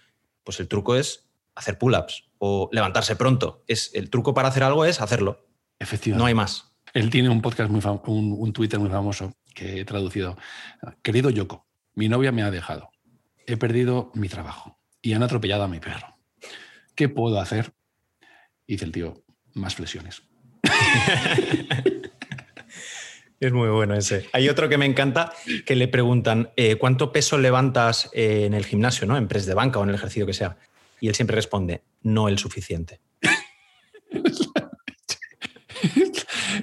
[0.44, 3.64] Pues el truco es hacer pull-ups o levantarse pronto.
[3.66, 5.46] Es, el truco para hacer algo es hacerlo.
[5.78, 6.22] Efectivamente.
[6.22, 6.73] No hay más.
[6.94, 10.38] Él tiene un podcast muy un, un Twitter muy famoso que he traducido.
[11.02, 12.90] Querido Yoko, mi novia me ha dejado.
[13.46, 16.16] He perdido mi trabajo y han atropellado a mi perro.
[16.94, 17.72] ¿Qué puedo hacer?
[18.66, 20.22] dice el tío, más flexiones.
[23.40, 24.26] Es muy bueno ese.
[24.32, 25.32] Hay otro que me encanta
[25.66, 29.18] que le preguntan eh, cuánto peso levantas eh, en el gimnasio, ¿no?
[29.18, 30.56] En press de banca o en el ejercicio que sea.
[31.00, 33.00] Y él siempre responde, no el suficiente.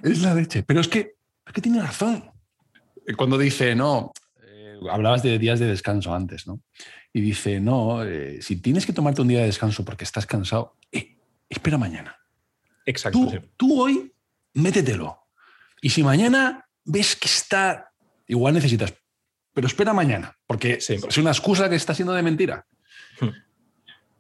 [0.04, 0.64] es la leche.
[0.64, 1.16] Pero es que,
[1.46, 2.32] es que tiene razón.
[3.18, 4.12] Cuando dice, no,
[4.44, 6.62] eh, hablabas de días de descanso antes, ¿no?
[7.14, 10.78] Y dice, no, eh, si tienes que tomarte un día de descanso porque estás cansado,
[10.92, 11.18] eh,
[11.50, 12.18] espera mañana.
[12.86, 13.32] Exacto.
[13.58, 14.14] Tú, hoy,
[14.54, 15.20] métetelo.
[15.82, 17.92] Y si mañana ves que está,
[18.28, 18.94] igual necesitas,
[19.54, 22.66] pero espera mañana, porque es una excusa que está siendo de mentira.
[23.20, 23.30] Hmm.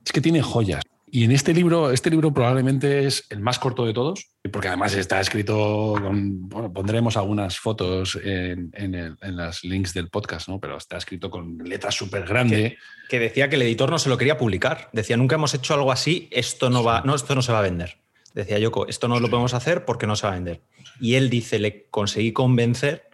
[0.03, 0.83] Es que tiene joyas.
[1.13, 4.95] Y en este libro, este libro probablemente es el más corto de todos, porque además
[4.95, 10.61] está escrito con, bueno, pondremos algunas fotos en, en, las links del podcast, ¿no?
[10.61, 12.75] Pero está escrito con letras súper grandes.
[13.09, 14.89] Que, decía que el editor no se lo quería publicar.
[14.93, 17.63] Decía, nunca hemos hecho algo así, esto no va, no, esto no se va a
[17.63, 17.97] vender.
[18.33, 20.61] Decía Yoko, esto no lo podemos hacer porque no se va a vender.
[21.01, 23.09] Y él dice, le conseguí convencer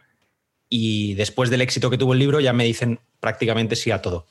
[0.70, 4.28] y después del éxito que tuvo el libro ya me dicen prácticamente sí a todo.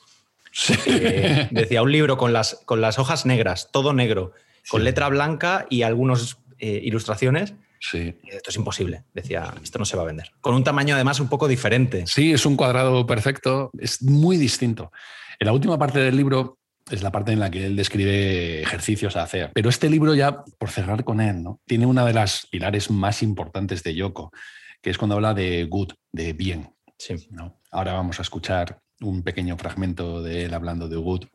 [0.86, 4.32] Eh, decía un libro con las, con las hojas negras, todo negro,
[4.68, 7.54] con letra blanca y algunas eh, ilustraciones.
[7.80, 8.16] Sí.
[8.24, 10.32] Esto es imposible, decía, esto no se va a vender.
[10.40, 12.06] Con un tamaño además un poco diferente.
[12.06, 14.92] Sí, es un cuadrado perfecto, es muy distinto.
[15.38, 16.58] En la última parte del libro
[16.90, 19.50] es la parte en la que él describe ejercicios a hacer.
[19.54, 21.60] Pero este libro ya, por cerrar con él, ¿no?
[21.66, 24.32] tiene una de las pilares más importantes de Yoko,
[24.80, 26.74] que es cuando habla de good, de bien.
[26.98, 27.28] Sí.
[27.30, 27.60] ¿no?
[27.70, 31.28] Ahora vamos a escuchar un pequeño fragmento de él hablando de good.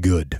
[0.00, 0.38] Good.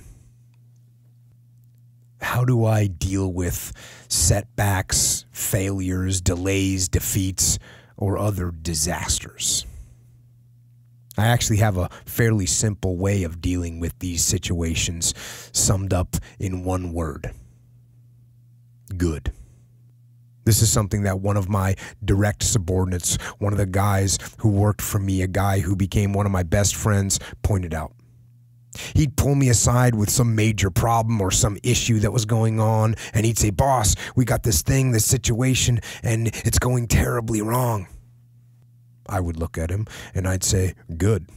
[2.21, 3.73] How do I deal with
[4.07, 7.59] setbacks, failures, delays, defeats,
[7.97, 9.65] or other disasters?
[11.17, 15.13] I actually have a fairly simple way of dealing with these situations,
[15.51, 17.33] summed up in one word
[18.97, 19.31] good.
[20.45, 24.81] This is something that one of my direct subordinates, one of the guys who worked
[24.81, 27.93] for me, a guy who became one of my best friends, pointed out.
[28.95, 32.95] He'd pull me aside with some major problem or some issue that was going on,
[33.13, 37.87] and he'd say, Boss, we got this thing, this situation, and it's going terribly wrong.
[39.07, 41.27] I would look at him and I'd say, Good.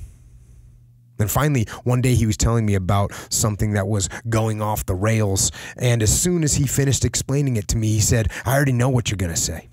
[1.19, 4.95] And finally, one day he was telling me about something that was going off the
[4.95, 5.51] rails.
[5.77, 8.89] And as soon as he finished explaining it to me, he said, I already know
[8.89, 9.69] what you're going to say.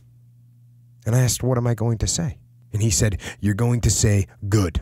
[1.06, 2.38] And I asked, What am I going to say?
[2.72, 4.82] And he said, You're going to say, Good.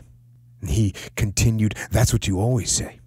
[0.60, 3.00] And he continued, That's what you always say.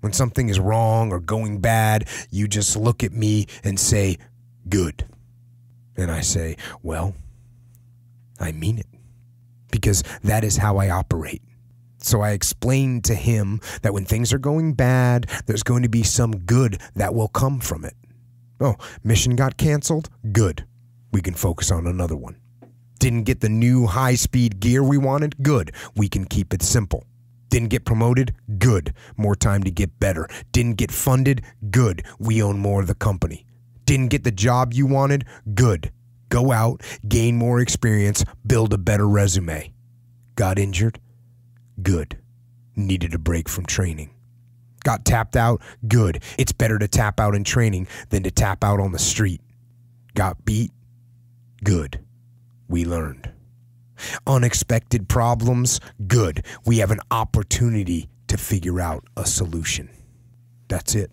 [0.00, 4.18] When something is wrong or going bad, you just look at me and say,
[4.68, 5.06] Good.
[5.96, 7.14] And I say, Well,
[8.38, 8.86] I mean it.
[9.70, 11.42] Because that is how I operate.
[12.02, 16.02] So I explained to him that when things are going bad, there's going to be
[16.02, 17.94] some good that will come from it.
[18.60, 20.08] Oh, mission got canceled?
[20.32, 20.66] Good.
[21.12, 22.36] We can focus on another one.
[22.98, 25.42] Didn't get the new high speed gear we wanted?
[25.42, 25.72] Good.
[25.96, 27.04] We can keep it simple.
[27.48, 28.34] Didn't get promoted?
[28.58, 28.94] Good.
[29.16, 30.28] More time to get better.
[30.52, 31.42] Didn't get funded?
[31.70, 32.04] Good.
[32.18, 33.46] We own more of the company.
[33.86, 35.24] Didn't get the job you wanted?
[35.54, 35.90] Good.
[36.28, 39.72] Go out, gain more experience, build a better resume.
[40.36, 41.00] Got injured?
[41.82, 42.18] Good.
[42.76, 44.10] Needed a break from training.
[44.84, 45.60] Got tapped out?
[45.86, 46.22] Good.
[46.38, 49.40] It's better to tap out in training than to tap out on the street.
[50.14, 50.72] Got beat?
[51.62, 52.00] Good.
[52.68, 53.30] We learned.
[54.26, 55.80] Unexpected problems?
[56.06, 56.44] Good.
[56.64, 59.90] We have an opportunity to figure out a solution.
[60.68, 61.10] That's it.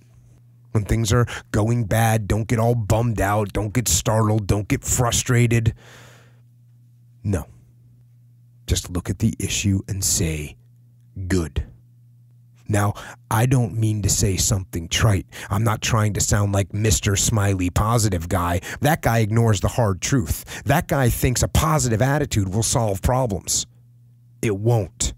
[0.72, 4.84] When things are going bad, don't get all bummed out, don't get startled, don't get
[4.84, 5.74] frustrated.
[7.24, 7.48] No.
[8.68, 10.57] Just look at the issue and say,
[11.28, 11.66] good.
[12.70, 12.94] Now,
[13.32, 15.26] I don't mean to say something trite.
[15.50, 17.18] I'm not trying to sound like Mr.
[17.18, 18.60] Smiley positive guy.
[18.82, 20.64] That guy ignores the hard truth.
[20.66, 23.66] That guy thinks a positive attitude will solve problems.
[24.42, 25.14] It won't.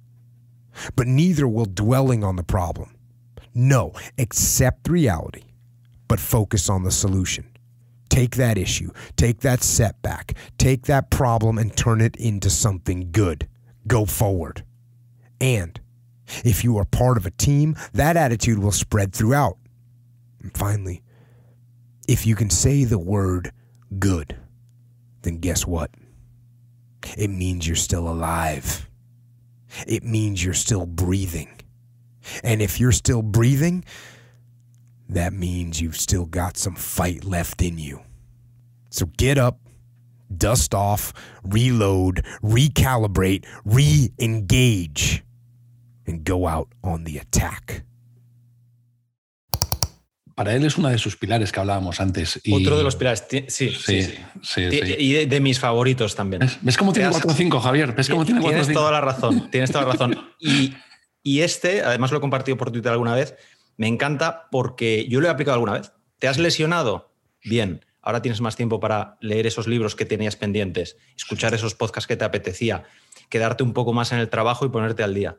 [0.96, 2.96] But neither will dwelling on the problem.
[3.54, 5.44] No, accept reality,
[6.08, 7.46] but focus on the solution.
[8.10, 13.48] Take that issue, take that setback, take that problem and turn it into something good.
[13.88, 14.64] Go forward.
[15.42, 15.80] And
[16.44, 19.58] if you are part of a team, that attitude will spread throughout.
[20.42, 21.02] And finally,
[22.08, 23.52] if you can say the word
[23.98, 24.36] good,
[25.22, 25.92] then guess what?
[27.18, 28.90] It means you're still alive.
[29.88, 31.50] It means you're still breathing.
[32.44, 33.84] And if you're still breathing,
[35.08, 38.02] that means you've still got some fight left in you.
[38.90, 39.60] So get up,
[40.36, 45.24] dust off, reload, recalibrate, re engage,
[46.10, 47.86] and go out on the attack.
[50.36, 52.40] Para él es una de sus pilares que hablábamos antes.
[52.46, 52.54] Y...
[52.54, 54.04] Otro de los pilares, sí, sí, sí.
[54.04, 54.12] Sí,
[54.42, 54.96] sí, Y- sí.
[54.98, 56.40] Y de, de mis favoritos también.
[56.42, 57.94] ¿Ves, ¿Ves cómo tiene Te has- 4 o 5, Javier?
[57.94, 58.80] ¿Ves cómo tiene 4 o Tienes 5?
[58.80, 60.18] toda la razón, tienes toda la razón.
[60.40, 60.74] Y,
[61.22, 63.36] y este, además lo he compartido por Twitter alguna vez,
[63.76, 65.92] me encanta porque yo lo he aplicado alguna vez.
[66.20, 67.14] ¿Te has lesionado?
[67.44, 67.86] Bien.
[68.02, 72.16] Ahora tienes más tiempo para leer esos libros que tenías pendientes, escuchar esos podcasts que
[72.16, 72.86] te apetecía,
[73.28, 75.38] quedarte un poco más en el trabajo y ponerte al día.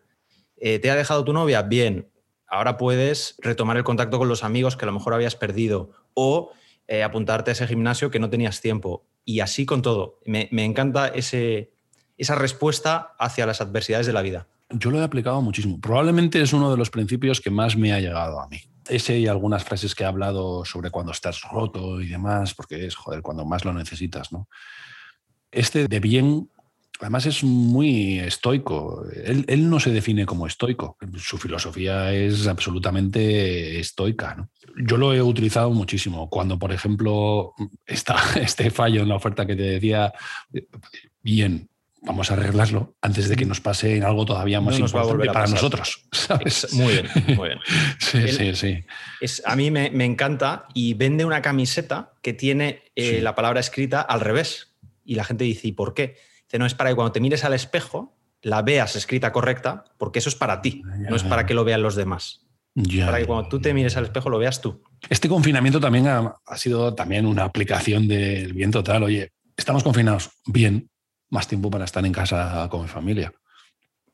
[0.60, 1.62] Eh, ¿Te ha dejado tu novia?
[1.62, 2.08] Bien.
[2.46, 6.52] Ahora puedes retomar el contacto con los amigos que a lo mejor habías perdido o
[6.86, 9.06] eh, apuntarte a ese gimnasio que no tenías tiempo.
[9.24, 10.18] Y así con todo.
[10.26, 11.72] Me, encanta ese,
[12.18, 14.48] esa respuesta hacia las adversidades de la vida.
[14.70, 15.80] Yo lo he aplicado muchísimo.
[15.80, 18.60] Probablemente es uno de los principios que más me ha llegado a mí.
[18.88, 22.96] Ese y algunas frases que he hablado sobre cuando estás roto y demás, porque es,
[22.96, 24.48] joder, cuando más lo necesitas, ¿no?
[25.52, 26.48] Este de bien,
[27.00, 29.04] además es muy estoico.
[29.24, 30.96] Él, él no se define como estoico.
[31.18, 34.50] Su filosofía es absolutamente estoica, ¿no?
[34.84, 36.28] Yo lo he utilizado muchísimo.
[36.30, 37.54] Cuando, por ejemplo,
[37.86, 40.12] está este fallo en la oferta que te decía,
[41.22, 41.68] bien,
[42.02, 45.32] vamos a arreglarlo antes de que nos pase en algo todavía más No importante para
[45.40, 45.54] pasar.
[45.56, 46.02] nosotros.
[46.12, 46.64] ¿sabes?
[46.64, 47.06] Es- muy bien,
[47.36, 47.58] muy bien.
[47.98, 48.84] Sí, sí, sí.
[49.20, 53.20] Es, a mí me, me encanta y vende una camiseta que tiene eh, Sí.
[53.20, 54.74] la palabra escrita al revés.
[55.04, 56.16] Y la gente dice, ¿y por qué?
[56.50, 60.18] Dice, no, es para que cuando te mires al espejo la veas escrita correcta, porque
[60.18, 62.44] eso es para ti, no es para que lo vean los demás.
[62.74, 64.82] Ya, Para que cuando tú te mires al espejo lo veas tú.
[65.08, 69.04] Este confinamiento también ha, ha sido también una aplicación del bien total.
[69.04, 70.90] Oye, estamos confinados, bien,
[71.28, 73.32] más tiempo para estar en casa con mi familia.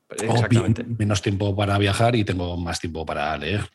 [0.09, 0.83] O bien, Exactamente.
[0.83, 3.67] menos tiempo para viajar y tengo más tiempo para leer.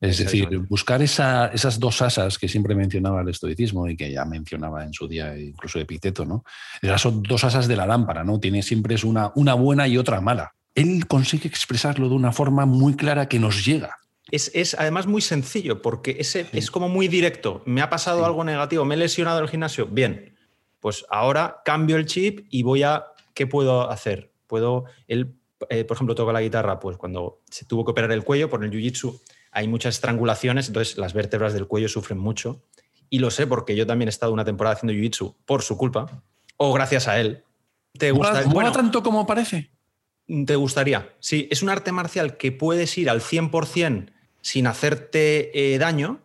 [0.00, 4.24] Es decir, buscar esa- esas dos asas que siempre mencionaba el estoicismo y que ya
[4.24, 6.42] mencionaba en su día incluso Epicteto, ¿no?
[6.80, 8.40] Esas son dos asas de la lámpara, ¿no?
[8.40, 10.54] Tiene siempre es una, una buena y otra mala.
[10.74, 13.98] Él consigue expresarlo de una forma muy clara que nos llega.
[14.30, 17.62] Es, es además muy sencillo porque ese es como muy directo.
[17.66, 19.86] Me ha pasado algo negativo, me he lesionado en el gimnasio.
[19.86, 20.34] Bien,
[20.78, 23.04] pues ahora cambio el chip y voy a.
[23.34, 24.30] ¿Qué puedo hacer?
[24.46, 24.84] Puedo.
[25.08, 25.34] Él
[25.68, 28.64] eh, por ejemplo, toco la guitarra, pues cuando se tuvo que operar el cuello por
[28.64, 29.20] el jiu-jitsu,
[29.52, 32.62] hay muchas estrangulaciones, entonces las vértebras del cuello sufren mucho.
[33.08, 36.22] Y lo sé porque yo también he estado una temporada haciendo jiu-jitsu por su culpa,
[36.56, 37.42] o gracias a él.
[37.98, 38.44] ¿Te gusta?
[38.46, 39.70] ¿Mola tanto como parece?
[40.46, 41.12] ¿Te gustaría?
[41.18, 44.12] Sí, es un arte marcial que puedes ir al 100%
[44.42, 46.20] sin hacerte eh, daño,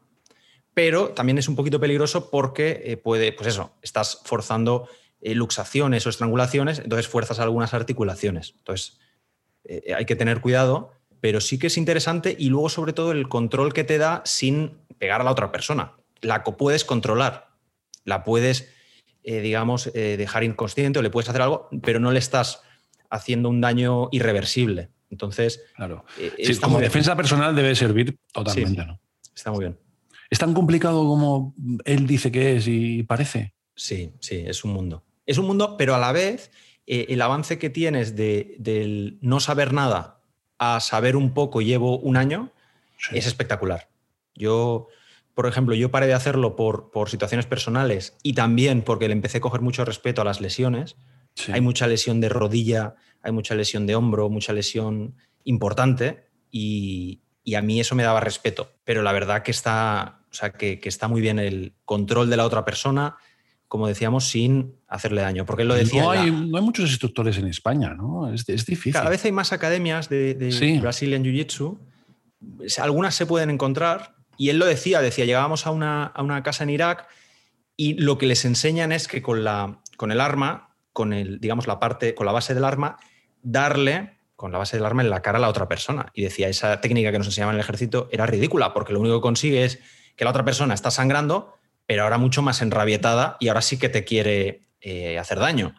[0.73, 4.87] pero también es un poquito peligroso porque eh, puede, pues eso, estás forzando
[5.21, 8.53] eh, luxaciones o estrangulaciones, entonces fuerzas algunas articulaciones.
[8.57, 8.99] Entonces,
[9.97, 10.91] hay que tener cuidado,
[11.25, 14.73] pero sí que es interesante y luego sobre todo el control que te da sin
[14.99, 15.93] pegar a la otra persona.
[16.21, 17.47] La puedes controlar,
[18.03, 18.71] la puedes,
[19.23, 22.61] digamos, dejar inconsciente o le puedes hacer algo, pero no le estás
[23.09, 24.91] haciendo un daño irreversible.
[25.09, 26.05] Entonces, claro.
[26.19, 29.01] Eh, como defensa personal debe servir totalmente, ¿no?
[29.35, 29.79] Está muy bien.
[30.29, 33.55] ¿Es tan complicado como él dice que es y parece?
[33.73, 35.03] Sí, sí, es un mundo.
[35.25, 36.51] Es un mundo, pero a la vez
[36.85, 40.14] eh, el avance que tienes de, del no saber nada
[40.57, 42.51] a saber un poco llevo un año
[43.11, 43.89] es espectacular.
[44.35, 44.87] Yo,
[45.33, 49.37] por ejemplo, yo paré de hacerlo por, por situaciones personales y también porque le empecé
[49.37, 50.95] a coger mucho respeto a las lesiones.
[51.51, 57.21] Hay mucha lesión de rodilla, hay mucha lesión de hombro, mucha lesión importante y,
[57.55, 58.71] a mí eso me daba respeto.
[58.83, 62.45] Pero la verdad que está, o sea, que, está muy bien el control de la
[62.45, 63.17] otra persona,
[63.67, 65.45] como decíamos, sin hacerle daño.
[65.45, 66.03] Porque él lo decía.
[66.03, 68.31] No hay, no hay muchos instructores en España, ¿no?
[68.33, 68.93] Es, difícil.
[68.93, 71.77] Cada vez hay más academias de, de Brazilian Jiu-Jitsu.
[72.81, 74.15] Algunas se pueden encontrar.
[74.37, 77.07] Y él lo decía, decía, llegábamos a una, a una casa en Irak
[77.77, 81.67] y lo que les enseñan es que con, la, con el arma con el, digamos,
[81.67, 82.95] la parte, con la base del arma,
[83.43, 86.09] darle con la base del arma en la cara a la otra persona.
[86.13, 89.17] Y decía, esa técnica que nos enseñaban en el ejército era ridícula, porque lo único
[89.17, 89.79] que consigue es
[90.15, 91.54] que la otra persona está sangrando,
[91.85, 95.75] pero ahora mucho más enrabietada y ahora sí que te quiere eh, hacer daño.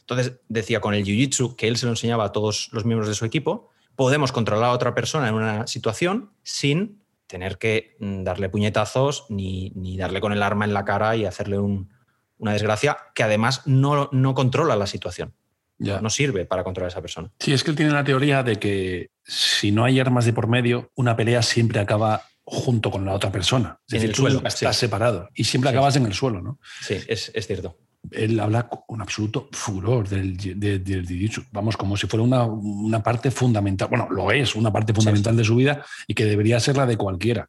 [0.00, 3.14] Entonces, decía, con el jiu-jitsu, que él se lo enseñaba a todos los miembros de
[3.14, 8.48] su equipo, podemos controlar a otra persona en una situación sin tener que mm, darle
[8.48, 11.90] puñetazos ni, ni darle con el arma en la cara y hacerle un,
[12.38, 15.34] una desgracia que además no, no controla la situación.
[15.78, 16.00] Ya.
[16.00, 17.32] No sirve para controlar a esa persona.
[17.40, 20.46] Sí, es que él tiene la teoría de que si no hay armas de por
[20.46, 23.78] medio, una pelea siempre acaba junto con la otra persona.
[23.90, 24.42] en el suelo.
[24.44, 26.58] Estás separado y siempre acabas en el suelo, ¿no?
[26.80, 27.78] Sí, es, cierto.
[28.10, 34.08] Él habla con absoluto furor del, del, vamos, como si fuera una, parte fundamental, bueno,
[34.10, 37.48] lo es, una parte fundamental de su vida y que debería ser la de cualquiera.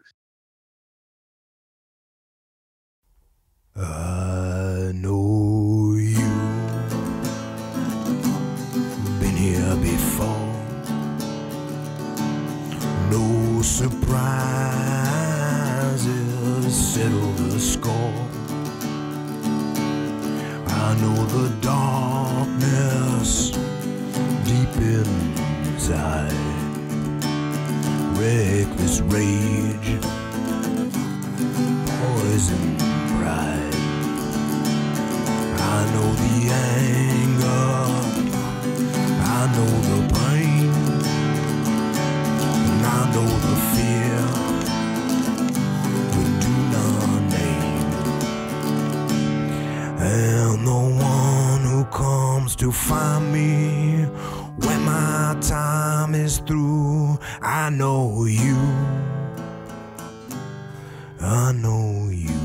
[3.78, 6.32] I know you
[9.20, 10.56] been here before.
[13.12, 14.85] No surprises
[16.96, 18.22] settle the score.
[20.84, 23.50] I know the darkness
[24.48, 26.32] deep inside.
[28.18, 29.90] Reckless rage,
[32.00, 32.66] poison
[33.18, 33.76] pride.
[35.76, 36.36] I know the
[36.80, 37.76] anger,
[39.20, 40.72] I know the pain,
[42.72, 44.45] and I know the fear
[50.66, 54.06] The one who comes to find me
[54.66, 58.58] when my time is through, I know you.
[61.22, 62.40] I know you.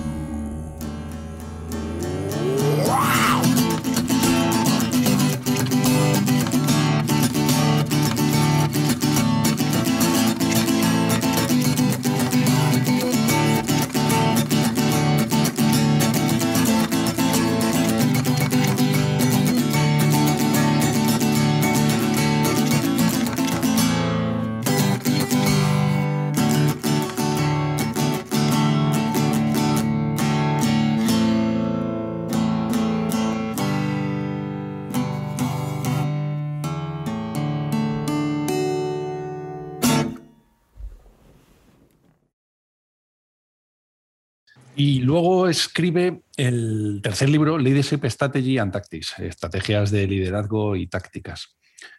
[44.83, 51.55] Y luego escribe el tercer libro, Leadership Strategy and Tactics, estrategias de liderazgo y tácticas.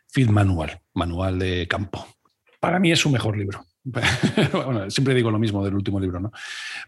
[0.07, 2.07] Field Manual, manual de campo.
[2.59, 3.63] Para mí es su mejor libro.
[4.89, 6.31] siempre digo lo mismo del último libro, ¿no?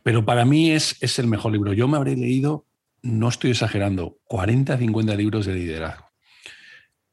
[0.01, 1.73] Pero para mí es, es el mejor libro.
[1.73, 2.65] Yo me habré leído,
[3.03, 6.09] no estoy exagerando, 40, 50 libros de liderazgo.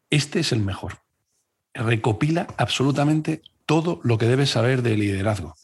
[0.09, 1.01] Este es el mejor.
[1.75, 5.55] Recopila absolutamente todo lo que debes saber de liderazgo.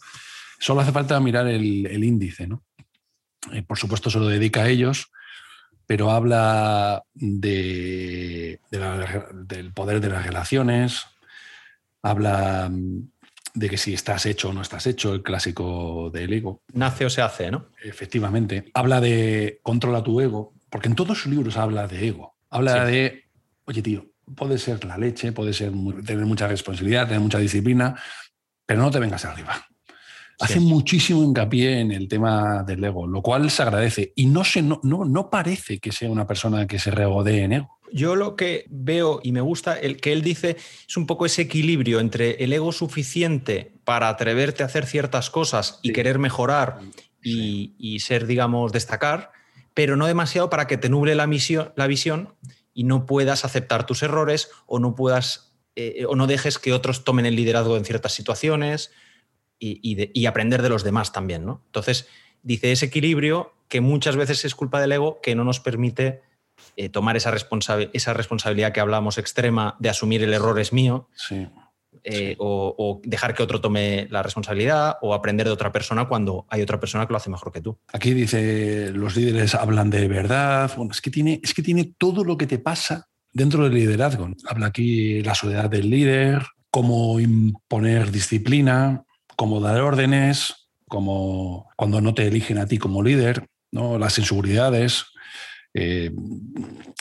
[0.58, 2.62] Solo hace falta mirar el índice, ¿no?
[3.52, 5.10] Eh, por supuesto se lo dedica a ellos,
[5.86, 11.06] pero habla de, del poder de las relaciones,
[12.02, 13.08] habla mm,
[13.54, 16.62] de que si estás hecho o no estás hecho, el clásico del ego.
[16.72, 17.68] Nace o se hace, ¿no?
[17.82, 18.70] Efectivamente.
[18.74, 22.36] Habla de controla tu ego, porque en todos sus libros habla de ego.
[22.50, 23.24] Habla de,
[23.64, 25.72] oye tío, puede ser la leche, puede ser
[26.04, 28.00] tener mucha responsabilidad, tener mucha disciplina,
[28.66, 29.66] pero no te vengas arriba.
[30.38, 34.12] Hace muchísimo hincapié en el tema del ego, lo cual se agradece.
[34.16, 37.52] Y no, se, no, no, no parece que sea una persona que se regodee en
[37.54, 37.76] ego.
[37.92, 40.56] Yo lo que veo y me gusta, el que él dice,
[40.86, 45.78] es un poco ese equilibrio entre el ego suficiente para atreverte a hacer ciertas cosas
[45.82, 46.80] y querer mejorar
[47.22, 49.32] y, ser, digamos, destacar,
[49.74, 52.34] pero no demasiado para que te nuble la, misión, la visión
[52.74, 57.04] y no puedas aceptar tus errores o no puedas eh, o no dejes que otros
[57.04, 58.92] tomen el liderazgo en ciertas situaciones
[59.58, 61.62] y, aprender de los demás también, ¿no?
[61.66, 62.08] Entonces,
[62.42, 66.22] dice ese equilibrio que muchas veces es culpa del ego que no nos permite
[66.76, 67.34] eh, tomar esa,
[67.92, 71.08] esa responsabilidad que hablamos extrema de asumir el error es mío.
[72.08, 76.62] Eh, o, dejar que otro tome la responsabilidad o aprender de otra persona cuando hay
[76.62, 77.78] otra persona que lo hace mejor que tú.
[77.92, 80.70] Aquí dice, los líderes hablan de verdad.
[80.76, 84.28] Bueno, es que tiene, es que tiene todo lo que te pasa dentro del liderazgo.
[84.48, 89.05] Habla aquí la soledad del líder, cómo imponer disciplina,
[89.36, 93.98] cómo dar órdenes, como cuando no te eligen a ti como líder, ¿no?
[93.98, 95.04] las inseguridades.
[95.74, 96.10] Eh,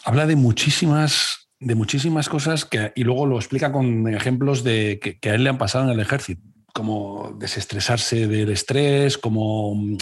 [0.03, 5.29] habla de muchísimas, de muchísimas cosas que, y luego lo explica con ejemplos de que,
[5.29, 6.41] a él le han pasado en el ejército,
[6.73, 9.97] como desestresarse del estrés, como mm,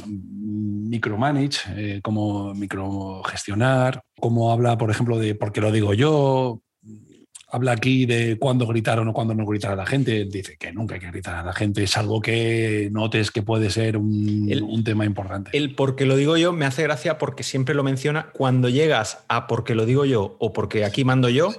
[0.89, 6.61] micromanage, eh, como microgestionar, como habla, por ejemplo, de por qué lo digo yo,
[7.53, 10.25] habla aquí de cuándo gritar o no cuándo no gritar a la gente.
[10.25, 13.69] Dice que nunca hay que gritar a la gente, es algo que notes que puede
[13.69, 15.51] ser un, tema importante.
[15.53, 18.31] El porque lo digo yo me hace gracia porque siempre lo menciona.
[18.33, 21.53] Cuando llegas a porque lo digo yo o porque aquí mando yo,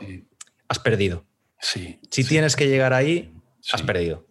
[0.68, 1.24] has perdido.
[1.60, 2.00] Sí.
[2.10, 3.32] Si tienes que llegar ahí,
[3.72, 4.26] has perdido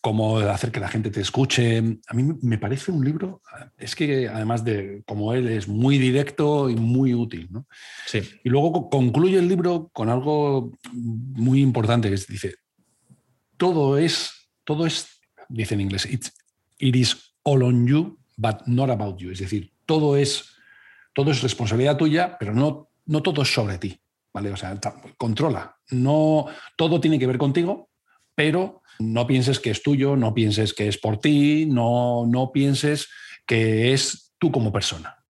[0.00, 1.78] cómo hacer que la gente te escuche.
[2.06, 3.42] A mí me parece un libro,
[3.76, 7.48] es que además de como él es muy directo y muy útil.
[7.50, 7.66] ¿no?
[8.06, 8.22] Sí.
[8.44, 12.54] Y luego concluye el libro con algo muy importante, que dice,
[13.56, 19.18] todo es, todo es, dice en inglés, it is all on you, but not about
[19.18, 19.30] you.
[19.30, 20.54] Es decir, todo es,
[21.12, 24.00] todo es responsabilidad tuya, pero no, no todo es sobre ti.
[24.32, 24.52] ¿vale?
[24.52, 24.78] O sea,
[25.16, 25.76] controla.
[25.90, 26.46] No,
[26.76, 27.90] todo tiene que ver contigo,
[28.34, 33.08] pero no pienses que es tuyo, no pienses que es por ti, no, no pienses
[33.46, 35.24] que es tú como persona.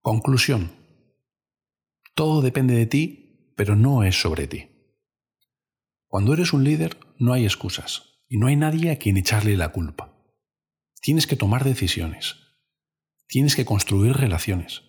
[0.00, 0.70] Conclusión.
[2.14, 4.68] Todo depende de ti, pero no es sobre ti.
[6.06, 9.70] Cuando eres un líder no hay excusas y no hay nadie a quien echarle la
[9.70, 10.14] culpa.
[11.00, 12.36] Tienes que tomar decisiones.
[13.26, 14.82] Tienes que construir relaciones.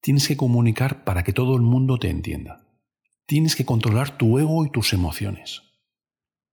[0.00, 2.66] Tienes que comunicar para que todo el mundo te entienda.
[3.26, 5.69] Tienes que controlar tu ego y tus emociones.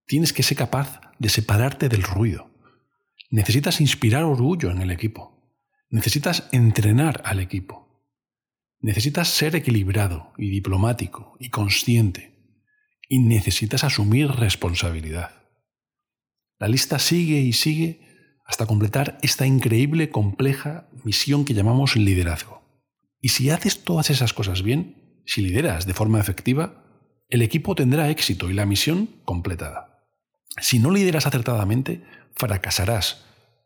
[0.08, 2.50] Tienes que ser capaz de separarte del ruido.
[3.30, 5.54] Necesitas inspirar orgullo en el equipo.
[5.90, 8.06] Necesitas entrenar al equipo.
[8.80, 12.64] Necesitas ser equilibrado y diplomático y consciente.
[13.10, 15.44] Y necesitas asumir responsabilidad.
[16.58, 18.00] La lista sigue y sigue
[18.46, 22.62] hasta completar esta increíble, compleja misión que llamamos liderazgo.
[23.20, 26.86] Y si haces todas esas cosas bien, si lideras de forma efectiva,
[27.28, 29.97] el equipo tendrá éxito y la misión completada.
[30.56, 32.03] Si no lideras acertadamente,
[32.36, 33.26] fracasarás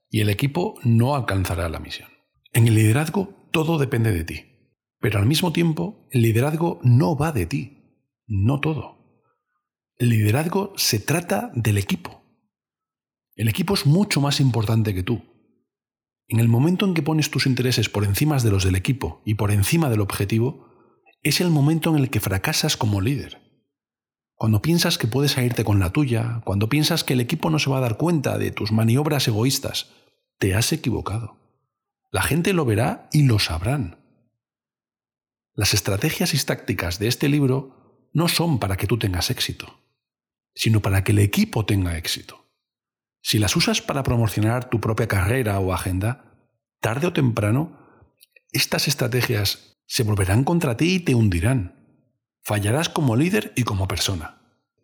[0.10, 2.10] y el equipo no alcanzará la misión.
[2.53, 4.45] En el liderazgo todo depende de ti,
[4.99, 9.26] pero al mismo tiempo el liderazgo no va de ti, no todo.
[9.98, 12.24] El liderazgo se trata del equipo.
[13.36, 15.24] El equipo es mucho más importante que tú.
[16.28, 19.36] En el momento en que pones tus intereses por encima de los del equipo y
[19.36, 20.68] por encima del objetivo,
[21.24, 23.51] es el momento en el que fracasas como líder.
[24.42, 27.70] Cuando piensas que puedes irte con la tuya, cuando piensas que el equipo no se
[27.70, 29.92] va a dar cuenta de tus maniobras egoístas,
[30.40, 31.38] te has equivocado.
[32.10, 34.00] La gente lo verá y lo sabrán.
[35.54, 39.80] Las estrategias y tácticas de este libro no son para que tú tengas éxito,
[40.56, 42.50] sino para que el equipo tenga éxito.
[43.22, 46.50] Si las usas para promocionar tu propia carrera o agenda,
[46.80, 47.78] tarde o temprano,
[48.52, 51.81] estas estrategias se volverán contra ti y te hundirán.
[52.44, 54.42] Fallarás como líder y como persona.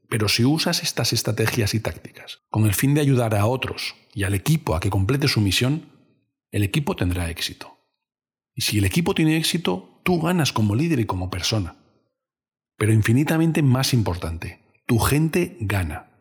[0.09, 4.23] Pero si usas estas estrategias y tácticas con el fin de ayudar a otros y
[4.23, 5.91] al equipo a que complete su misión,
[6.51, 7.77] el equipo tendrá éxito.
[8.55, 11.75] Y si el equipo tiene éxito, tú ganas como líder y como persona.
[12.77, 16.11] Pero infinitamente más importante, tu gente gana.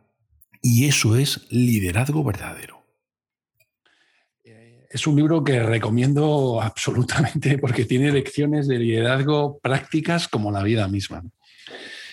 [0.63, 2.86] Y eso es liderazgo verdadero.
[4.91, 10.89] Es un libro que recomiendo absolutamente porque tiene lecciones de liderazgo prácticas como la vida
[10.89, 11.23] misma.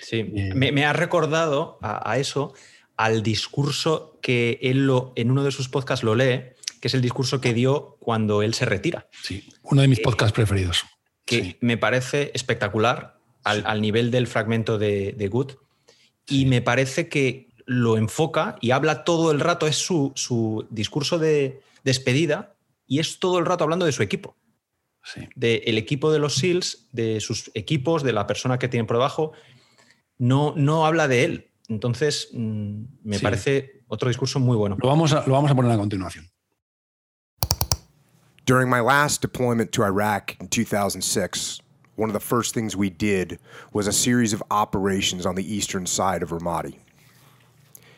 [0.02, 2.54] Sí, eh, me, ha recordado a, eso,
[2.98, 6.44] al discurso que él lo, en uno de sus podcasts lo lee,
[6.80, 9.08] que es el discurso que dio cuando él se retira.
[9.24, 10.84] Sí, uno de mis eh, podcasts preferidos.
[11.26, 15.54] Que me parece espectacular al, nivel del fragmento de, de Good.
[16.28, 21.18] Y me parece que lo enfoca y habla todo el rato, es su, su discurso
[21.18, 22.53] de despedida
[22.88, 24.38] y es todo el rato hablando de su equipo.
[25.04, 25.28] Sí.
[25.36, 29.34] Del equipo de los SEALs, de sus equipos, de la persona que tiene por debajo.
[30.18, 31.52] No, no habla de él.
[31.68, 34.78] Entonces, mm, me parece otro discurso muy bueno.
[34.82, 36.30] Lo vamos, a, lo vamos a poner a continuación.
[38.46, 41.62] During my last deployment to Iraq in 2006,
[41.96, 43.40] one of the first things we did
[43.72, 46.78] was a series of operations on the eastern side of Ramadi.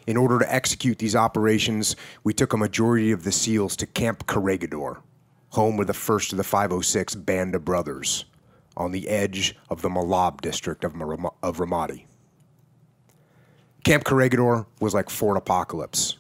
[0.07, 4.27] In order to execute these operations, we took a majority of the SEALs to Camp
[4.27, 5.02] Corregidor,
[5.49, 8.26] home of the first of the 506 Band of Brothers,
[8.77, 10.94] on the edge of the Malab district of,
[11.41, 12.06] of Ramadi.
[13.84, 16.18] Camp Corregidor was like Fort Apocalypse.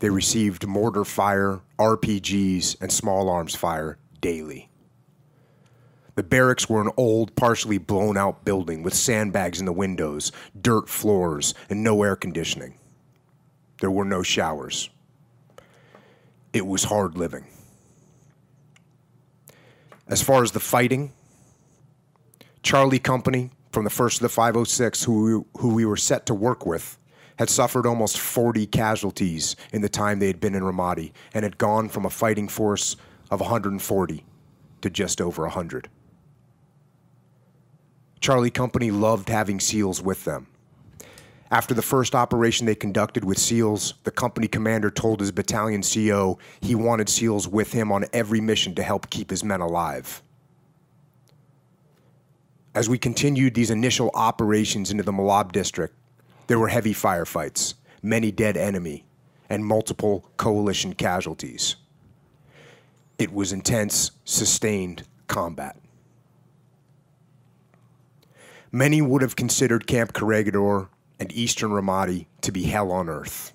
[0.00, 4.68] They received mortar fire, RPGs, and small arms fire daily.
[6.14, 10.30] The barracks were an old, partially blown out building with sandbags in the windows,
[10.60, 12.78] dirt floors, and no air conditioning.
[13.80, 14.90] There were no showers.
[16.52, 17.46] It was hard living.
[20.06, 21.12] As far as the fighting,
[22.62, 26.34] Charlie Company, from the 1st of the 506, who we, who we were set to
[26.34, 26.96] work with,
[27.38, 31.58] had suffered almost 40 casualties in the time they had been in Ramadi and had
[31.58, 32.96] gone from a fighting force
[33.32, 34.24] of 140
[34.82, 35.88] to just over 100.
[38.24, 40.46] Charlie Company loved having SEALs with them.
[41.50, 46.38] After the first operation they conducted with SEALs, the company commander told his battalion CO
[46.62, 50.22] he wanted SEALs with him on every mission to help keep his men alive.
[52.74, 55.94] As we continued these initial operations into the Malab district,
[56.46, 59.04] there were heavy firefights, many dead enemy,
[59.50, 61.76] and multiple coalition casualties.
[63.18, 65.76] It was intense, sustained combat.
[68.74, 70.88] Many would have considered Camp Corregidor
[71.20, 73.52] and Eastern Ramadi to be hell on earth.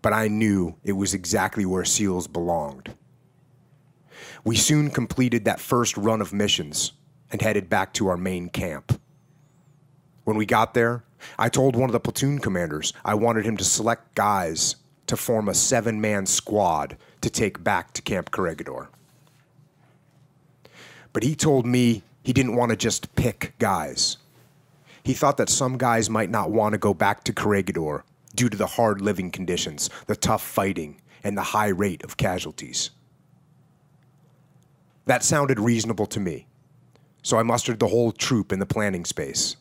[0.00, 2.94] But I knew it was exactly where SEALs belonged.
[4.42, 6.92] We soon completed that first run of missions
[7.30, 8.98] and headed back to our main camp.
[10.24, 11.04] When we got there,
[11.38, 14.76] I told one of the platoon commanders I wanted him to select guys
[15.08, 18.88] to form a seven man squad to take back to Camp Corregidor.
[21.12, 24.16] But he told me he didn't want to just pick guys.
[25.04, 28.56] He thought that some guys might not want to go back to Corregidor due to
[28.56, 32.90] the hard living conditions, the tough fighting, and the high rate of casualties.
[35.04, 36.46] That sounded reasonable to me,
[37.22, 39.56] so I mustered the whole troop in the planning space.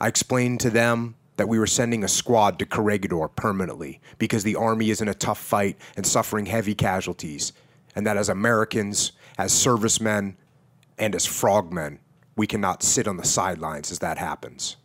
[0.00, 4.56] I explained to them that we were sending a squad to Corregidor permanently because the
[4.56, 7.52] army is in a tough fight and suffering heavy casualties,
[7.94, 10.38] and that as Americans, as servicemen,
[10.98, 11.98] and as frogmen,
[12.36, 14.76] we cannot sit on the sidelines as that happens.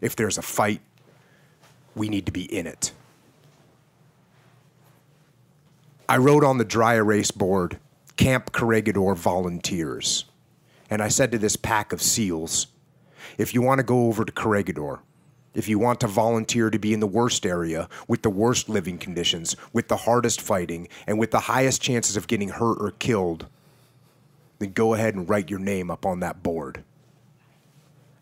[0.00, 0.80] If there's a fight,
[1.94, 2.92] we need to be in it.
[6.08, 7.78] I wrote on the dry erase board
[8.16, 10.26] Camp Corregidor Volunteers.
[10.90, 12.66] And I said to this pack of SEALs
[13.38, 15.00] if you want to go over to Corregidor,
[15.54, 18.98] if you want to volunteer to be in the worst area, with the worst living
[18.98, 23.46] conditions, with the hardest fighting, and with the highest chances of getting hurt or killed,
[24.62, 26.84] then go ahead and write your name up on that board.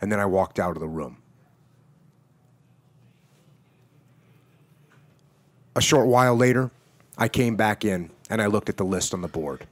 [0.00, 1.18] And then I walked out of the room.
[5.76, 6.70] A short while later,
[7.16, 9.66] I came back in and I looked at the list on the board.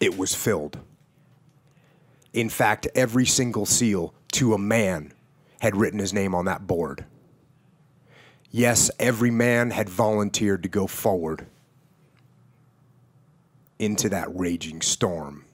[0.00, 0.78] It was filled.
[2.32, 5.12] In fact, every single SEAL, to a man,
[5.60, 7.04] had written his name on that board.
[8.50, 11.46] Yes, every man had volunteered to go forward
[13.78, 15.44] into that raging storm.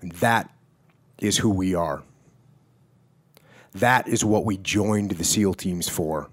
[0.00, 0.50] And that
[1.18, 2.02] is who we are.
[3.72, 6.30] That is what we joined the SEAL teams for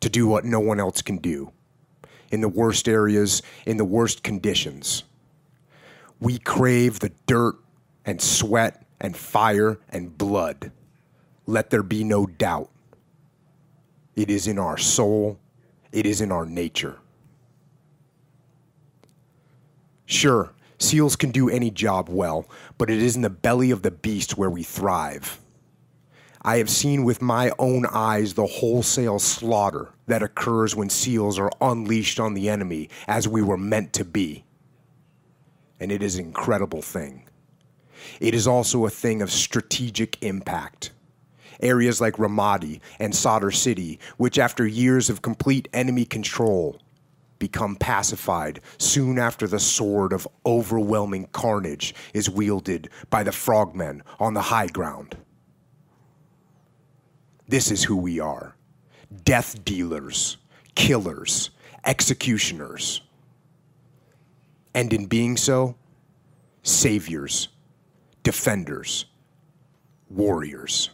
[0.00, 1.52] to do what no one else can do
[2.30, 5.04] in the worst areas, in the worst conditions.
[6.20, 7.56] We crave the dirt
[8.04, 10.70] and sweat and fire and blood
[11.46, 12.70] let there be no doubt.
[14.14, 15.38] It is in our soul,
[15.92, 16.98] it is in our nature.
[20.06, 22.48] Sure, seals can do any job well,
[22.78, 25.40] but it is in the belly of the beast where we thrive.
[26.42, 31.50] I have seen with my own eyes the wholesale slaughter that occurs when SEALs are
[31.60, 34.44] unleashed on the enemy as we were meant to be.
[35.80, 37.28] And it is an incredible thing.
[38.20, 40.92] It is also a thing of strategic impact.
[41.60, 46.80] Areas like Ramadi and Sadr City, which after years of complete enemy control,
[47.38, 54.34] become pacified soon after the sword of overwhelming carnage is wielded by the frogmen on
[54.34, 55.16] the high ground.
[57.48, 58.56] This is who we are
[59.24, 60.36] death dealers,
[60.74, 61.50] killers,
[61.84, 63.02] executioners.
[64.74, 65.76] And in being so,
[66.62, 67.48] saviors,
[68.22, 69.06] defenders,
[70.10, 70.90] warriors.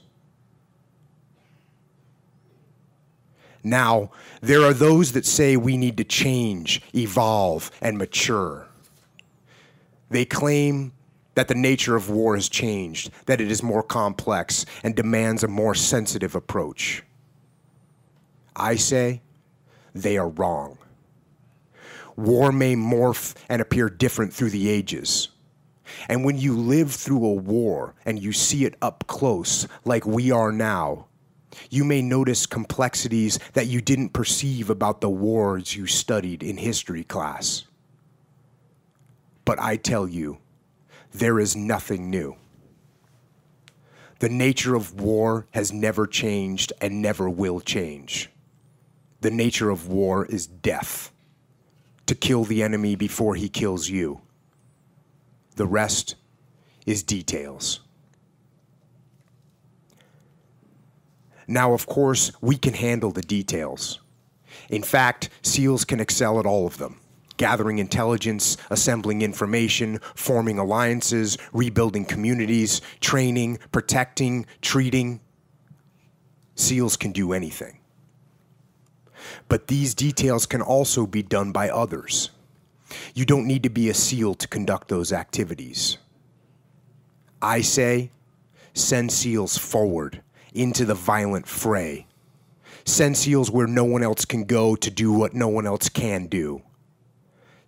[3.64, 4.10] Now,
[4.40, 8.66] there are those that say we need to change, evolve, and mature.
[10.10, 10.92] They claim
[11.34, 15.48] that the nature of war has changed, that it is more complex and demands a
[15.48, 17.02] more sensitive approach.
[18.54, 19.22] I say
[19.94, 20.78] they are wrong.
[22.16, 25.30] War may morph and appear different through the ages.
[26.08, 30.30] And when you live through a war and you see it up close, like we
[30.30, 31.06] are now,
[31.70, 37.04] you may notice complexities that you didn't perceive about the wars you studied in history
[37.04, 37.64] class.
[39.44, 40.38] But I tell you,
[41.12, 42.36] there is nothing new.
[44.20, 48.30] The nature of war has never changed and never will change.
[49.20, 51.12] The nature of war is death
[52.06, 54.20] to kill the enemy before he kills you.
[55.56, 56.16] The rest
[56.86, 57.80] is details.
[61.46, 64.00] Now, of course, we can handle the details.
[64.68, 66.98] In fact, SEALs can excel at all of them
[67.38, 75.20] gathering intelligence, assembling information, forming alliances, rebuilding communities, training, protecting, treating.
[76.54, 77.80] SEALs can do anything.
[79.48, 82.30] But these details can also be done by others.
[83.14, 85.98] You don't need to be a SEAL to conduct those activities.
[87.40, 88.12] I say,
[88.74, 90.22] send SEALs forward
[90.54, 92.06] into the violent fray.
[92.84, 96.26] Send SEALs where no one else can go to do what no one else can
[96.26, 96.62] do.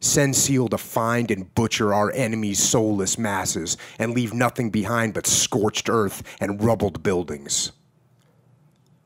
[0.00, 5.26] Send SEAL to find and butcher our enemy's soulless masses and leave nothing behind but
[5.26, 7.72] scorched earth and rubbled buildings.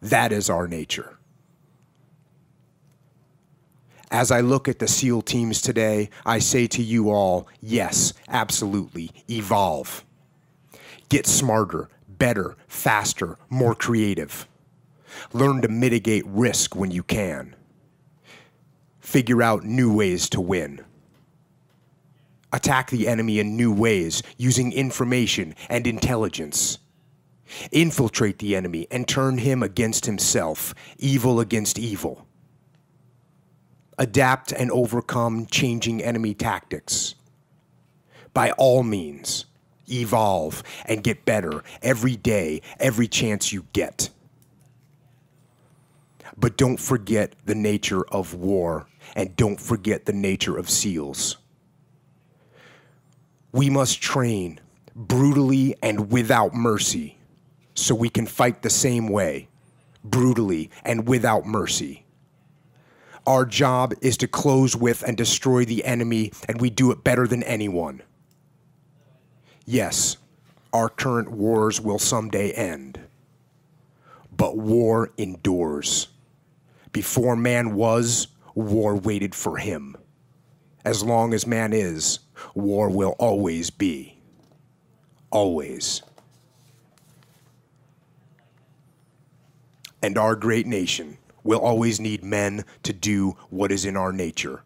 [0.01, 1.19] That is our nature.
[4.11, 9.11] As I look at the SEAL teams today, I say to you all yes, absolutely,
[9.29, 10.05] evolve.
[11.11, 11.89] Get smarter,
[12.19, 14.49] better, faster, more creative.
[15.33, 17.55] Learn to mitigate risk when you can.
[19.01, 20.85] Figure out new ways to win.
[22.53, 26.79] Attack the enemy in new ways using information and intelligence.
[27.73, 32.27] Infiltrate the enemy and turn him against himself, evil against evil.
[33.99, 37.15] Adapt and overcome changing enemy tactics.
[38.33, 39.47] By all means,
[39.91, 44.11] evolve, and get better every day, every chance you get.
[46.37, 48.87] But don't forget the nature of war,
[49.17, 51.37] and don't forget the nature of SEALs.
[53.53, 54.61] We must train
[54.95, 57.19] brutally and without mercy
[57.75, 59.49] so we can fight the same way,
[60.05, 62.05] brutally and without mercy.
[63.27, 67.27] Our job is to close with and destroy the enemy, and we do it better
[67.27, 68.03] than anyone.
[69.71, 70.17] Yes,
[70.73, 73.01] our current wars will someday end.
[74.35, 76.09] But war endures.
[76.91, 79.95] Before man was, war waited for him.
[80.87, 82.21] As long as man is,
[82.55, 84.17] war will always be.
[85.31, 86.01] Always.
[90.01, 94.63] And our great nation will always need men to do what is in our nature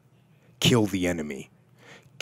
[0.61, 1.51] kill the enemy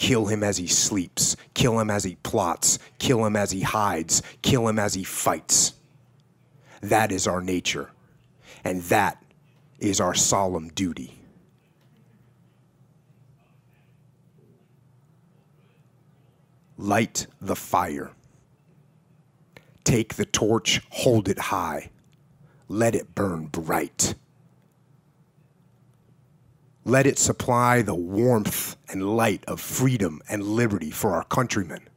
[0.00, 1.36] Kill him as he sleeps.
[1.52, 2.78] Kill him as he plots.
[2.98, 4.22] Kill him as he hides.
[4.40, 5.74] Kill him as he fights.
[6.80, 7.90] That is our nature.
[8.64, 9.22] And that
[9.78, 11.20] is our solemn duty.
[16.78, 18.10] Light the fire.
[19.84, 21.90] Take the torch, hold it high.
[22.68, 24.14] Let it burn bright.
[26.84, 31.88] Let it supply the warmth and light of freedom and liberty for our countrymen.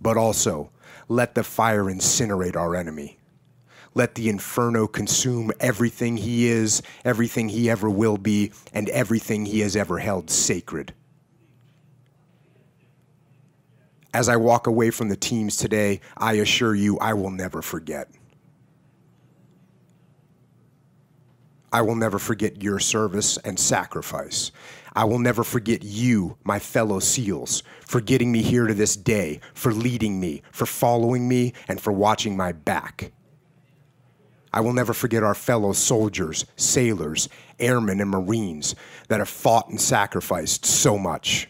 [0.00, 0.70] But also,
[1.08, 3.18] let the fire incinerate our enemy.
[3.94, 9.60] Let the inferno consume everything he is, everything he ever will be, and everything he
[9.60, 10.92] has ever held sacred.
[14.12, 18.10] As I walk away from the teams today, I assure you I will never forget.
[21.76, 24.50] I will never forget your service and sacrifice.
[24.94, 29.40] I will never forget you, my fellow SEALs, for getting me here to this day,
[29.52, 33.12] for leading me, for following me, and for watching my back.
[34.54, 37.28] I will never forget our fellow soldiers, sailors,
[37.58, 38.74] airmen, and Marines
[39.08, 41.46] that have fought and sacrificed so much.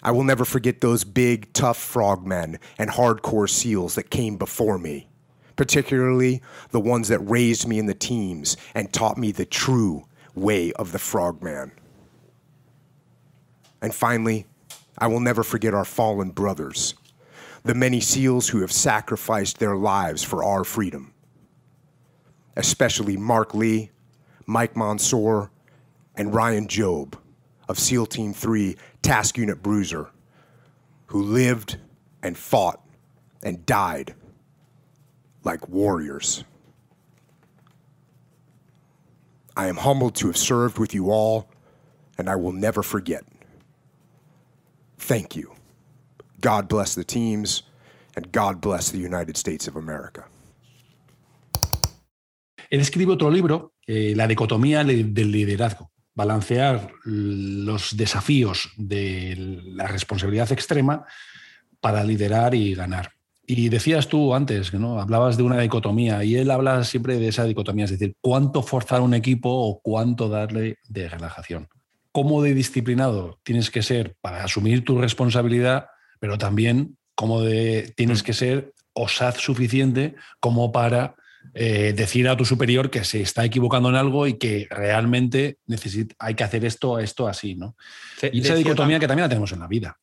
[0.00, 5.08] I will never forget those big, tough frogmen and hardcore SEALs that came before me,
[5.56, 10.04] particularly the ones that raised me in the teams and taught me the true
[10.34, 11.72] way of the frogman.
[13.82, 14.46] And finally,
[14.98, 16.94] I will never forget our fallen brothers,
[17.64, 21.12] the many SEALs who have sacrificed their lives for our freedom,
[22.56, 23.90] especially Mark Lee,
[24.46, 25.50] Mike Mansour,
[26.14, 27.18] and Ryan Job
[27.68, 30.10] of SEAL Team 3 Task Unit Bruiser,
[31.06, 31.78] who lived
[32.22, 32.80] and fought
[33.42, 34.14] and died
[35.46, 36.44] like warriors.
[39.56, 41.48] I am humbled to have served with you all,
[42.18, 43.22] and I will never forget.
[44.98, 45.46] Thank you.
[46.40, 47.62] God bless the teams,
[48.16, 50.24] and God bless the United States of America.
[52.70, 60.50] Él escribe otro libro, eh, La dicotomía del liderazgo, balancear los desafíos de la responsabilidad
[60.50, 61.06] extrema
[61.80, 63.15] para liderar y ganar.
[63.46, 65.00] Y decías tú antes, que ¿no?
[65.00, 69.00] hablabas de una dicotomía, y él habla siempre de esa dicotomía, es decir, cuánto forzar
[69.00, 71.68] un equipo o cuánto darle de relajación.
[72.10, 75.86] Cómo de disciplinado tienes que ser para asumir tu responsabilidad,
[76.18, 81.14] pero también cómo de, tienes que ser osad suficiente como para
[81.54, 86.14] eh, decir a tu superior que se está equivocando en algo y que realmente necesita,
[86.18, 87.76] hay que hacer esto, esto así, ¿no?
[88.32, 89.96] Y esa dicotomía que también la tenemos en la vida.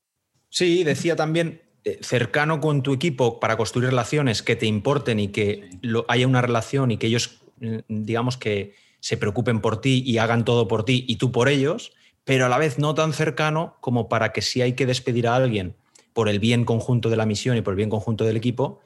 [0.49, 1.62] Sí, decía también
[2.01, 5.69] cercano con tu equipo para construir relaciones que te importen y que
[6.07, 10.45] haya una relación y que ellos, mm, digamos, que se preocupen por ti y hagan
[10.45, 11.91] todo por ti y tú por ellos,
[12.23, 15.35] pero a la vez no tan cercano como para que si hay que despedir a
[15.35, 15.75] alguien
[16.13, 18.79] por el bien conjunto de la misión y por el bien conjunto del equipo,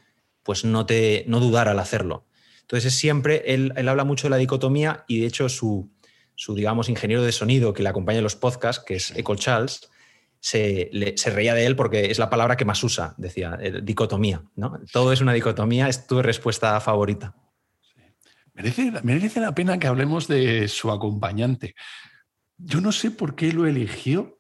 [0.44, 2.26] pues no, te, no dudar al hacerlo.
[2.62, 5.90] Entonces, es siempre, él, habla mucho de la dicotomía y de hecho su,
[6.36, 9.90] su, digamos, ingeniero de sonido que le acompaña en los podcasts, que es Echo Charles,
[10.40, 10.90] se,
[11.34, 14.44] reía de él porque es la palabra que más usa, decía, eh, dicotomía.
[14.56, 14.80] ¿no?
[14.92, 17.36] Todo es una dicotomía, es tu respuesta favorita.
[18.54, 21.76] Merece, merece la pena que hablemos de su acompañante.
[22.58, 24.40] Yo no sé por qué lo eligió.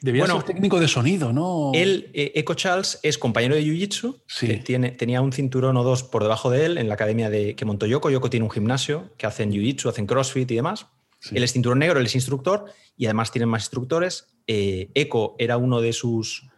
[0.00, 1.72] Debía ser técnico de sonido, ¿no?
[1.74, 4.22] Él, eh, Echo Charles, es compañero de Jiu-Jitsu.
[4.26, 4.58] Sí.
[4.58, 7.64] Tiene, tenía un cinturón o dos por debajo de él en la academia de, que
[7.64, 8.10] montó Yoko.
[8.10, 10.86] Yoko tiene un gimnasio que hacen Jiu-Jitsu, hacen CrossFit y demás.
[11.32, 12.66] Él es cinturón negro, él es instructor
[12.96, 14.28] y además tienen más instructores.
[14.46, 16.48] Eh, Eco era uno de sus,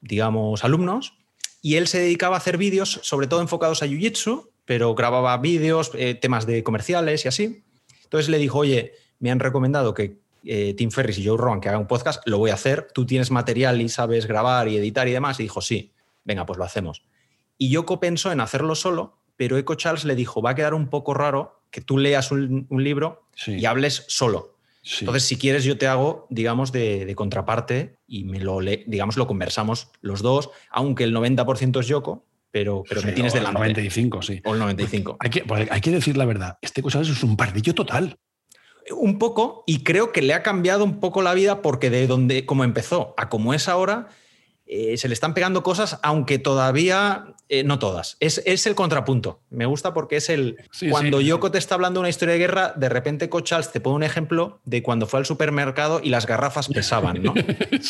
[0.00, 1.14] digamos, alumnos
[1.62, 5.90] y él se dedicaba a hacer vídeos, sobre todo enfocados a Jiu-Jitsu, pero grababa vídeos,
[5.94, 7.64] eh, temas de comerciales y así.
[8.04, 11.68] Entonces le dijo, oye, me han recomendado que eh, Tim Ferris y Joe Rogan que
[11.68, 15.08] hagan un podcast, lo voy a hacer, tú tienes material y sabes grabar y editar
[15.08, 15.40] y demás.
[15.40, 15.92] Y dijo, sí,
[16.24, 17.02] venga, pues lo hacemos.
[17.56, 20.88] Y Yoko pensó en hacerlo solo, pero Eco Charles le dijo, va a quedar un
[20.88, 24.56] poco raro que tú leas un, libro y hables solo.
[25.00, 29.88] Entonces, si quieres, yo te hago, digamos, de, contraparte y me lo, digamos, lo conversamos
[30.00, 33.58] los dos, aunque el 90% es Yoko, pero, pero me tienes delante.
[33.58, 34.40] El 95, sí.
[34.44, 35.16] O el 95.
[35.20, 38.18] Hay que, hay que decir la verdad, este cosa es un pardillo total.
[38.90, 42.46] Un poco, y creo que le ha cambiado un poco la vida porque de donde,
[42.46, 44.08] como empezó a como es ahora,
[44.70, 48.18] eh, se le están pegando cosas, aunque todavía eh, no todas.
[48.20, 49.40] Es, el contrapunto.
[49.48, 50.58] Me gusta porque es el.
[50.90, 54.02] cuando Yoko te está hablando una historia de guerra, de repente Cochals te pone un
[54.02, 57.32] ejemplo de cuando fue al supermercado y las garrafas pesaban, ¿no?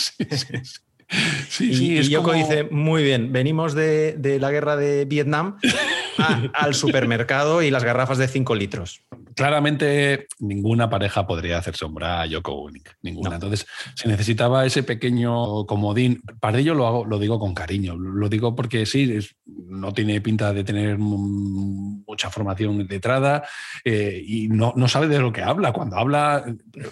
[1.48, 5.59] sí, y, y Yoko dice: Muy bien, venimos de, la guerra de Vietnam
[6.55, 9.02] al supermercado y las garrafas de 5 litros
[9.39, 13.36] claramente ninguna pareja podría hacer sombra a Yoko Willink, ninguna.
[13.36, 16.20] Entonces se necesitaba ese pequeño comodín.
[16.40, 19.16] Para ello lo, hago, lo digo con cariño, lo digo porque sí,
[19.47, 23.44] no tiene pinta de tener mucha formación letrada
[23.85, 25.73] eh, y no, no, sabe de lo que habla.
[25.73, 26.44] Cuando habla,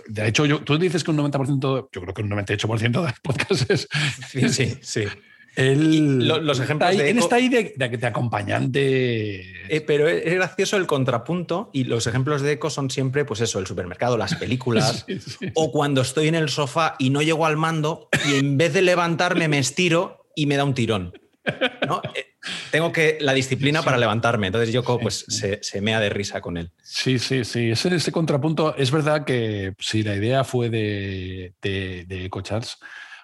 [0.07, 3.21] de hecho, yo, tú dices que un 90%, yo creo que un 98% de los
[3.21, 3.89] podcasts es...
[4.29, 5.05] Sí, sí, sí
[5.57, 9.41] los ejemplos está ahí, de, está ahí de, acompañante.
[9.75, 13.59] Eh, pero es gracioso el contrapunto y los ejemplos de Eco son siempre, pues eso,
[13.59, 15.07] el supermercado, las películas,
[15.55, 18.83] o cuando estoy en el sofá y no llego al mando y en vez de
[18.83, 21.15] levantarme me estiro y me da un tirón.
[21.47, 22.27] Eh,
[22.71, 24.49] tengo que la disciplina para levantarme.
[24.49, 26.71] Entonces yo pues se, se, mea de risa con él.
[26.83, 27.71] Sí, sí, sí.
[27.71, 32.77] Ese, ese contrapunto es verdad que si la idea fue de, de, de Eco Charles,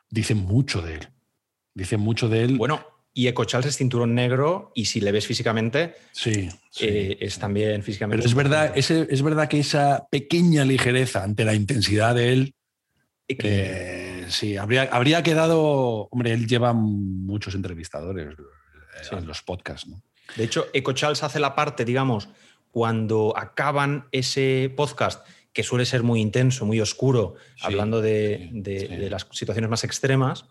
[0.08, 1.08] dice mucho de él
[1.74, 2.58] Dice mucho de él.
[2.58, 2.84] Bueno,
[3.14, 6.48] y Eco Charles es cinturón negro y si le ves físicamente, Sí.
[6.70, 6.86] sí.
[6.88, 8.18] eh, es también físicamente.
[8.22, 12.54] Pero es verdad, ese- es verdad que esa pequeña ligereza ante la intensidad de él,
[13.28, 16.08] que- eh, sí, habría, habría quedado.
[16.10, 19.14] Hombre, él lleva muchos entrevistadores eh, Sí.
[19.16, 20.02] en los podcasts, ¿no?
[20.36, 22.28] De hecho, Eco Charles hace la parte, digamos,
[22.70, 28.60] cuando acaban ese podcast, que suele ser muy intenso, muy oscuro, Sí, hablando de, sí,
[28.62, 28.96] de- sí.
[28.96, 30.46] de las situaciones más extremas,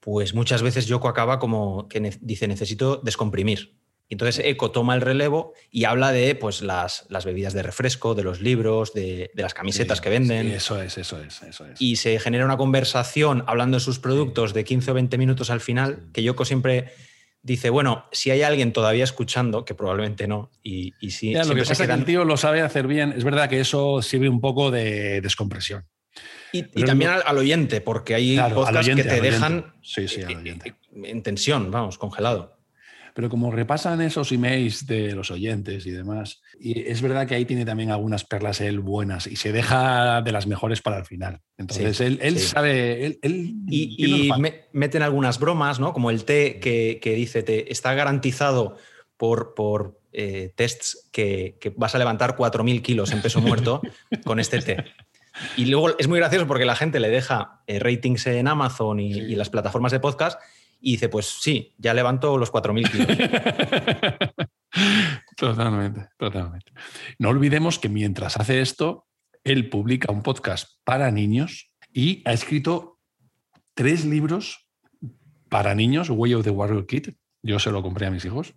[0.00, 3.76] pues muchas veces Yoko acaba como que ne- dice necesito descomprimir.
[4.08, 8.24] Entonces Eco toma el relevo y habla de pues, las, las bebidas de refresco, de
[8.24, 10.48] los libros, de, de las camisetas Sí, que venden.
[10.48, 11.80] sí, eso es, eso es, eso es.
[11.80, 15.60] y se genera una conversación hablando de sus productos de 15 o 20 minutos al
[15.60, 16.86] final, que Yoko siempre
[17.42, 21.54] dice, bueno, si hay alguien todavía escuchando, que probablemente no, y, y sí, Ya, lo
[21.54, 23.14] que pasa es que el tío lo sabe hacer bien.
[23.16, 25.86] Es verdad que eso sirve un poco de descompresión.
[26.52, 30.22] Y, también al, al oyente, porque hay Claro, podcasts oyente, que te dejan Sí, sí,
[30.22, 30.72] al eh, eh,
[31.04, 32.56] en tensión, vamos, congelado.
[33.12, 37.44] Pero como repasan esos emails de los oyentes y demás, y es verdad que ahí
[37.44, 41.40] tiene también algunas perlas él buenas y se deja de las mejores para el final.
[41.58, 42.46] Entonces Sí, él, él sí.
[42.46, 45.92] sabe, él, él Y, y me- meten algunas bromas, ¿no?
[45.92, 48.76] Como el té que, que dice, te está garantizado
[49.16, 53.82] por, por eh, tests que, que vas a levantar 4.000 kilos en peso muerto
[54.24, 54.84] con este té.
[55.56, 59.14] Y luego es muy gracioso porque la gente le deja eh, ratings en Amazon y,
[59.14, 59.20] Sí.
[59.20, 60.40] y las plataformas de podcast
[60.80, 63.06] y dice, pues sí, ya levanto los 4.000 kilos.
[65.36, 66.72] Totalmente, totalmente.
[67.18, 69.06] No olvidemos que mientras hace esto,
[69.44, 72.98] él publica un podcast para niños y ha escrito
[73.74, 74.68] tres libros
[75.48, 77.14] para niños, Way of the Warrior Kid.
[77.42, 78.54] Yo se lo compré a mis hijos.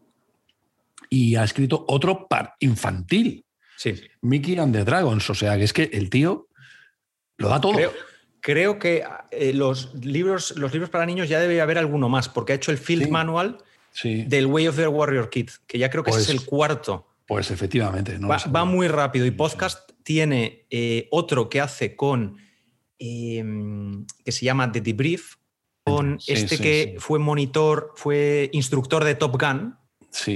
[1.10, 3.46] Y ha escrito otro para infantil,
[3.76, 3.96] Sí.
[4.22, 5.28] Mickey and the Dragons.
[5.30, 6.48] O sea, que es que el tío
[7.38, 7.74] lo da todo.
[7.74, 7.92] Creo,
[8.40, 12.54] creo que eh, los, libros, los libros para niños ya debe haber alguno más, porque
[12.54, 13.12] ha hecho el field Sí.
[13.12, 13.58] manual
[13.92, 16.46] Sí, del Way of the Warrior Kid, que ya creo que ese Pues, es el
[16.46, 17.08] cuarto.
[17.28, 18.18] pues efectivamente.
[18.20, 22.38] No va, muy rápido y podcast tiene eh, otro que hace con
[23.00, 23.44] eh,
[24.26, 25.36] que se llama The Debrief
[25.84, 29.76] con Sí, este que fue monitor, fue instructor de Top Gun,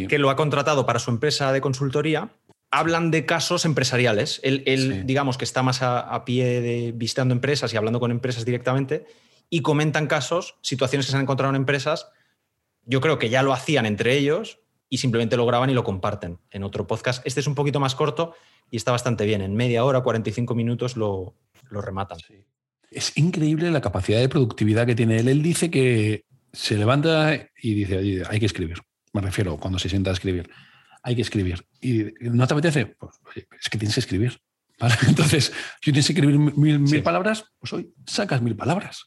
[0.07, 2.29] que lo ha contratado para su empresa de consultoría.
[2.71, 4.39] Hablan de casos empresariales.
[4.43, 5.01] Él, él, Sí.
[5.05, 9.05] digamos que está más a, a pie de visitando empresas y hablando con empresas directamente
[9.49, 12.07] y comentan casos, situaciones que se han encontrado en empresas.
[12.85, 16.39] Yo creo que ya lo hacían entre ellos y simplemente lo graban y lo comparten
[16.51, 17.25] en otro podcast.
[17.25, 18.33] Este es un poquito más corto
[18.69, 19.41] y está bastante bien.
[19.41, 21.35] En media hora, 45 minutos lo,
[21.69, 22.19] lo rematan.
[22.19, 22.43] Sí.
[22.91, 25.27] Es increíble la capacidad de productividad que tiene él.
[25.29, 26.23] Él dice que
[26.53, 28.77] se levanta y dice, "Oye, hay que escribir.
[29.13, 30.49] Me refiero cuando se sienta a escribir.
[31.03, 31.65] Hay que escribir.
[31.81, 32.85] ¿Y no te apetece?
[32.87, 34.39] Pues oye, es que tienes que escribir.
[34.79, 34.95] ¿vale?
[35.07, 35.51] Entonces,
[35.81, 36.99] si tienes que escribir mil, mil Sí.
[36.99, 39.05] palabras, pues hoy sacas mil palabras.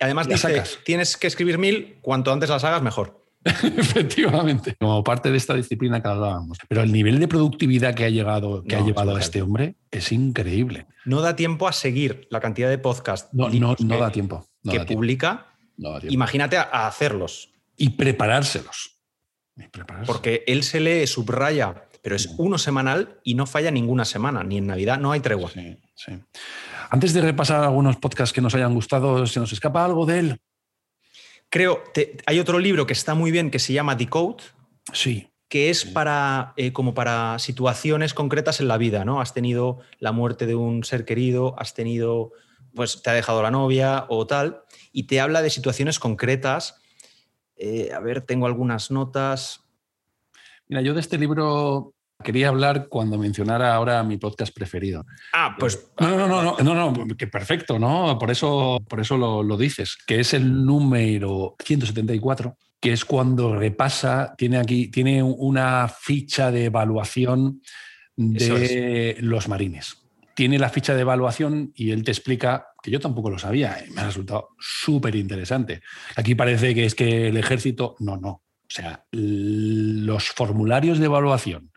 [0.00, 0.78] Además dice, sacas.
[0.84, 3.24] tienes que escribir mil, cuanto antes las hagas, mejor.
[3.44, 4.76] Efectivamente.
[4.80, 6.58] Como parte de esta disciplina que hablábamos.
[6.68, 9.42] Pero el nivel de productividad que ha llegado, que No, ha es llevado a este
[9.42, 10.86] hombre es increíble.
[11.04, 14.46] No da tiempo a seguir la cantidad de podcasts No, no, no da tiempo.
[14.64, 15.46] Que da tiempo, publica.
[15.76, 16.14] no da tiempo.
[16.14, 18.97] Imagínate a, a hacerlos, Y preparárselos.
[20.06, 24.58] Porque él se lee, subraya, pero es uno semanal y no falla ninguna semana, ni
[24.58, 25.50] en Navidad no hay tregua.
[25.50, 26.12] Sí, sí.
[26.90, 30.40] Antes de repasar algunos podcasts que nos hayan gustado, ¿se nos escapa algo de él?
[31.50, 34.44] Creo, te- hay otro libro que está muy bien que se llama Decode,
[34.92, 35.28] Sí.
[35.48, 39.20] que es para, eh, como para situaciones concretas en la vida, ¿no?
[39.20, 42.32] Has tenido la muerte de un ser querido, has tenido,
[42.74, 44.62] pues te ha dejado la novia o tal,
[44.92, 46.76] y te habla de situaciones concretas.
[47.58, 49.64] Eh, a ver, tengo algunas notas.
[50.68, 55.04] Mira, yo de este libro quería hablar cuando mencionara ahora mi podcast preferido.
[55.32, 58.18] Ah, pues No, no, no, no, no, no, que perfecto, ¿no?
[58.18, 63.56] Por eso, por eso lo, lo dices, que es el número 174, que es cuando
[63.56, 67.62] repasa, tiene aquí, tiene una ficha de evaluación
[68.16, 70.07] de los marines.
[70.38, 73.90] Tiene la ficha de evaluación y él te explica, que yo tampoco lo sabía, y
[73.90, 75.82] me ha resultado súper interesante.
[76.14, 78.28] Aquí parece que es que el ejército, no, no.
[78.28, 81.72] O sea, los formularios de evaluación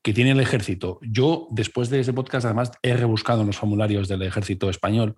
[0.00, 4.08] que tiene el ejército, yo después de ese podcast además he rebuscado en los formularios
[4.08, 5.16] del ejército español,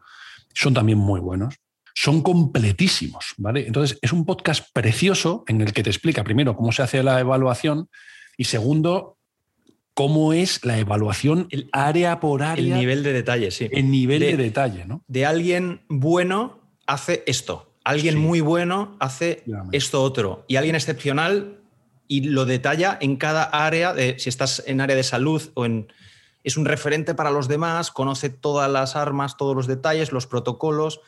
[0.52, 1.54] son también muy buenos,
[1.94, 3.64] son completísimos, ¿vale?
[3.68, 7.20] Entonces es un podcast precioso en el que te explica primero cómo se hace la
[7.20, 7.90] evaluación
[8.36, 9.17] y segundo
[9.98, 13.68] cómo es la evaluación El- área por el área, nivel de detalle, sí.
[13.72, 15.02] el nivel de, de- detalle, ¿no?
[15.08, 18.20] De alguien bueno hace esto, alguien Sí.
[18.20, 19.42] muy bueno hace
[19.72, 21.56] esto otro, y alguien excepcional
[22.06, 25.88] y lo detalla en cada área, de, si estás en área de salud o en...
[26.44, 31.00] Es un referente para los demás, conoce todas las armas, todos los detalles, los protocolos.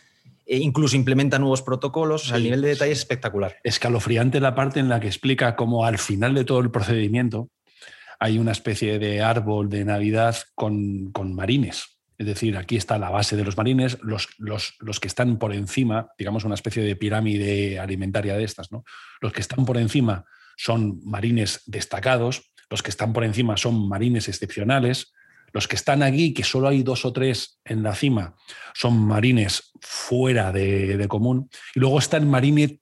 [0.46, 2.24] e incluso implementa nuevos protocolos.
[2.24, 3.56] O sea, el nivel de detalle es espectacular.
[3.62, 7.48] Escalofriante la parte en la que explica cómo al final de todo el procedimiento
[8.20, 11.98] hay una especie de árbol de Navidad con, con marines.
[12.18, 15.54] Es decir, aquí está la base de los marines, los, los, los, que están por
[15.54, 18.84] encima, digamos una especie de pirámide alimentaria de estas, ¿no?
[19.22, 24.28] Los que están por encima son marines destacados, los que están por encima son marines
[24.28, 25.14] excepcionales,
[25.54, 28.36] los que están aquí, que solo hay dos o tres en la cima,
[28.74, 32.80] son marines fuera de, de común, y luego está el marine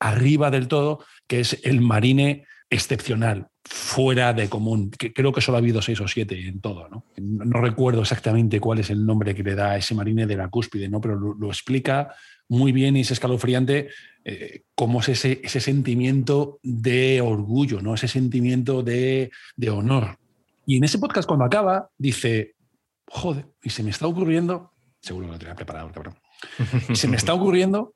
[0.00, 4.90] arriba del todo, que es el marine excepcional, fuera de común.
[4.90, 6.88] Que creo que solo ha habido seis o siete en todo.
[6.88, 7.04] ¿no?
[7.18, 10.48] no recuerdo exactamente cuál es el nombre que le da a ese marine de la
[10.48, 11.00] cúspide, ¿no?
[11.00, 12.14] pero lo, lo explica
[12.48, 13.90] muy bien y es escalofriante
[14.24, 17.94] eh, cómo es ese, ese, sentimiento de orgullo, ¿no?
[17.94, 20.18] ese sentimiento de, de honor.
[20.64, 22.54] Y en ese podcast cuando acaba dice,
[23.06, 26.18] joder, y se me está ocurriendo, seguro que lo tenía preparado, cabrón,
[26.94, 27.94] se me está ocurriendo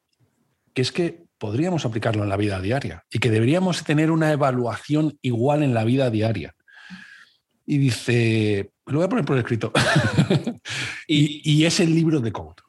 [0.74, 5.18] que es que podríamos aplicarlo en la vida diaria y que deberíamos tener una evaluación
[5.22, 6.54] igual en la vida diaria.
[7.66, 9.72] Y dice, lo voy a poner por escrito,
[11.08, 12.62] y, y, es el libro de Code.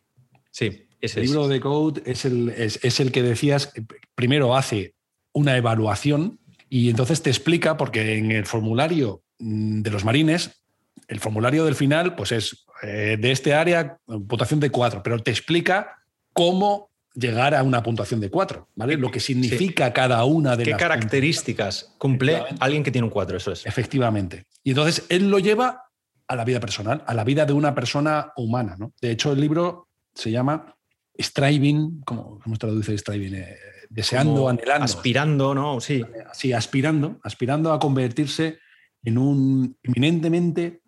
[0.49, 3.71] Sí, ese el libro de Code es el, es, es el que decías,
[4.15, 4.95] primero hace
[5.33, 6.39] una evaluación
[6.69, 10.63] y entonces te explica, porque en el formulario mm, de los marines,
[11.07, 15.31] el formulario del final, pues es eh, de este área, puntuación de cuatro, pero te
[15.31, 15.97] explica
[16.33, 18.95] cómo llegar a una puntuación de 4, ¿vale?
[18.95, 19.93] Lo que significa sí.
[19.93, 23.37] cada una de ¿Qué las características cumple alguien que tiene un 4?
[23.37, 23.65] Eso es.
[23.65, 24.45] Efectivamente.
[24.63, 25.83] Y entonces él lo lleva
[26.27, 28.93] a la vida personal, a la vida de una persona humana, ¿no?
[29.01, 30.75] De hecho, el libro se llama
[31.19, 33.35] Striving, ¿cómo, cómo traduce Striving?
[33.35, 33.55] Eh,
[33.89, 34.85] deseando, Como anhelando.
[34.85, 35.79] Aspirando, ¿no?
[35.79, 36.03] Sí.
[36.33, 38.59] Sí, aspirando, aspirando a convertirse
[39.03, 40.81] en un eminentemente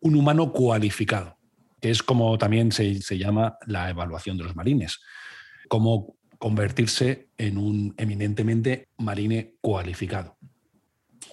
[0.00, 1.38] un humano cualificado,
[1.80, 4.98] que es como también se, se llama la evaluación de los marines
[5.68, 10.36] cómo convertirse en un eminentemente marine cualificado.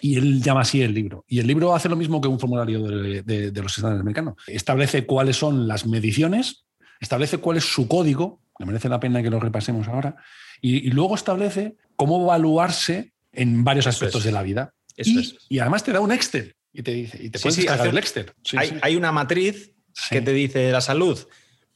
[0.01, 1.23] Y él llama así el libro.
[1.27, 4.35] Y el libro hace lo mismo que un formulario de, de, de los estándares americanos.
[4.47, 6.65] Establece cuáles son las mediciones,
[6.99, 10.15] establece cuál es su código, que merece la pena que lo repasemos ahora,
[10.61, 14.25] y, y luego establece cómo evaluarse en varios aspectos es.
[14.25, 14.73] de la vida.
[14.97, 15.35] Eso y, es.
[15.49, 17.87] y además te da un Excel y te dice, y te Sí, puedes sí, descargar
[17.87, 18.31] hace- el Excel.
[18.43, 19.71] Sí, hay, hay una matriz
[20.09, 21.19] que te dice la salud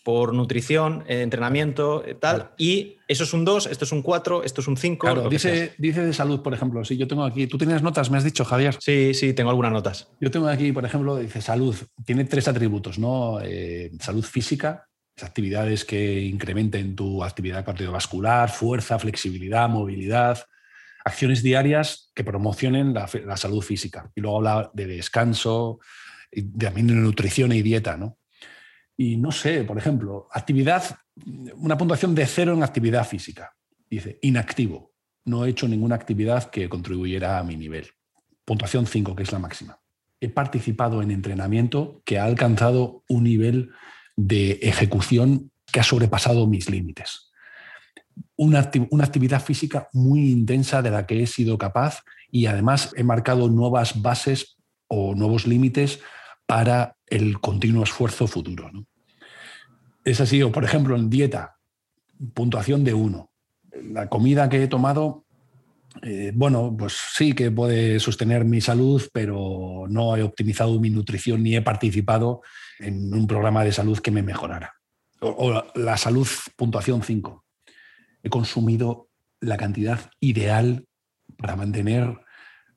[0.08, 2.54] por nutrición, eh, entrenamiento, eh, tal, Claro.
[2.58, 5.06] y eso es un 2, esto es un 4, esto es un 5.
[5.06, 8.18] Claro, dice, dice de salud, por ejemplo, si yo tengo aquí, tú tienes notas, me
[8.18, 8.78] has dicho, Javier.
[8.80, 10.08] Sí, sí, tengo algunas notas.
[10.22, 11.76] Yo tengo aquí, por ejemplo, dice salud.
[12.06, 13.42] Tiene tres atributos, ¿no?
[13.44, 14.88] Eh, salud física,
[15.22, 20.40] actividades que incrementen tu actividad cardiovascular, fuerza, flexibilidad, movilidad.
[21.04, 24.10] Acciones diarias que promocionen la, salud física.
[24.16, 25.80] Y luego habla de descanso,
[26.32, 28.18] y también de nutrición y dieta, ¿no?
[28.98, 30.84] Y no sé, por ejemplo, actividad,
[31.56, 33.53] una puntuación de cero en actividad física.
[33.90, 34.91] Dice, inactivo.
[35.26, 37.88] No he hecho ninguna actividad que contribuyera a mi nivel.
[38.44, 39.80] Puntuación 5, que es la máxima
[40.19, 43.72] he participado en entrenamiento que ha alcanzado un nivel
[44.15, 47.32] de ejecución que ha sobrepasado mis límites.
[48.36, 52.02] Una, una actividad física muy intensa de la que he sido capaz
[52.32, 54.57] y además he marcado nuevas bases
[54.88, 55.99] o nuevos límites
[56.48, 58.72] para el continuo esfuerzo futuro.
[58.72, 58.86] ¿no?
[60.04, 61.58] Es así, o por ejemplo, en dieta,
[62.34, 63.32] puntuación de 1.
[63.92, 65.28] La comida que he tomado
[66.02, 71.44] eh, bueno, pues sí que puede sostener mi salud, pero no he optimizado mi nutrición
[71.44, 72.42] ni he participado
[72.80, 74.76] en un programa de salud que me mejorara.
[75.20, 77.44] O, la salud, puntuación 5.
[78.24, 79.10] He consumido
[79.40, 80.86] la cantidad ideal
[81.38, 82.20] para mantener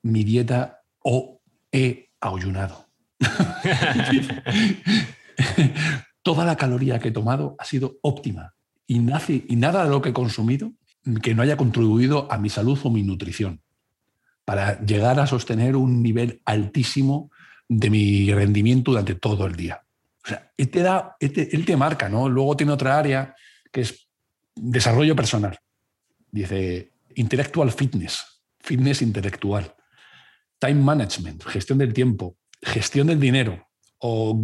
[0.01, 1.41] mi dieta o
[1.71, 2.87] he ayunado.
[6.23, 8.53] Toda la caloría que he tomado ha sido óptima
[8.87, 10.71] y, nace, y nada de lo que he consumido
[11.21, 13.61] que no haya contribuido a mi salud o mi nutrición,
[14.45, 17.31] para llegar a sostener un nivel altísimo
[17.67, 19.81] de mi rendimiento durante todo el día.
[20.23, 22.29] O sea, él te, da, él te, marca, ¿no?
[22.29, 23.35] Luego tiene otra área
[23.71, 24.07] que es
[24.55, 25.57] desarrollo personal.
[26.29, 29.73] Dice intellectual fitness, fitness intelectual,
[30.59, 33.67] time management, gestión del tiempo, gestión del dinero
[33.99, 34.39] o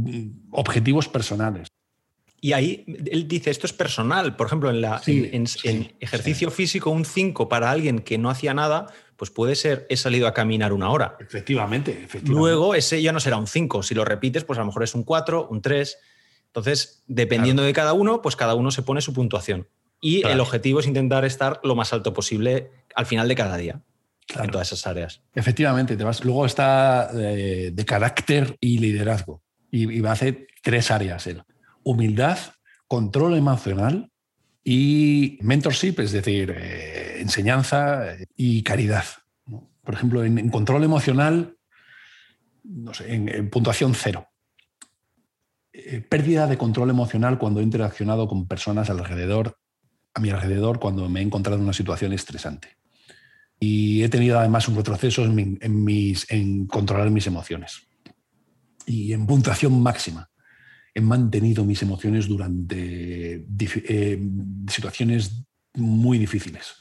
[0.52, 1.68] objetivos personales.
[2.40, 4.36] Y ahí él dice, esto es personal.
[4.36, 8.00] Por ejemplo, en, la, Sí, en, en- sí, en ejercicio físico, un 5 para alguien
[8.00, 8.86] que no hacía nada,
[9.16, 11.18] pues puede ser, he salido a caminar una hora.
[11.20, 12.32] Efectivamente, efectivamente.
[12.32, 13.82] Luego ese ya no será un 5.
[13.82, 15.98] Si lo repites, pues a lo mejor es un 4, un 3.
[16.46, 19.68] Entonces, dependiendo de cada uno, pues cada uno se pone su puntuación.
[20.00, 20.36] Y Claro.
[20.36, 23.82] el objetivo es intentar estar lo más alto posible al final de cada día
[24.28, 24.46] Claro.
[24.46, 25.22] en todas esas áreas.
[25.34, 26.24] Efectivamente, te vas.
[26.26, 29.42] Luego está eh, de carácter y liderazgo.
[29.72, 31.44] Y, y va a hacer tres áreas él.
[31.84, 32.38] Humildad,
[32.88, 34.12] control emocional
[34.64, 39.06] Y mentorship, es decir, eh, enseñanza y caridad.
[39.82, 41.56] Por ejemplo, en, control emocional,
[42.64, 44.28] no sé, en, puntuación cero.
[45.72, 49.58] Eh, pérdida de control emocional cuando he interaccionado con personas alrededor,
[50.14, 52.77] a mi alrededor, cuando me he encontrado en una situación estresante.
[53.60, 57.88] Y he tenido además un retroceso en, mis, en controlar mis emociones.
[58.86, 60.30] Y en puntuación máxima
[60.94, 64.20] he mantenido mis emociones durante eh,
[64.68, 65.44] situaciones
[65.76, 66.76] muy difíciles.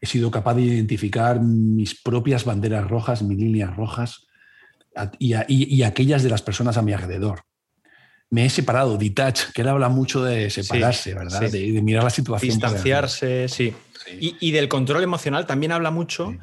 [0.00, 4.26] He sido capaz de identificar mis propias banderas rojas, mis líneas rojas
[5.18, 7.42] y, aquellas de las personas a mi alrededor.
[8.30, 11.50] Me he separado, detach, que él habla mucho de separarse, ¿verdad?
[11.50, 12.52] De, mirar la situación.
[12.52, 13.74] Distanciarse, sí.
[14.08, 16.34] Y, del control emocional también habla mucho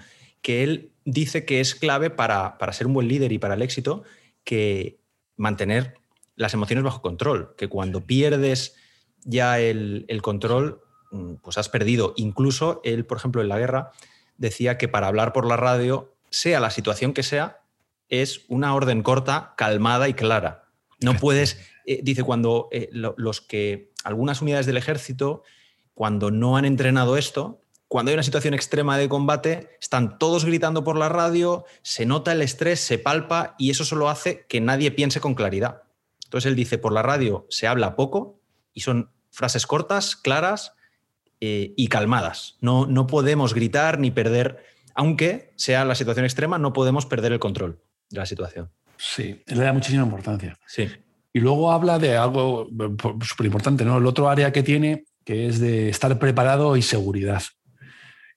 [0.41, 3.61] que él dice que es clave para, para ser un buen líder y para el
[3.61, 4.03] éxito,
[4.43, 4.99] que
[5.35, 5.95] mantener
[6.35, 8.75] las emociones bajo control, que cuando pierdes
[9.23, 10.81] ya el, control,
[11.11, 12.13] mm, pues has perdido.
[12.15, 13.91] Incluso él, por ejemplo, en la guerra,
[14.37, 17.61] decía que para hablar por la radio, sea la situación que sea,
[18.07, 20.65] es una orden corta, calmada y clara.
[21.01, 25.43] No puedes, eh, dice, cuando eh, los que, algunas unidades del ejército,
[25.99, 30.85] cuando no han entrenado esto, cuando hay una situación extrema de combate, están todos gritando
[30.85, 34.91] por la radio, se nota el estrés, se palpa y eso solo hace que nadie
[34.91, 35.83] piense con claridad.
[36.23, 38.39] Entonces él dice, por la radio se habla poco
[38.73, 40.71] y son frases cortas, claras
[41.41, 42.55] eh, y calmadas.
[42.61, 44.63] No, no podemos gritar ni perder,
[44.95, 48.71] aunque sea la situación extrema, no podemos perder el control de la situación.
[48.95, 50.57] Sí, le da muchísima importancia.
[50.65, 50.87] Sí.
[51.33, 52.69] Y luego habla de algo
[53.21, 53.97] súper importante, ¿no?
[53.97, 57.43] El otro área que tiene, que es de estar preparado y seguridad.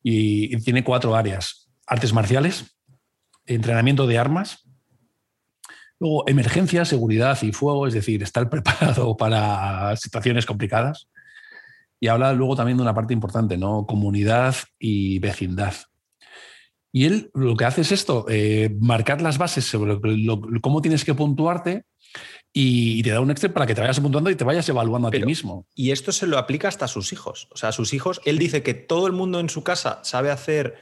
[0.02, 1.70] y tiene cuatro áreas.
[1.86, 2.76] Artes marciales,
[3.46, 4.68] entrenamiento de armas,
[5.98, 11.08] Luego, emergencia, seguridad y fuego, es decir, estar preparado para situaciones complicadas.
[11.98, 13.86] Y habla luego también de una parte importante, ¿no?
[13.86, 15.74] Comunidad y vecindad.
[16.92, 19.98] Y él lo que hace es esto, eh, marcar las bases sobre
[20.60, 21.84] cómo tienes que puntuarte
[22.52, 25.10] y, te da un Excel para que te vayas puntuando y te vayas evaluando a
[25.10, 25.66] ti mismo.
[25.74, 27.48] Y esto se lo aplica hasta a sus hijos.
[27.50, 30.30] O sea, a sus hijos, él dice que todo el mundo en su casa sabe
[30.30, 30.76] hacer,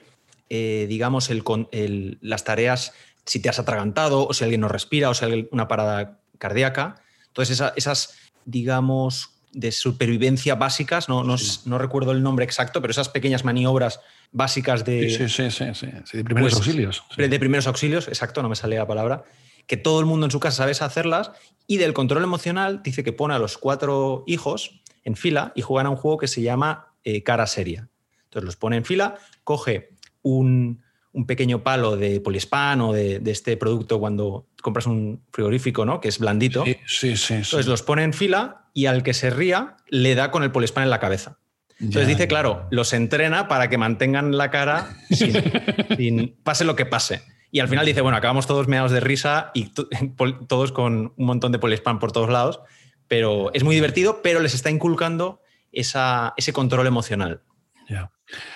[0.48, 2.92] eh, digamos, el, las tareas
[3.24, 7.02] si te has atragantado o si alguien no respira o si hay una parada cardíaca.
[7.28, 13.44] Entonces, esas, digamos, de supervivencia básicas, no, no, recuerdo el nombre exacto, pero esas pequeñas
[13.44, 14.00] maniobras
[14.32, 15.10] básicas de...
[15.10, 17.02] Sí, sí, sí, sí, de primeros pues, auxilios.
[17.16, 19.24] De primeros auxilios, exacto, no me sale la palabra,
[19.66, 21.32] que todo el mundo en su casa sabe hacerlas,
[21.66, 25.86] y del control emocional dice que pone a los cuatro hijos en fila y juegan
[25.86, 27.88] a un juego que se llama eh, cara seria.
[28.24, 29.90] Entonces los pone en fila, coge
[30.22, 30.82] un,
[31.12, 36.00] un pequeño palo de poliespan o de, este producto cuando compras un frigorífico, ¿no?
[36.00, 36.64] Que es blandito.
[36.86, 40.42] Sí, sí, Entonces los pone en fila y al que se ría le da con
[40.42, 41.38] el poliespan en la cabeza.
[41.80, 47.22] Entonces dice, claro, los entrena para que mantengan la cara sin, pase lo que pase.
[47.52, 49.72] Y al final dice, bueno, acabamos todos meados de risa y
[50.48, 52.60] todos con un montón de poliespan por todos lados,
[53.08, 55.40] pero es muy divertido, pero les está inculcando
[55.72, 57.42] ese control emocional.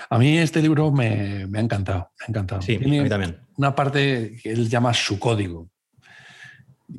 [0.09, 2.63] A mí este libro me, ha encantado, me ha encantado.
[2.63, 3.41] Sí, a mí también.
[3.57, 5.69] Una parte que él llama su código,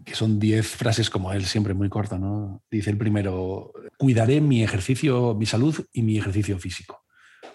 [0.03, 2.61] que son 10 frases como él, siempre muy corta, ¿no?
[2.69, 7.05] Dice el primero, cuidaré mi ejercicio, mi salud y mi ejercicio físico.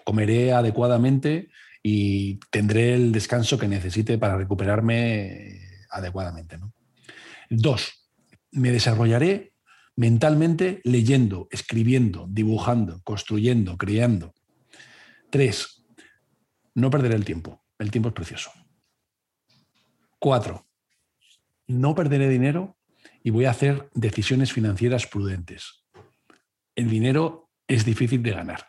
[0.03, 1.49] Comeré adecuadamente
[1.83, 6.57] y tendré el descanso que necesite para recuperarme adecuadamente.
[6.57, 6.73] ¿no?
[7.49, 8.09] Dos,
[8.51, 9.53] me desarrollaré
[9.95, 14.33] mentalmente leyendo, escribiendo, dibujando, construyendo, creando.
[15.29, 15.85] Tres,
[16.75, 17.63] no perder el tiempo.
[17.77, 18.51] El tiempo es precioso.
[20.19, 20.67] Cuatro,
[21.67, 22.77] no perderé dinero
[23.23, 25.85] y voy a hacer decisiones financieras prudentes.
[26.75, 28.67] El dinero es difícil de ganar.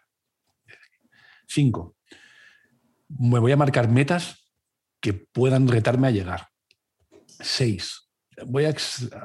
[1.47, 1.97] Cinco,
[3.19, 4.51] me voy a marcar metas
[5.01, 6.49] que puedan retarme a llegar.
[7.27, 8.09] Seis,
[8.47, 8.75] voy a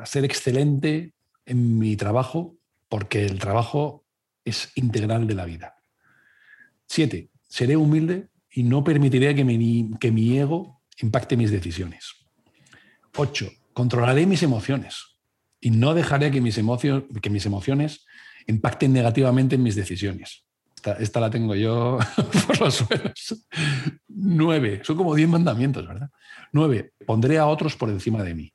[0.05, 1.13] ser excelente
[1.45, 2.57] en mi trabajo
[2.89, 4.05] porque el trabajo
[4.43, 5.75] es integral de la vida.
[6.87, 12.13] Siete, seré humilde y no permitiré que mi, ego impacte mis decisiones.
[13.15, 15.19] Ocho, controlaré mis emociones
[15.59, 16.59] y no dejaré que mis,
[17.21, 18.05] que mis emociones
[18.47, 20.46] impacten negativamente en mis decisiones.
[20.99, 21.97] Esta, la tengo yo
[22.47, 23.47] por los suelos.
[24.07, 26.09] Nueve, son como diez mandamientos, ¿verdad?
[26.53, 28.53] Nueve, pondré a otros por encima de mí.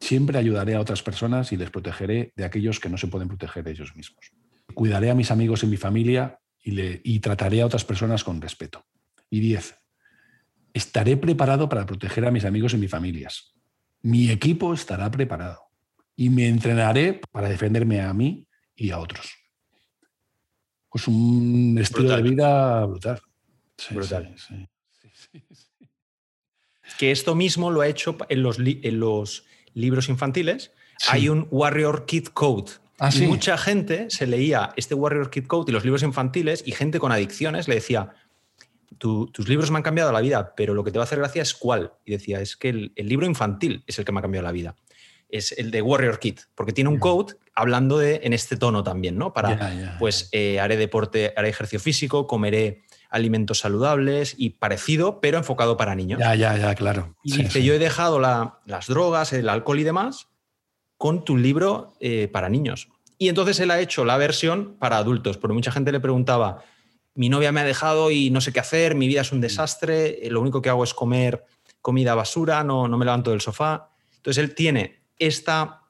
[0.00, 3.64] Siempre ayudaré a otras personas y les protegeré de aquellos que no se pueden proteger
[3.64, 4.32] de ellos mismos.
[4.74, 8.84] Cuidaré a mis amigos y mi familia y, trataré a otras personas con respeto.
[9.30, 9.76] Y diez,
[10.72, 13.54] estaré preparado para proteger a mis amigos y mis familias.
[14.02, 15.60] Mi equipo estará preparado
[16.16, 19.43] y me entrenaré para defenderme a mí y a otros.
[20.94, 22.22] Pues un estilo Brutal.
[22.22, 23.20] de vida brutal.
[23.76, 24.32] Sí, Brutal.
[24.38, 24.68] sí,
[25.12, 25.42] sí.
[26.98, 30.70] Que esto mismo lo ha hecho en los, li- en los libros infantiles.
[30.98, 31.08] Sí.
[31.10, 32.70] Hay un Warrior Kid Code.
[33.00, 33.26] Ah, y sí.
[33.26, 37.10] mucha gente se leía este Warrior Kid Code y los libros infantiles y gente con
[37.10, 38.14] adicciones le decía,
[38.98, 41.18] "Tu- tus libros me han cambiado la vida, pero lo que te va a hacer
[41.18, 41.94] gracia es cuál.
[42.04, 44.52] Y decía, es que el, el libro infantil es el que me ha cambiado la
[44.52, 44.76] vida.
[45.28, 49.16] Es el de Warrior Kid, porque tiene un code hablando de en este tono también,
[49.16, 49.32] ¿no?
[49.32, 55.20] Para, Ya, ya, pues eh, haré deporte, haré ejercicio físico, comeré alimentos saludables y parecido,
[55.20, 56.18] pero enfocado para niños.
[56.18, 57.14] Ya, ya, ya, claro.
[57.22, 57.64] Y Sí, dice, sí.
[57.64, 60.26] yo he dejado la- las drogas, el alcohol y demás
[60.96, 62.88] con tu libro eh, para niños.
[63.18, 66.64] Y entonces él ha hecho la versión para adultos, porque mucha gente le preguntaba,
[67.14, 70.26] mi novia me ha dejado y no sé qué hacer, mi vida es un desastre,
[70.26, 71.44] eh, lo único que hago es comer
[71.80, 73.90] comida basura, no, no me levanto del sofá.
[74.16, 75.82] Entonces él tiene esta,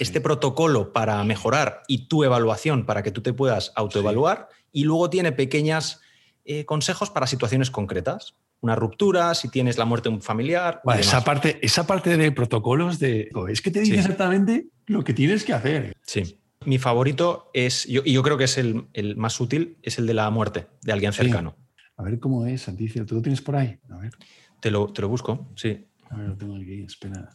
[0.00, 5.10] este protocolo para mejorar y tu evaluación para que tú te puedas autoevaluar y luego
[5.10, 6.00] tiene pequeñas
[6.44, 8.34] eh, consejos para situaciones concretas.
[8.60, 10.80] Una ruptura, si tienes la muerte de un familiar.
[10.84, 13.28] Vale, esa, parte, esa parte de protocolos de.
[13.48, 13.98] Es que te dice Sí.
[13.98, 15.96] exactamente lo que tienes que hacer.
[16.02, 16.38] Sí.
[16.64, 20.06] Mi favorito es, yo- y yo creo que es el, el más útil, es el
[20.06, 21.56] de la muerte de alguien cercano.
[21.96, 23.04] A ver cómo es, Santicio.
[23.04, 23.78] ¿Tú lo tienes por ahí?
[23.90, 24.12] A ver,
[24.60, 25.84] Te lo, te lo busco, sí.
[26.08, 26.82] a ver, lo tengo aquí.
[26.82, 27.30] Espera.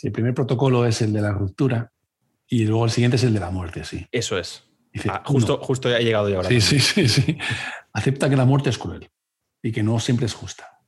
[0.00, 1.92] Sí, el primer protocolo es el de la ruptura
[2.48, 4.06] y luego el siguiente es el de la muerte, sí.
[4.10, 4.64] Eso es.
[4.94, 6.48] Dice, Ah, justo, justo ha llegado yo ahora.
[6.48, 7.36] Sí, sí, sí, sí.
[7.92, 9.10] Acepta que la muerte es cruel
[9.62, 10.78] y que no siempre es justa.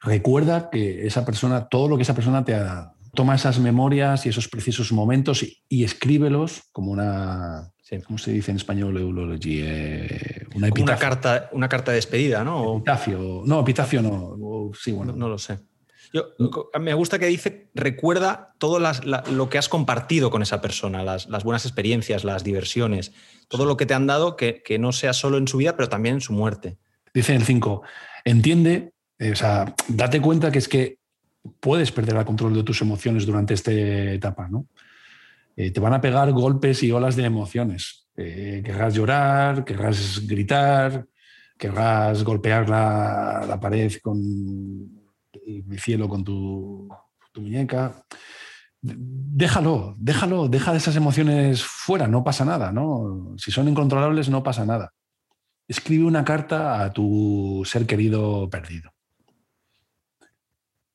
[0.00, 4.24] Recuerda que esa persona, todo lo que esa persona te ha dado, toma esas memorias
[4.24, 7.98] y esos precisos momentos y, y escríbelos como una, Sí.
[8.00, 8.96] ¿cómo se dice en español?
[8.96, 12.76] Eh, una una carta, una carta de despedida, ¿no?
[12.78, 13.42] Epitafio.
[13.44, 14.70] No, epitafio no.
[14.72, 15.12] Sí, bueno.
[15.12, 15.58] no, no lo sé.
[16.14, 16.28] Yo,
[16.80, 21.02] me gusta que dice, recuerda todo las- la- lo que has compartido con esa persona,
[21.02, 23.12] las, las buenas experiencias, las diversiones,
[23.48, 25.88] todo lo que te han dado, que, que no sea solo en su vida, pero
[25.88, 26.78] también en su muerte.
[27.12, 27.82] Dice el 5,
[28.24, 30.98] entiende, eh, o sea, date cuenta que es que
[31.58, 34.66] puedes perder el control de tus emociones durante esta etapa, ¿no?
[35.56, 38.06] Eh, te van a pegar golpes y olas de emociones.
[38.16, 41.06] Eh, querrás llorar, querrás gritar,
[41.58, 44.93] querrás golpear la, la pared con
[45.46, 46.88] el cielo con tu,
[47.36, 48.04] muñeca.
[48.80, 53.34] Déjalo, déjalo, deja esas emociones fuera, no pasa nada, ¿no?
[53.38, 54.92] Si son incontrolables, no pasa nada
[55.68, 58.92] escribe una carta a tu ser querido perdido.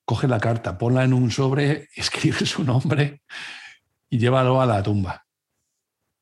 [0.06, 3.22] Coge la carta, ponla en un sobre, escribe su nombre
[4.10, 5.26] y llévalo a la tumba.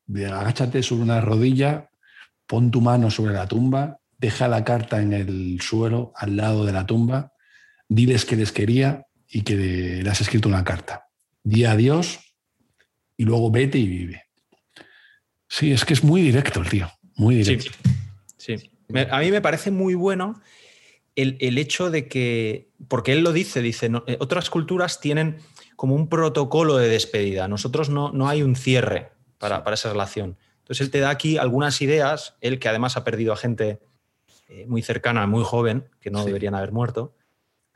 [0.09, 1.89] Agáchate sobre una rodilla,
[2.45, 6.71] pon tu mano sobre la tumba, deja la carta en el suelo al lado de
[6.71, 7.33] la tumba,
[7.87, 11.07] diles que les quería y que le has escrito una carta.
[11.43, 12.19] Di adiós
[13.17, 14.23] y luego vete y vive.
[15.47, 17.71] Sí, es que es muy directo el tío, muy directo.
[18.37, 18.55] sí.
[19.09, 20.41] A mí me parece muy bueno
[21.15, 25.37] el, el hecho de que, porque él lo dice, dice, no- eh, otras culturas tienen
[25.75, 30.37] como un protocolo de despedida, nosotros no, no hay un cierre para, para esa relación.
[30.59, 33.79] Entonces él te da aquí algunas ideas, él que además ha perdido a gente
[34.47, 36.27] eh, muy cercana, muy joven, que no Sí.
[36.27, 37.13] deberían haber muerto,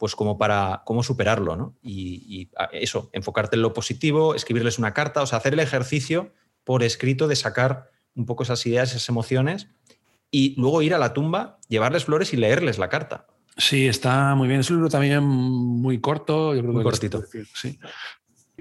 [0.02, 1.76] pues como para cómo superarlo, ¿no?
[1.84, 5.60] Y, y, a- eso, enfocarte en lo positivo, escribirles una carta, o sea, hacer el
[5.60, 6.34] ejercicio
[6.64, 9.68] por escrito de sacar un poco esas ideas, esas emociones
[10.32, 13.28] y luego ir a la tumba, llevarles flores y leerles la carta.
[13.56, 14.62] Sí, está muy bien.
[14.62, 16.56] Es un libro también muy corto.
[16.56, 17.24] Yo creo Muy que cortito.
[17.54, 17.78] Sí.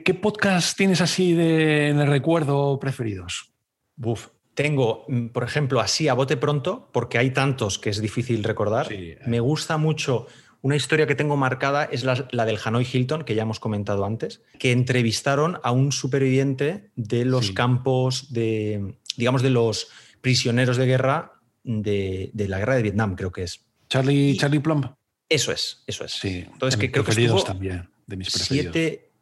[0.05, 3.55] ¿Qué podcast tienes así de, en el recuerdo preferidos?
[3.97, 4.29] Buf.
[4.53, 8.89] Tengo, mm, por ejemplo, así a bote pronto, porque hay tantos que es difícil recordar.
[8.89, 9.15] Sí.
[9.27, 10.27] Me gusta mucho
[10.63, 14.05] una historia que tengo marcada, es la, la del Hanoi Hilton, que ya hemos comentado
[14.05, 17.55] antes, que entrevistaron a un superviviente de los Sí.
[17.55, 19.89] campos de, digamos, de los
[20.21, 21.33] prisioneros de guerra
[21.65, 23.65] de, de la guerra de Vietnam, creo que es.
[23.89, 24.87] Charlie, Y- Charlie Plumb.
[25.29, 26.13] Eso es, eso es.
[26.13, 26.45] Sí.
[26.53, 27.89] Entonces, que creo que estuvo también.
[28.07, 28.73] De mis preferidos.
[28.75, 29.13] siete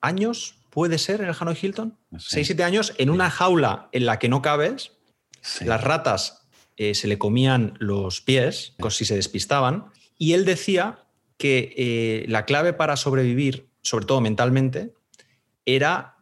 [0.00, 1.98] años, puede ser, en el Hanoi Hilton.
[2.12, 2.26] Sí.
[2.28, 4.92] Seis, siete años en una jaula en la que no cabes.
[5.42, 5.64] Sí.
[5.64, 6.46] Las ratas
[6.76, 9.86] eh, se le comían los pies si se despistaban.
[10.18, 11.06] Y él decía
[11.36, 14.94] que eh, la clave para sobrevivir, sobre todo mentalmente,
[15.64, 16.16] era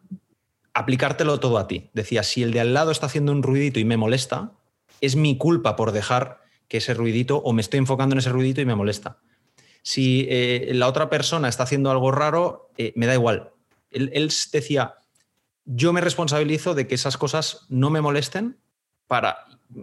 [0.73, 1.89] aplicártelo todo a ti.
[1.93, 4.51] Decía, si el de al lado está haciendo un ruidito y me molesta,
[5.01, 8.61] es mi culpa por dejar que ese ruidito, o me estoy enfocando en ese ruidito
[8.61, 9.19] y me molesta.
[9.83, 13.51] Si eh, la otra persona está haciendo algo raro, eh, me da igual.
[13.91, 14.95] Él, decía,
[15.63, 18.57] yo me responsabilizo de que esas cosas no me molesten
[19.07, 19.37] para,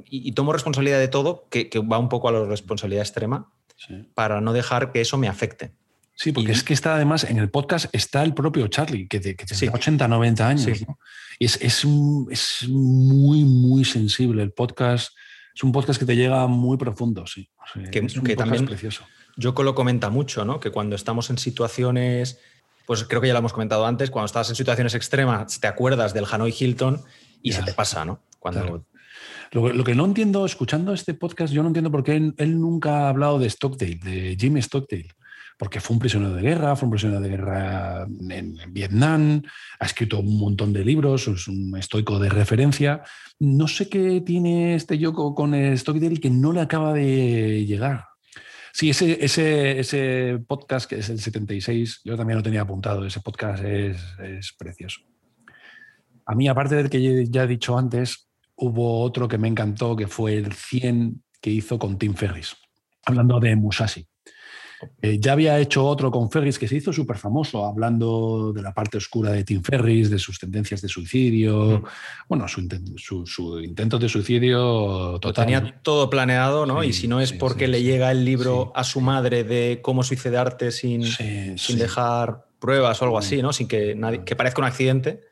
[0.05, 3.51] y, tomo responsabilidad de todo, que va un poco a la responsabilidad extrema,
[3.87, 4.09] Sí.
[4.15, 5.73] para no dejar que eso me afecte.
[6.15, 9.19] Sí, porque Y- es que está además en el podcast está el propio Charlie, que,
[9.19, 9.61] te- que Sí.
[9.61, 10.79] tendrá 80, 90 años.
[10.79, 10.85] Sí.
[10.87, 10.99] ¿no?
[11.39, 11.85] Y es, es,
[12.31, 15.13] es muy, muy sensible el podcast.
[15.55, 17.49] Es un podcast que te llega muy profundo, sí.
[17.91, 19.05] que, es un que también precioso.
[19.37, 20.61] Yoko lo comenta mucho, ¿no?
[20.61, 22.39] Que cuando estamos en situaciones,
[22.87, 26.13] pues creo que ya lo hemos comentado antes, cuando estás en situaciones extremas, te acuerdas
[26.15, 27.03] del Hanoi Hilton
[27.43, 28.21] y se te pasa, ¿no?
[28.39, 28.85] Cuando
[29.53, 33.09] lo, que no entiendo, escuchando este podcast, yo no entiendo por qué él, nunca ha
[33.11, 35.09] hablado de Stockdale, de Jimmy Stockdale.
[35.59, 39.43] Porque fue un prisionero de guerra, fue un prisionero de guerra en, Vietnam,
[39.79, 43.03] ha escrito un montón de libros, es un estoico de referencia.
[43.39, 48.07] No sé qué tiene este Yoko con Stockdale que no le acaba de llegar.
[48.73, 53.21] Sí, ese, ese, ese, podcast que es el 76, yo también lo tenía apuntado, ese
[53.21, 55.03] podcast es, es precioso.
[56.25, 58.32] A mí, aparte del que ya he dicho antes,
[58.63, 62.57] hubo otro que me encantó, que fue el 100 que hizo con Tim Ferris,
[63.05, 64.07] hablando de Musashi.
[65.01, 68.73] Eh, ya había hecho otro con Ferris que se hizo súper famoso, hablando de la
[68.73, 71.85] parte oscura de Tim Ferris, de sus tendencias de suicidio, mm.
[72.29, 72.61] bueno, su,
[73.61, 75.47] intento de suicidio total.
[75.47, 76.83] tenía todo planeado, ¿no?
[76.83, 80.73] y si no es porque le llega el libro a su madre de cómo suicidarte
[80.73, 83.53] sin, sin dejar pruebas o algo así, ¿no?
[83.53, 85.32] Sin que, nadie, que parezca un accidente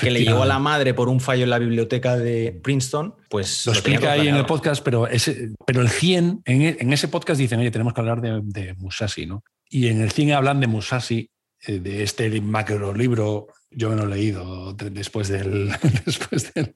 [0.00, 3.66] que le llegó a la madre por un fallo en la biblioteca de Princeton, pues...
[3.66, 7.60] Lo, explica ahí en el podcast, pero, ese, pero el 100, en, ese podcast dicen,
[7.60, 9.42] oye, tenemos que hablar de, Musashi, ¿no?
[9.68, 11.30] Y en el 100 hablan de Musashi,
[11.66, 15.70] eh, de este macro libro, yo me lo he leído después del,
[16.06, 16.74] después del,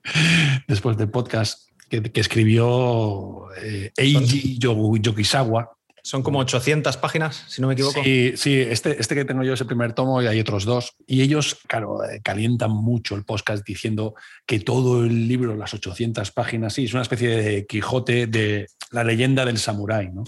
[0.67, 5.76] después del podcast, que, escribió eh, Eiji Yokisawa,
[6.07, 8.01] son como 800 páginas, si no me equivoco.
[8.01, 10.95] Sí, sí este, este que tengo yo es el primer tomo y hay otros dos.
[11.05, 14.15] Y ellos, claro, eh, calientan mucho el podcast diciendo
[14.45, 19.03] que todo el libro, las 800 páginas, sí, es una especie de Quijote de la
[19.03, 20.11] leyenda del samurái.
[20.13, 20.23] ¿no?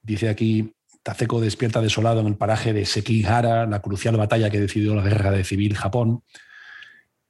[0.00, 0.72] Dice aquí,
[1.02, 5.30] Taceco despierta desolado en el paraje de Sekihara, la crucial batalla que decidió la guerra
[5.30, 6.22] de civil Japón.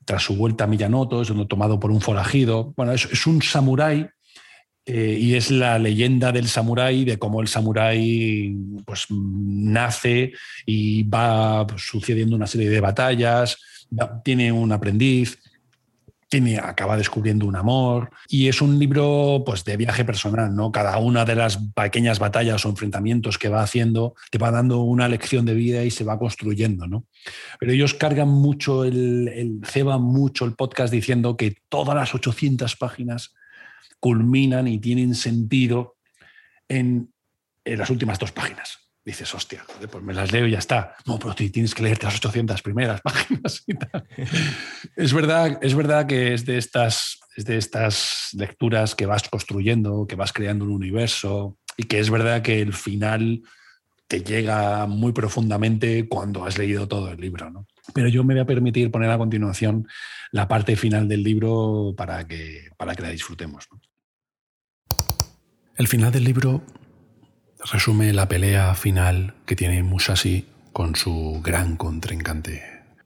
[0.05, 2.75] Tras su vuelta a Miyanoto, es tomado por un forajido.
[2.77, 4.09] Bueno, es, es un samurái
[4.85, 10.33] eh, y es la leyenda del samurái, de cómo el samurái pues, nace
[10.67, 13.59] y va sucediendo una serie de batallas,
[14.25, 15.39] tiene un aprendiz,
[16.29, 20.53] tiene, acaba descubriendo un amor y es un libro pues, de viaje personal.
[20.53, 20.73] ¿no?
[20.73, 25.07] Cada una de las pequeñas batallas o enfrentamientos que va haciendo te va dando una
[25.09, 26.89] lección de vida y se va construyendo.
[26.89, 27.05] ¿no?
[27.61, 32.75] Pero ellos cargan mucho, el, el ceban mucho el podcast diciendo que todas las 800
[32.77, 33.35] páginas
[34.01, 35.97] culminan y tienen sentido
[36.69, 37.13] en,
[37.65, 38.79] las últimas dos páginas.
[39.05, 40.95] Dices, hostia, pues me las leo y ya está.
[41.07, 44.07] No, pero tienes que leerte las 800 primeras páginas y tal.
[44.97, 50.07] es, verdad, es verdad que es de, estas, es de estas lecturas que vas construyendo,
[50.07, 53.43] que vas creando un universo y que es verdad que el final
[54.07, 57.51] te llega muy profundamente cuando has leído todo el libro.
[57.51, 57.67] ¿no?
[57.95, 59.89] Pero yo me voy a permitir poner a continuación
[60.31, 63.69] la parte final del libro para que, para que la disfrutemos.
[65.77, 66.63] El final del libro
[67.73, 72.63] resume la pelea final que tiene Musashi con su gran contrincante,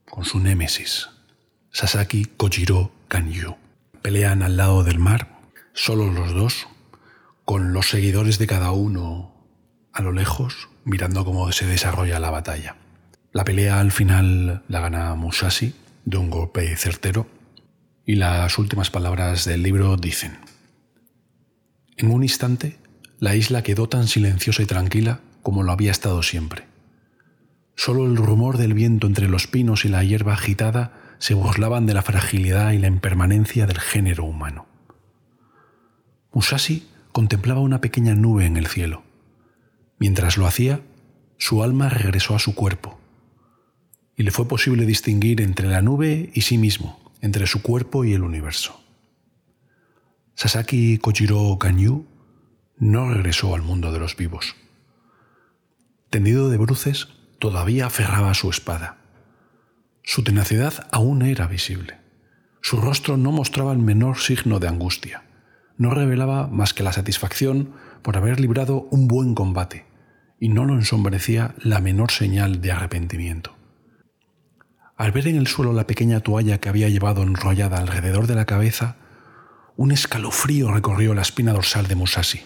[0.08, 1.08] con su némesis,
[1.70, 3.56] Sasaki Kojiro Kanyu.
[4.02, 5.40] Pelean al lado del mar,
[5.72, 6.68] solo los dos,
[7.44, 9.34] con los seguidores de cada uno
[9.92, 12.76] a lo lejos, mirando cómo se desarrolla la batalla.
[13.36, 15.74] La pelea al final la gana Musashi
[16.06, 17.26] de un golpe certero
[18.06, 20.38] y las últimas palabras del libro dicen,
[21.98, 22.78] en un instante,
[23.18, 26.64] la isla quedó tan silenciosa y tranquila como lo había estado siempre.
[27.74, 31.92] Solo el rumor del viento entre los pinos y la hierba agitada se burlaban de
[31.92, 34.64] la fragilidad y la impermanencia del género humano.
[36.32, 39.02] Musashi contemplaba una pequeña nube en el cielo.
[39.98, 40.80] Mientras lo hacía,
[41.36, 42.95] su alma regresó a su cuerpo,
[44.16, 48.14] y le fue posible distinguir entre la nube y sí mismo, entre su cuerpo y
[48.14, 48.80] el universo.
[50.34, 52.06] Sasaki Kojiro Kanyu
[52.78, 54.54] no regresó al mundo de los vivos.
[56.10, 58.98] Tendido de bruces, todavía aferraba su espada.
[60.02, 61.98] Su tenacidad aún era visible.
[62.62, 65.24] Su rostro no mostraba el menor signo de angustia.
[65.78, 67.72] No revelaba más que la satisfacción
[68.02, 69.86] por haber librado un buen combate,
[70.38, 73.55] y no lo ensombrecía la menor señal de arrepentimiento.
[74.96, 78.46] Al ver en el suelo la pequeña toalla que había llevado enrollada alrededor de la
[78.46, 78.96] cabeza,
[79.76, 82.40] un escalofrío recorrió la espina dorsal de Musashi.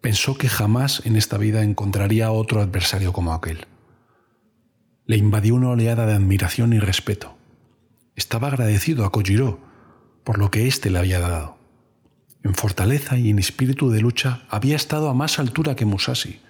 [0.00, 3.66] Pensó que jamás en esta vida encontraría otro adversario como aquel.
[5.06, 7.36] Le invadió una oleada de admiración y respeto.
[8.14, 9.58] Estaba agradecido a Kojiro
[10.22, 11.58] por lo que éste le había dado.
[12.44, 16.40] En fortaleza y en espíritu de lucha había estado a más altura que Musashi,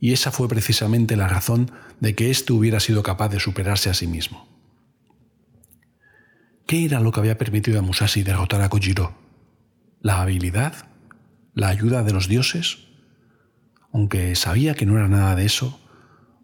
[0.00, 1.70] y esa fue precisamente la razón
[2.00, 4.53] de que éste hubiera sido capaz de superarse a sí mismo.
[6.66, 9.14] ¿Qué era lo que había permitido a Musashi derrotar a Kojiro?
[10.00, 10.74] la habilidad
[11.54, 12.78] ¿La ayuda de los dioses?
[13.92, 15.78] Aunque sabía que no era nada de eso,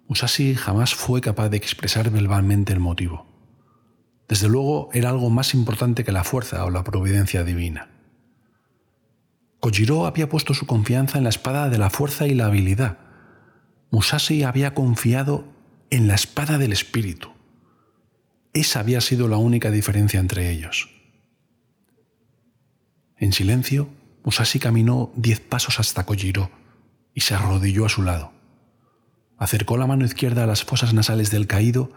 [0.07, 3.27] Musashi jamás fue capaz de expresar verbalmente el motivo.
[4.29, 7.89] Desde luego era algo más importante que la fuerza o la providencia divina.
[9.59, 12.99] Kojiro había puesto su confianza en la espada de la fuerza y la habilidad.
[13.91, 15.45] Musashi había confiado
[15.91, 17.30] en la espada del espíritu.
[18.53, 20.91] Esa había sido la única diferencia entre ellos.
[23.17, 23.89] En silencio,
[24.25, 26.51] Musashi caminó diez pasos hasta Kojiro
[27.15, 28.33] y se arrodilló a su lado.
[29.39, 31.93] Acercó la mano izquierda a las fosas nasales del caído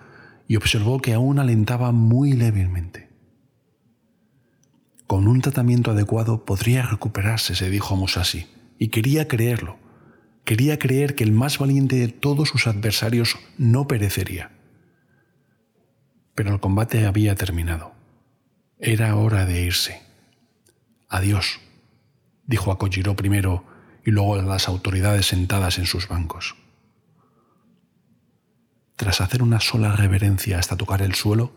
[0.47, 3.09] y observó que aún alentaba muy débilmente.
[5.07, 8.47] Con un tratamiento adecuado podría recuperarse, se dijo Musashi,
[8.79, 9.77] y quería creerlo.
[10.45, 14.51] Quería creer que el más valiente de todos sus adversarios no perecería.
[16.35, 17.93] Pero el combate había terminado.
[18.79, 20.01] Era hora de irse.
[21.09, 21.59] Adiós,
[22.45, 23.65] dijo a Kojiro primero
[24.05, 26.55] y luego a las autoridades sentadas en sus bancos.
[28.95, 31.51] Tras hacer una sola reverencia hasta tocar el suelo,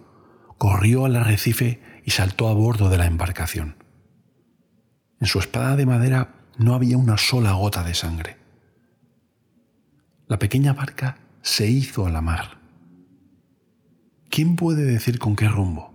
[0.58, 3.76] corrió al arrecife y saltó a bordo de la embarcación.
[5.20, 8.36] En su espada de madera no había una sola gota de sangre.
[10.28, 12.55] La pequeña barca se hizo a la mar.
[14.30, 15.94] ¿Quién puede decir con qué rumbo?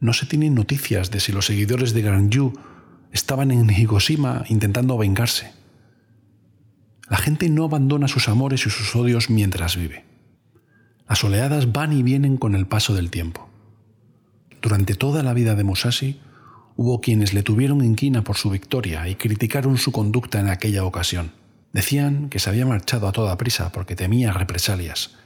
[0.00, 2.52] No se tienen noticias de si los seguidores de Granju
[3.12, 5.52] estaban en Hiroshima intentando vengarse.
[7.08, 10.04] La gente no abandona sus amores y sus odios mientras vive.
[11.08, 13.48] Las oleadas van y vienen con el paso del tiempo.
[14.60, 16.20] Durante toda la vida de Musashi,
[16.76, 21.32] hubo quienes le tuvieron inquina por su victoria y criticaron su conducta en aquella ocasión.
[21.72, 25.16] Decían que se había marchado a toda prisa porque temía represalias,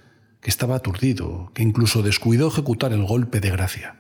[0.43, 3.96] que estaba aturdido, que incluso descuidó ejecutar el golpe de gracia.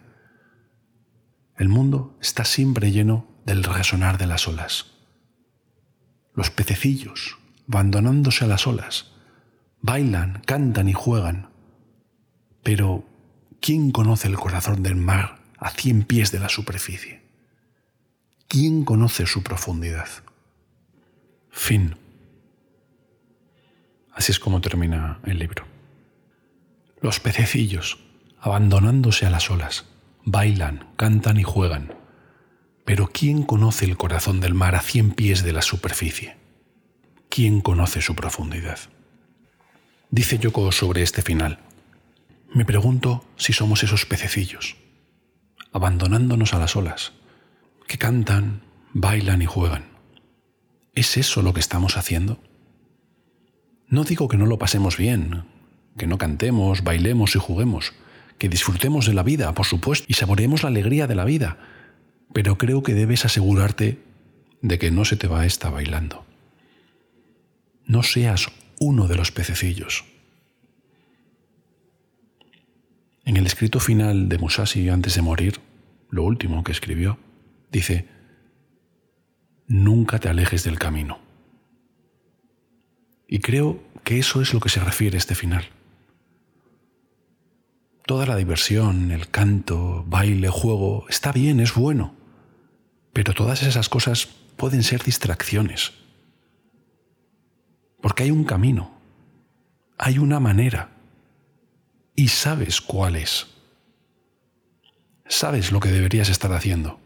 [1.56, 4.86] El mundo está siempre lleno del resonar de las olas.
[6.34, 7.38] Los pececillos,
[7.68, 9.12] abandonándose a las olas.
[9.80, 11.50] Bailan, cantan y juegan.
[12.64, 13.04] Pero,
[13.60, 17.22] ¿quién conoce el corazón del mar a cien pies de la superficie?
[18.48, 20.08] ¿Quién conoce su profundidad?
[21.50, 21.96] Fin.
[24.12, 25.71] Así es como termina el libro.
[27.02, 27.98] Los pececillos,
[28.40, 29.86] abandonándose a las olas,
[30.24, 31.94] bailan, cantan y juegan.
[32.84, 36.42] Pero ¿quién conoce el corazón del mar a cien pies de la superficie?
[37.32, 38.78] ¿quién conoce su profundidad?
[40.10, 41.60] Dice Yoko sobre este final.
[42.52, 44.76] Me pregunto si somos esos pececillos,
[45.72, 47.14] abandonándonos a las olas,
[47.88, 49.86] que cantan, bailan y juegan.
[50.92, 52.38] ¿Es eso lo que estamos haciendo?
[53.88, 55.46] No digo que no lo pasemos bien,
[55.96, 57.92] que no cantemos, bailemos y juguemos,
[58.38, 61.58] que disfrutemos de la vida, por supuesto, y saboreemos la alegría de la vida,
[62.32, 63.98] pero creo que debes asegurarte
[64.62, 66.24] de que no se te va esta bailando
[67.86, 68.46] no seas
[68.78, 70.04] uno de los pececillos.
[73.24, 75.60] En el escrito final de Musashi antes de morir,
[76.10, 77.18] lo último que escribió,
[77.70, 78.08] dice,
[79.68, 81.20] nunca te alejes del camino.
[83.28, 85.68] Y creo que eso es lo que se refiere a este final.
[88.06, 92.14] Toda la diversión, el canto, baile, juego, está bien, es bueno,
[93.12, 95.92] pero todas esas cosas pueden ser distracciones.
[98.00, 98.90] Porque hay un camino,
[99.98, 100.90] hay una manera,
[102.16, 103.46] y sabes cuál es.
[105.26, 106.98] Sabes lo que deberías estar haciendo.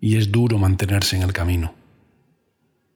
[0.00, 1.74] Y es duro mantenerse en el camino,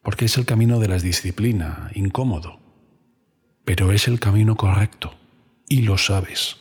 [0.03, 2.61] porque es el camino de la disciplina, incómodo,
[3.65, 5.15] pero es el camino correcto,
[5.73, 6.59] y lo sabes.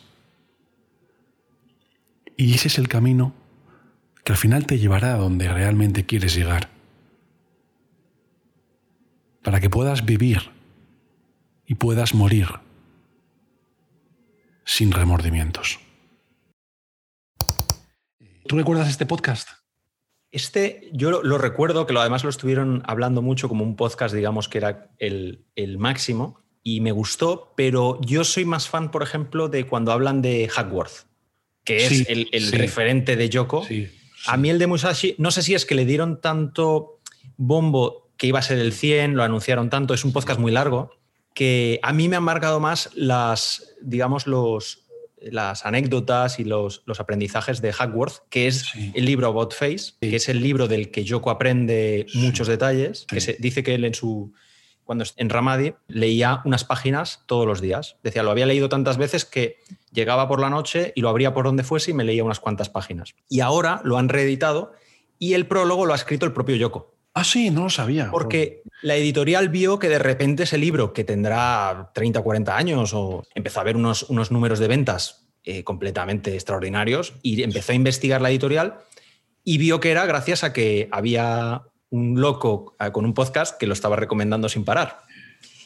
[2.34, 3.34] Y ese es el camino
[4.24, 6.70] que al final te llevará a donde realmente quieres llegar
[9.42, 10.50] para que puedas vivir
[11.66, 12.46] y puedas morir
[14.64, 15.78] sin remordimientos.
[18.48, 19.50] ¿Tú recuerdas este podcast?
[20.30, 24.48] Este, yo lo, recuerdo, que lo, además lo estuvieron hablando mucho como un podcast, digamos,
[24.48, 25.44] que era el,
[25.76, 30.48] máximo, y me gustó, pero yo soy más fan, por ejemplo, de cuando hablan de
[30.48, 31.06] Hackworth,
[31.64, 33.66] que es el, referente de Yoko.
[34.26, 37.00] A mí el de Musashi, no sé si es que le dieron tanto
[37.36, 40.92] bombo que iba a ser el 100, lo anunciaron tanto, es un podcast muy largo,
[41.34, 44.84] que a mí me han marcado más las, digamos, los,
[45.20, 50.14] las anécdotas y los, los aprendizajes de Hackworth, que es el libro About Face, que
[50.14, 53.94] es el libro del que Yoko aprende muchos detalles, que se, dice que él en
[53.94, 54.32] su
[54.84, 57.96] cuando en Ramadi leía unas páginas todos los días.
[58.02, 59.58] Decía, lo había leído tantas veces que
[59.92, 62.68] llegaba por la noche y lo abría por donde fuese y me leía unas cuantas
[62.68, 63.14] páginas.
[63.28, 64.72] Y ahora lo han reeditado
[65.18, 66.94] y el prólogo lo ha escrito el propio Yoko.
[67.14, 68.10] Ah, sí, no lo sabía.
[68.10, 72.94] Porque la editorial vio que de repente ese libro, que tendrá 30 o 40 años,
[72.94, 77.74] o empezó a ver unos, unos números de ventas eh, completamente extraordinarios, y empezó a
[77.74, 78.78] investigar la editorial
[79.44, 83.66] y vio que era gracias a que había un loco eh, con un podcast que
[83.66, 85.02] lo estaba recomendando sin parar.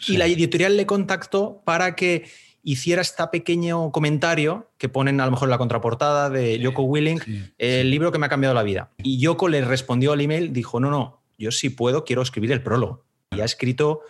[0.08, 2.28] Y la editorial le contactó para que
[2.62, 7.20] hiciera este pequeño comentario que ponen a lo mejor en la contraportada de Yoko Willing,
[7.58, 8.90] el libro que me ha cambiado la vida.
[9.02, 12.62] Y Yoko le respondió al email, dijo, no, no, yo sí puedo, quiero escribir el
[12.62, 13.04] prólogo.
[13.30, 14.00] Y ha escrito,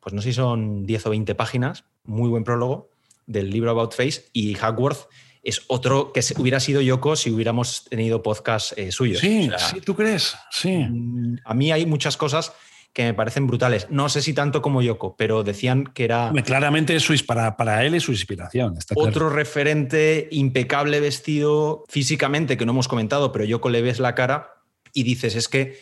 [0.00, 2.88] pues no sé si son 10 o 20 páginas, muy buen prólogo
[3.26, 5.08] del libro About Face y Hackworth
[5.46, 9.20] es otro que hubiera sido Yoko si hubiéramos tenido podcast eh, suyos.
[9.20, 10.36] Sí, sí, ¿tú crees?
[10.50, 10.76] Sí.
[10.76, 12.52] Mm, a mí hay muchas cosas
[12.92, 13.86] que me parecen brutales.
[13.90, 16.32] No sé si tanto como Yoko, pero decían que era...
[16.44, 18.76] Claramente es para, para él es su inspiración.
[18.96, 24.54] otro referente impecable vestido físicamente, que no hemos comentado, pero Yoko le ves la cara
[24.92, 25.78] y dices, es que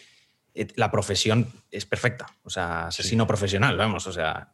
[0.54, 2.26] la profesión es perfecta.
[2.44, 4.06] O sea, asesino profesional, vamos.
[4.06, 4.52] O sea,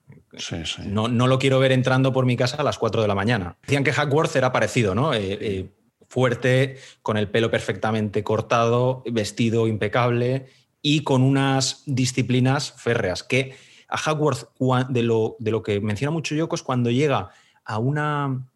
[0.86, 3.56] No, no, lo quiero ver entrando por mi casa a las 4 de la mañana.
[3.62, 5.12] Decían que Hackworth era parecido, ¿no?
[5.12, 5.70] Eh, eh,
[6.08, 10.46] fuerte, con el pelo perfectamente cortado, vestido impecable
[10.80, 13.22] y con unas disciplinas férreas.
[13.22, 13.54] Que
[13.88, 14.48] a Hackworth,
[14.88, 17.30] de lo, de lo que menciona mucho Yoko, es cuando llega
[17.64, 18.46] a una.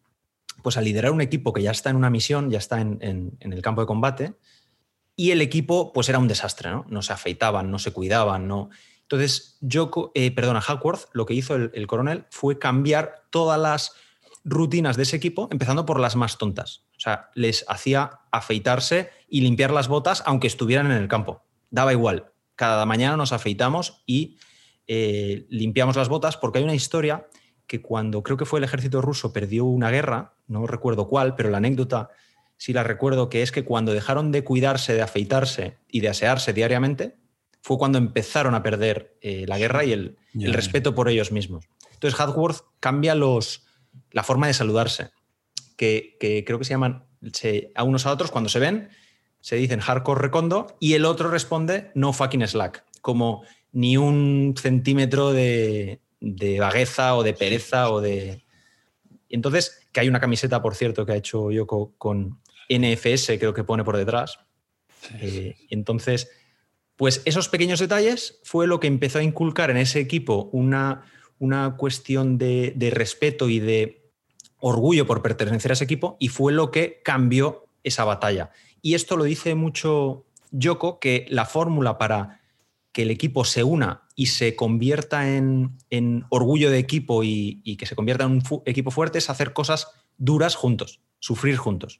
[0.63, 3.53] Pues a liderar un equipo que ya está en una misión, ya está en, en
[3.53, 4.33] el campo de combate,
[5.15, 6.85] y el equipo pues era un desastre, ¿no?
[6.89, 8.69] No se afeitaban, no se cuidaban, no...
[9.03, 13.93] Entonces, yo, eh, perdona, Hackworth, lo que hizo el, coronel fue cambiar todas las
[14.43, 16.85] rutinas de ese equipo, empezando por las más tontas.
[16.97, 21.43] O sea, les hacía afeitarse y limpiar las botas aunque estuvieran en el campo.
[21.69, 22.31] Daba igual.
[22.55, 24.37] Cada mañana nos afeitamos y
[24.87, 27.27] eh, limpiamos las botas porque hay una historia
[27.67, 31.49] que cuando creo que fue el ejército ruso perdió una guerra, no recuerdo cuál, pero
[31.49, 32.09] la anécdota
[32.57, 36.53] sí la recuerdo, que es que cuando dejaron de cuidarse, de afeitarse y de asearse
[36.53, 37.15] diariamente,
[37.61, 40.17] fue cuando empezaron a perder eh, la guerra y el,
[40.53, 41.65] respeto por ellos mismos.
[41.93, 43.65] Entonces, Hadworth cambia los,
[44.11, 45.09] la forma de saludarse,
[45.75, 47.05] que, creo que se llaman
[47.73, 48.89] a unos a otros cuando se ven,
[49.41, 55.31] se dicen hardcore recondo y el otro responde no fucking slack, como ni un centímetro
[55.33, 58.45] de, de vagueza o de pereza o de...
[59.29, 63.63] Entonces, que hay una camiseta, por cierto, que ha hecho Yoko con, NFS creo que
[63.63, 64.39] pone por detrás.
[65.19, 66.29] Eh, entonces,
[66.95, 71.05] pues esos pequeños detalles fue lo que empezó a inculcar en ese equipo una,
[71.39, 74.11] una cuestión de, respeto y de
[74.59, 78.51] orgullo por pertenecer a ese equipo y fue lo que cambió esa batalla.
[78.81, 82.41] Y esto lo dice mucho Yoko, que la fórmula para
[82.91, 85.75] que el equipo se una y se convierta en,
[86.29, 89.89] orgullo de equipo y, y, que se convierta en un equipo fuerte es hacer cosas
[90.17, 91.99] duras juntos, sufrir juntos.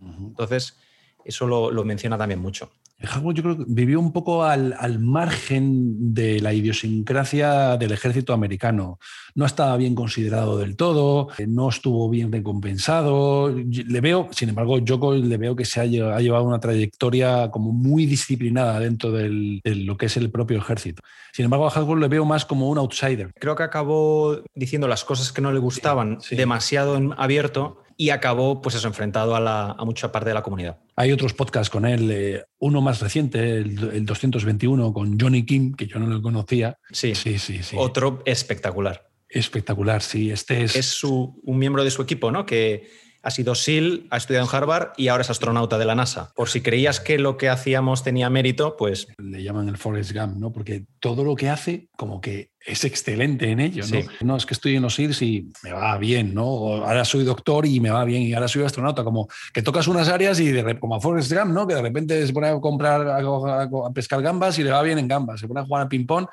[0.00, 0.76] Entonces,
[1.24, 2.70] eso lo, menciona también mucho.
[3.02, 8.98] Howard yo creo que vivió un poco al, margen de la idiosincrasia del ejército americano.
[9.34, 13.48] No estaba bien considerado del todo, no estuvo bien recompensado.
[13.50, 18.04] Le veo, sin embargo, yo le veo que se ha llevado una trayectoria como muy
[18.04, 21.02] disciplinada dentro de lo que es el propio ejército.
[21.32, 23.32] Sin embargo, a Howard le veo más como un outsider.
[23.38, 28.62] Creo que acabó diciendo las cosas que no le gustaban demasiado en abierto y acabó,
[28.62, 30.78] pues eso, enfrentado a, mucha parte de la comunidad.
[30.96, 35.86] Hay otros podcasts con él, eh, uno más reciente, el, 221, con Johnny Kim, que
[35.86, 36.78] yo no lo conocía.
[36.90, 37.62] Sí, sí, sí.
[37.62, 37.76] sí.
[37.78, 39.10] Otro espectacular.
[39.28, 40.30] Espectacular, sí.
[40.30, 40.76] Este es.
[40.76, 42.46] Es su, un miembro de su equipo, ¿no?
[42.46, 42.88] Que
[43.22, 46.32] ha sido SEAL, ha estudiado en Harvard y ahora es astronauta de la NASA.
[46.34, 49.08] Por si creías que lo que hacíamos tenía mérito, pues...
[49.18, 50.52] Le llaman el Forrest Gump, ¿no?
[50.52, 54.00] Porque todo lo que hace como que es excelente en ello, ¿no?
[54.20, 56.44] No, es que estoy en los SEALs y me va bien, ¿no?
[56.84, 60.08] ahora soy doctor y me va bien y ahora soy astronauta, como que tocas unas
[60.08, 61.66] áreas y de, como a Forrest Gump, ¿no?
[61.66, 65.08] Que de repente se pone a comprar, a, pescar gambas y le va bien en
[65.08, 66.26] gambas, se pone a jugar al ping-pong.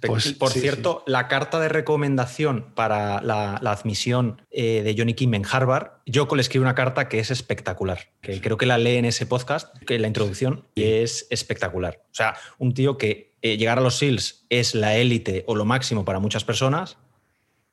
[0.00, 5.44] Pues, Por cierto, la carta de recomendación para la, admisión eh, de Johnny Kim en
[5.44, 9.04] Harvard, yo le escribo una carta que es espectacular, que creo que la lee en
[9.04, 12.00] ese podcast, que la introducción, y es espectacular.
[12.04, 15.64] O sea, un tío que eh, llegar a los SEALs es la élite o lo
[15.64, 16.98] máximo para muchas personas,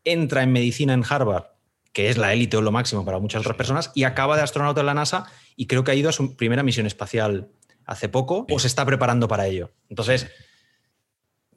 [0.03, 1.45] entra en medicina en Harvard,
[1.93, 4.81] que es la élite o lo máximo para muchas otras personas, y acaba de astronauta
[4.81, 5.25] en la NASA
[5.55, 7.49] y creo que ha ido a su primera misión espacial
[7.85, 9.71] hace poco o se está preparando para ello.
[9.89, 10.27] Entonces,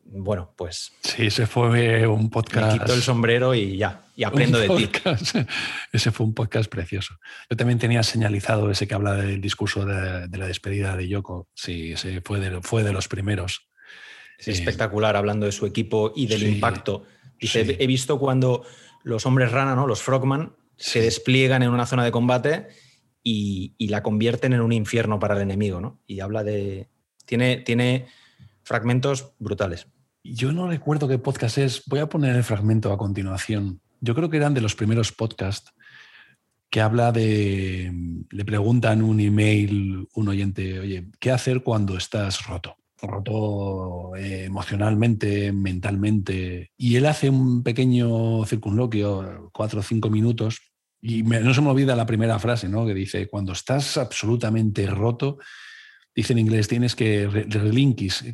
[0.05, 0.93] bueno, pues...
[1.03, 2.73] Sí, ese fue un podcast...
[2.73, 4.91] Me quito el sombrero y ya, y aprendo de ti.
[5.93, 7.19] Ese fue un podcast precioso.
[7.51, 11.49] Yo también tenía señalizado ese que habla del discurso de, la despedida de Yoko.
[11.55, 13.69] Sí, ese fue de, fue de los primeros.
[14.39, 17.05] Es espectacular hablando de su equipo y del impacto.
[17.41, 18.65] Dice, he visto cuando
[19.03, 19.87] los hombres rana, ¿no?
[19.87, 22.69] los frogman, se despliegan en una zona de combate
[23.23, 25.81] y, la convierten en un infierno para el enemigo.
[25.81, 26.01] ¿no?
[26.07, 26.89] Y habla de,
[27.25, 28.07] Tiene, tiene
[28.63, 29.87] fragmentos brutales.
[30.23, 31.83] Yo no recuerdo qué podcast es.
[31.87, 33.81] Voy a poner el fragmento a continuación.
[34.01, 35.73] Yo creo que eran de los primeros podcasts
[36.69, 37.93] que habla de.
[38.31, 42.77] Le preguntan un email, un oyente, oye, ¿qué hacer cuando estás roto?
[43.07, 46.71] Roto eh, emocionalmente, mentalmente.
[46.77, 50.61] Y él hace un pequeño circunloquio, cuatro o cinco minutos,
[51.01, 52.87] y no se me olvida la primera frase, ¿no?
[52.87, 55.39] Que dice: Cuando estás absolutamente roto,
[56.17, 58.25] dice en inglés, tienes que relinquis,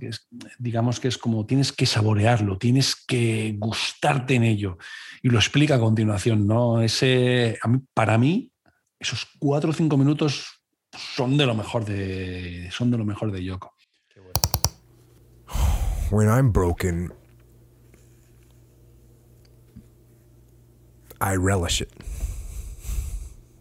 [0.58, 4.78] digamos que es como tienes que saborearlo, tienes que gustarte en ello.
[5.20, 6.80] Y lo explica a continuación, ¿no?
[6.80, 7.58] Ese,
[7.92, 8.52] para mí,
[9.00, 10.46] esos cuatro o cinco minutos
[10.92, 13.71] son de lo mejor de, son de lo mejor de Yoko.
[16.12, 17.10] When I'm broken,
[21.22, 21.90] I relish it.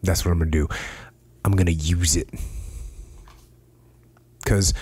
[0.02, 0.68] That's what I'm gonna do.
[1.46, 2.28] I'm gonna use it.
[4.44, 4.74] Because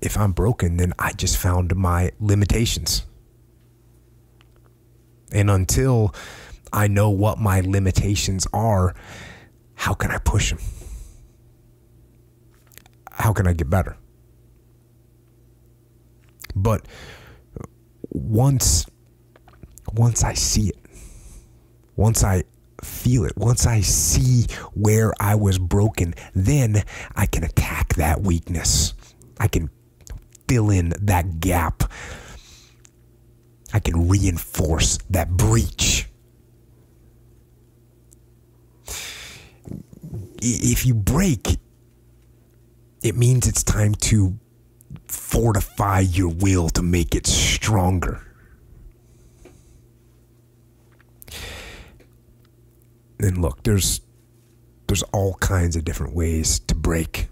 [0.00, 3.04] if I'm broken, then I just found my limitations.
[5.32, 6.14] And until
[6.72, 8.94] I know what my limitations are,
[9.74, 10.60] how can I push them?
[13.10, 13.96] How can I get better?
[16.56, 16.86] But
[18.10, 18.86] once
[19.92, 20.78] once I see it,
[21.94, 22.44] once I
[22.82, 26.82] feel it, once I see where I was broken, then
[27.14, 28.94] I can attack that weakness.
[29.38, 29.70] I can
[30.48, 31.84] fill in that gap.
[33.72, 36.08] I can reinforce that breach.
[40.42, 41.58] If you break,
[43.02, 44.38] it means it's time to
[45.08, 48.26] fortify your will to make it stronger.
[53.20, 54.00] and look, there's
[54.86, 57.28] there's all kinds of different ways to break.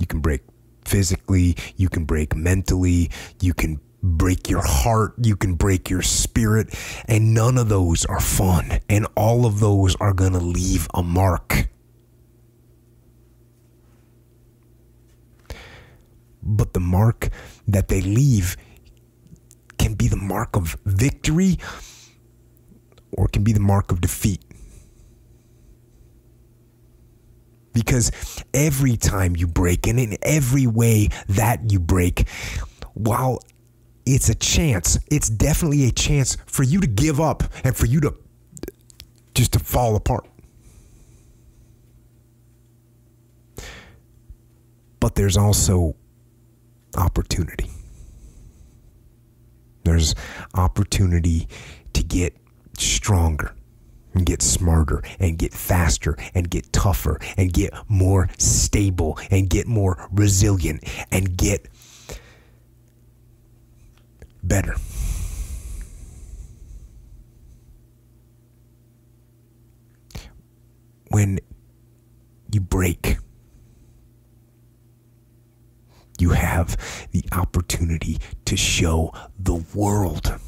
[0.00, 0.42] You can break
[0.84, 6.74] physically, you can break mentally, you can break your heart, you can break your spirit,
[7.06, 11.02] and none of those are fun, and all of those are going to leave a
[11.02, 11.68] mark.
[16.42, 17.30] But the mark
[17.68, 18.56] that they leave
[19.78, 21.58] can be the mark of victory
[23.12, 24.42] or can be the mark of defeat.
[27.72, 28.12] Because
[28.52, 32.28] every time you break, and in every way that you break,
[32.94, 33.38] while
[34.04, 38.00] it's a chance, it's definitely a chance for you to give up and for you
[38.00, 38.14] to
[39.34, 40.28] just to fall apart.
[45.00, 45.96] But there's also
[46.96, 47.70] opportunity.
[49.84, 50.14] There's
[50.54, 51.48] opportunity
[51.92, 52.36] to get
[52.78, 53.54] stronger
[54.14, 59.66] and get smarter and get faster and get tougher and get more stable and get
[59.66, 61.68] more resilient and get
[64.42, 64.74] better.
[71.08, 71.38] When
[72.52, 73.18] you break,
[76.22, 76.76] you have
[77.10, 80.38] the opportunity to show the world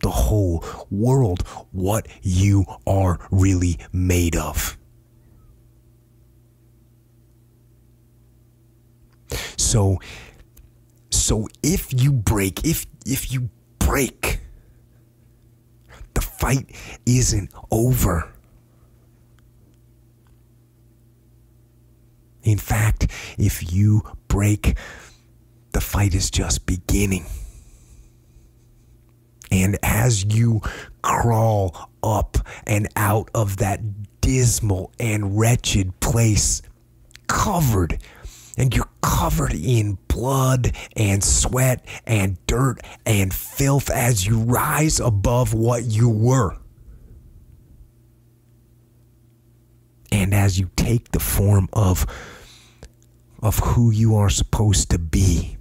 [0.00, 4.78] the whole world what you are really made of.
[9.56, 9.98] So
[11.10, 14.40] so if you break, if if you break,
[16.14, 16.74] the fight
[17.04, 18.32] isn't over.
[22.44, 24.78] In fact, if you break,
[25.78, 27.24] the fight is just beginning.
[29.52, 30.60] And as you
[31.02, 33.80] crawl up and out of that
[34.20, 36.62] dismal and wretched place,
[37.28, 38.02] covered,
[38.56, 45.54] and you're covered in blood and sweat and dirt and filth as you rise above
[45.54, 46.56] what you were.
[50.10, 52.04] And as you take the form of
[53.42, 55.57] of who you are supposed to be.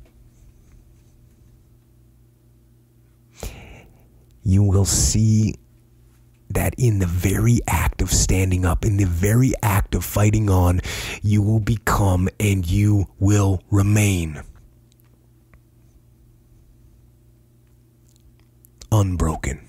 [4.48, 5.53] You will see
[6.53, 10.80] that in the very act of standing up, in the very act of fighting on,
[11.22, 14.42] you will become and you will remain
[18.90, 19.59] unbroken.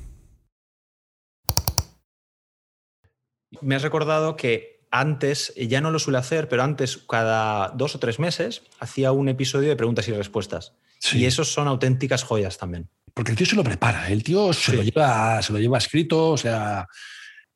[3.61, 7.99] Me has recordado que antes, ya no lo suele hacer, pero antes, cada dos o
[7.99, 10.75] tres meses, hacía un episodio de preguntas y respuestas.
[11.01, 11.19] Sí.
[11.19, 12.89] Y esos son auténticas joyas también.
[13.19, 16.29] Porque el tío se lo prepara, el tío se, lo, lleva, se lo lleva escrito,
[16.31, 16.87] o sea,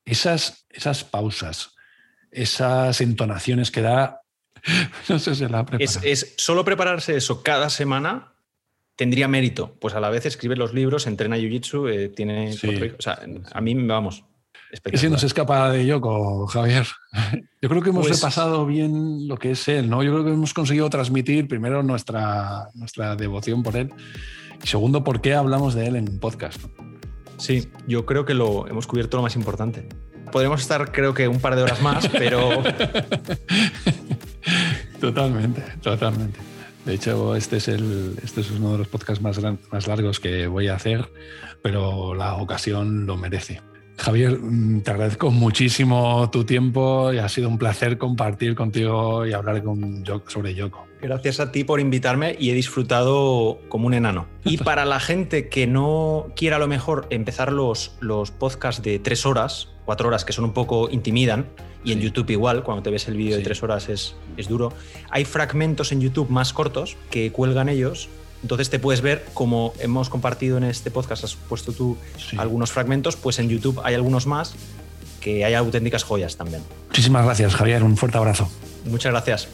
[0.03, 1.73] esas, esas pausas,
[2.31, 4.19] esas entonaciones que da,
[5.07, 8.33] no sé si la ha es, es solo prepararse eso cada semana
[8.97, 9.77] tendría mérito.
[9.79, 12.51] Pues a la vez escribe los libros, entrena Jiu-Jitsu, eh, tiene...
[12.99, 13.21] O sea,
[13.53, 14.25] a mí, vamos,
[14.83, 16.87] que si nos escapa de Yoko, Javier.
[17.61, 20.03] Yo creo que hemos pues repasado bien lo que es él, ¿no?
[20.03, 23.93] Yo creo que hemos conseguido transmitir primero nuestra, nuestra devoción por él
[24.63, 26.61] y segundo, por qué hablamos de él en un podcast.
[27.37, 29.87] Sí, yo creo que lo hemos cubierto lo más importante.
[30.31, 32.49] Podremos estar, creo que, un par de horas más, pero.
[35.01, 36.39] totalmente, totalmente.
[36.85, 39.39] De hecho, este es, el, este es uno de los podcasts más,
[39.71, 41.09] más largos que voy a hacer,
[41.61, 43.61] pero la ocasión lo merece.
[44.03, 49.31] Javier, mm, te agradezco muchísimo tu tiempo y ha sido un placer compartir contigo y
[49.31, 50.85] hablar con sobre Yoko.
[51.01, 54.27] Gracias a ti por invitarme y he disfrutado como un enano.
[54.43, 58.99] Y para la gente que no quiera a lo mejor empezar los, los podcasts de
[58.99, 61.45] tres horas, cuatro horas, que son un poco intimidan,
[61.85, 64.73] y en YouTube igual, cuando te ves el vídeo de tres horas es, es duro,
[65.11, 68.09] hay fragmentos en YouTube más cortos que cuelgan ellos
[68.43, 71.97] entonces te puedes ver, como hemos compartido en este podcast, has puesto tú
[72.37, 74.53] algunos fragmentos, pues en YouTube hay algunos más
[75.21, 76.61] que hay auténticas joyas también.
[76.89, 77.83] Muchísimas gracias, Javier.
[77.83, 78.49] Un fuerte abrazo.
[78.85, 79.47] Muchas gracias.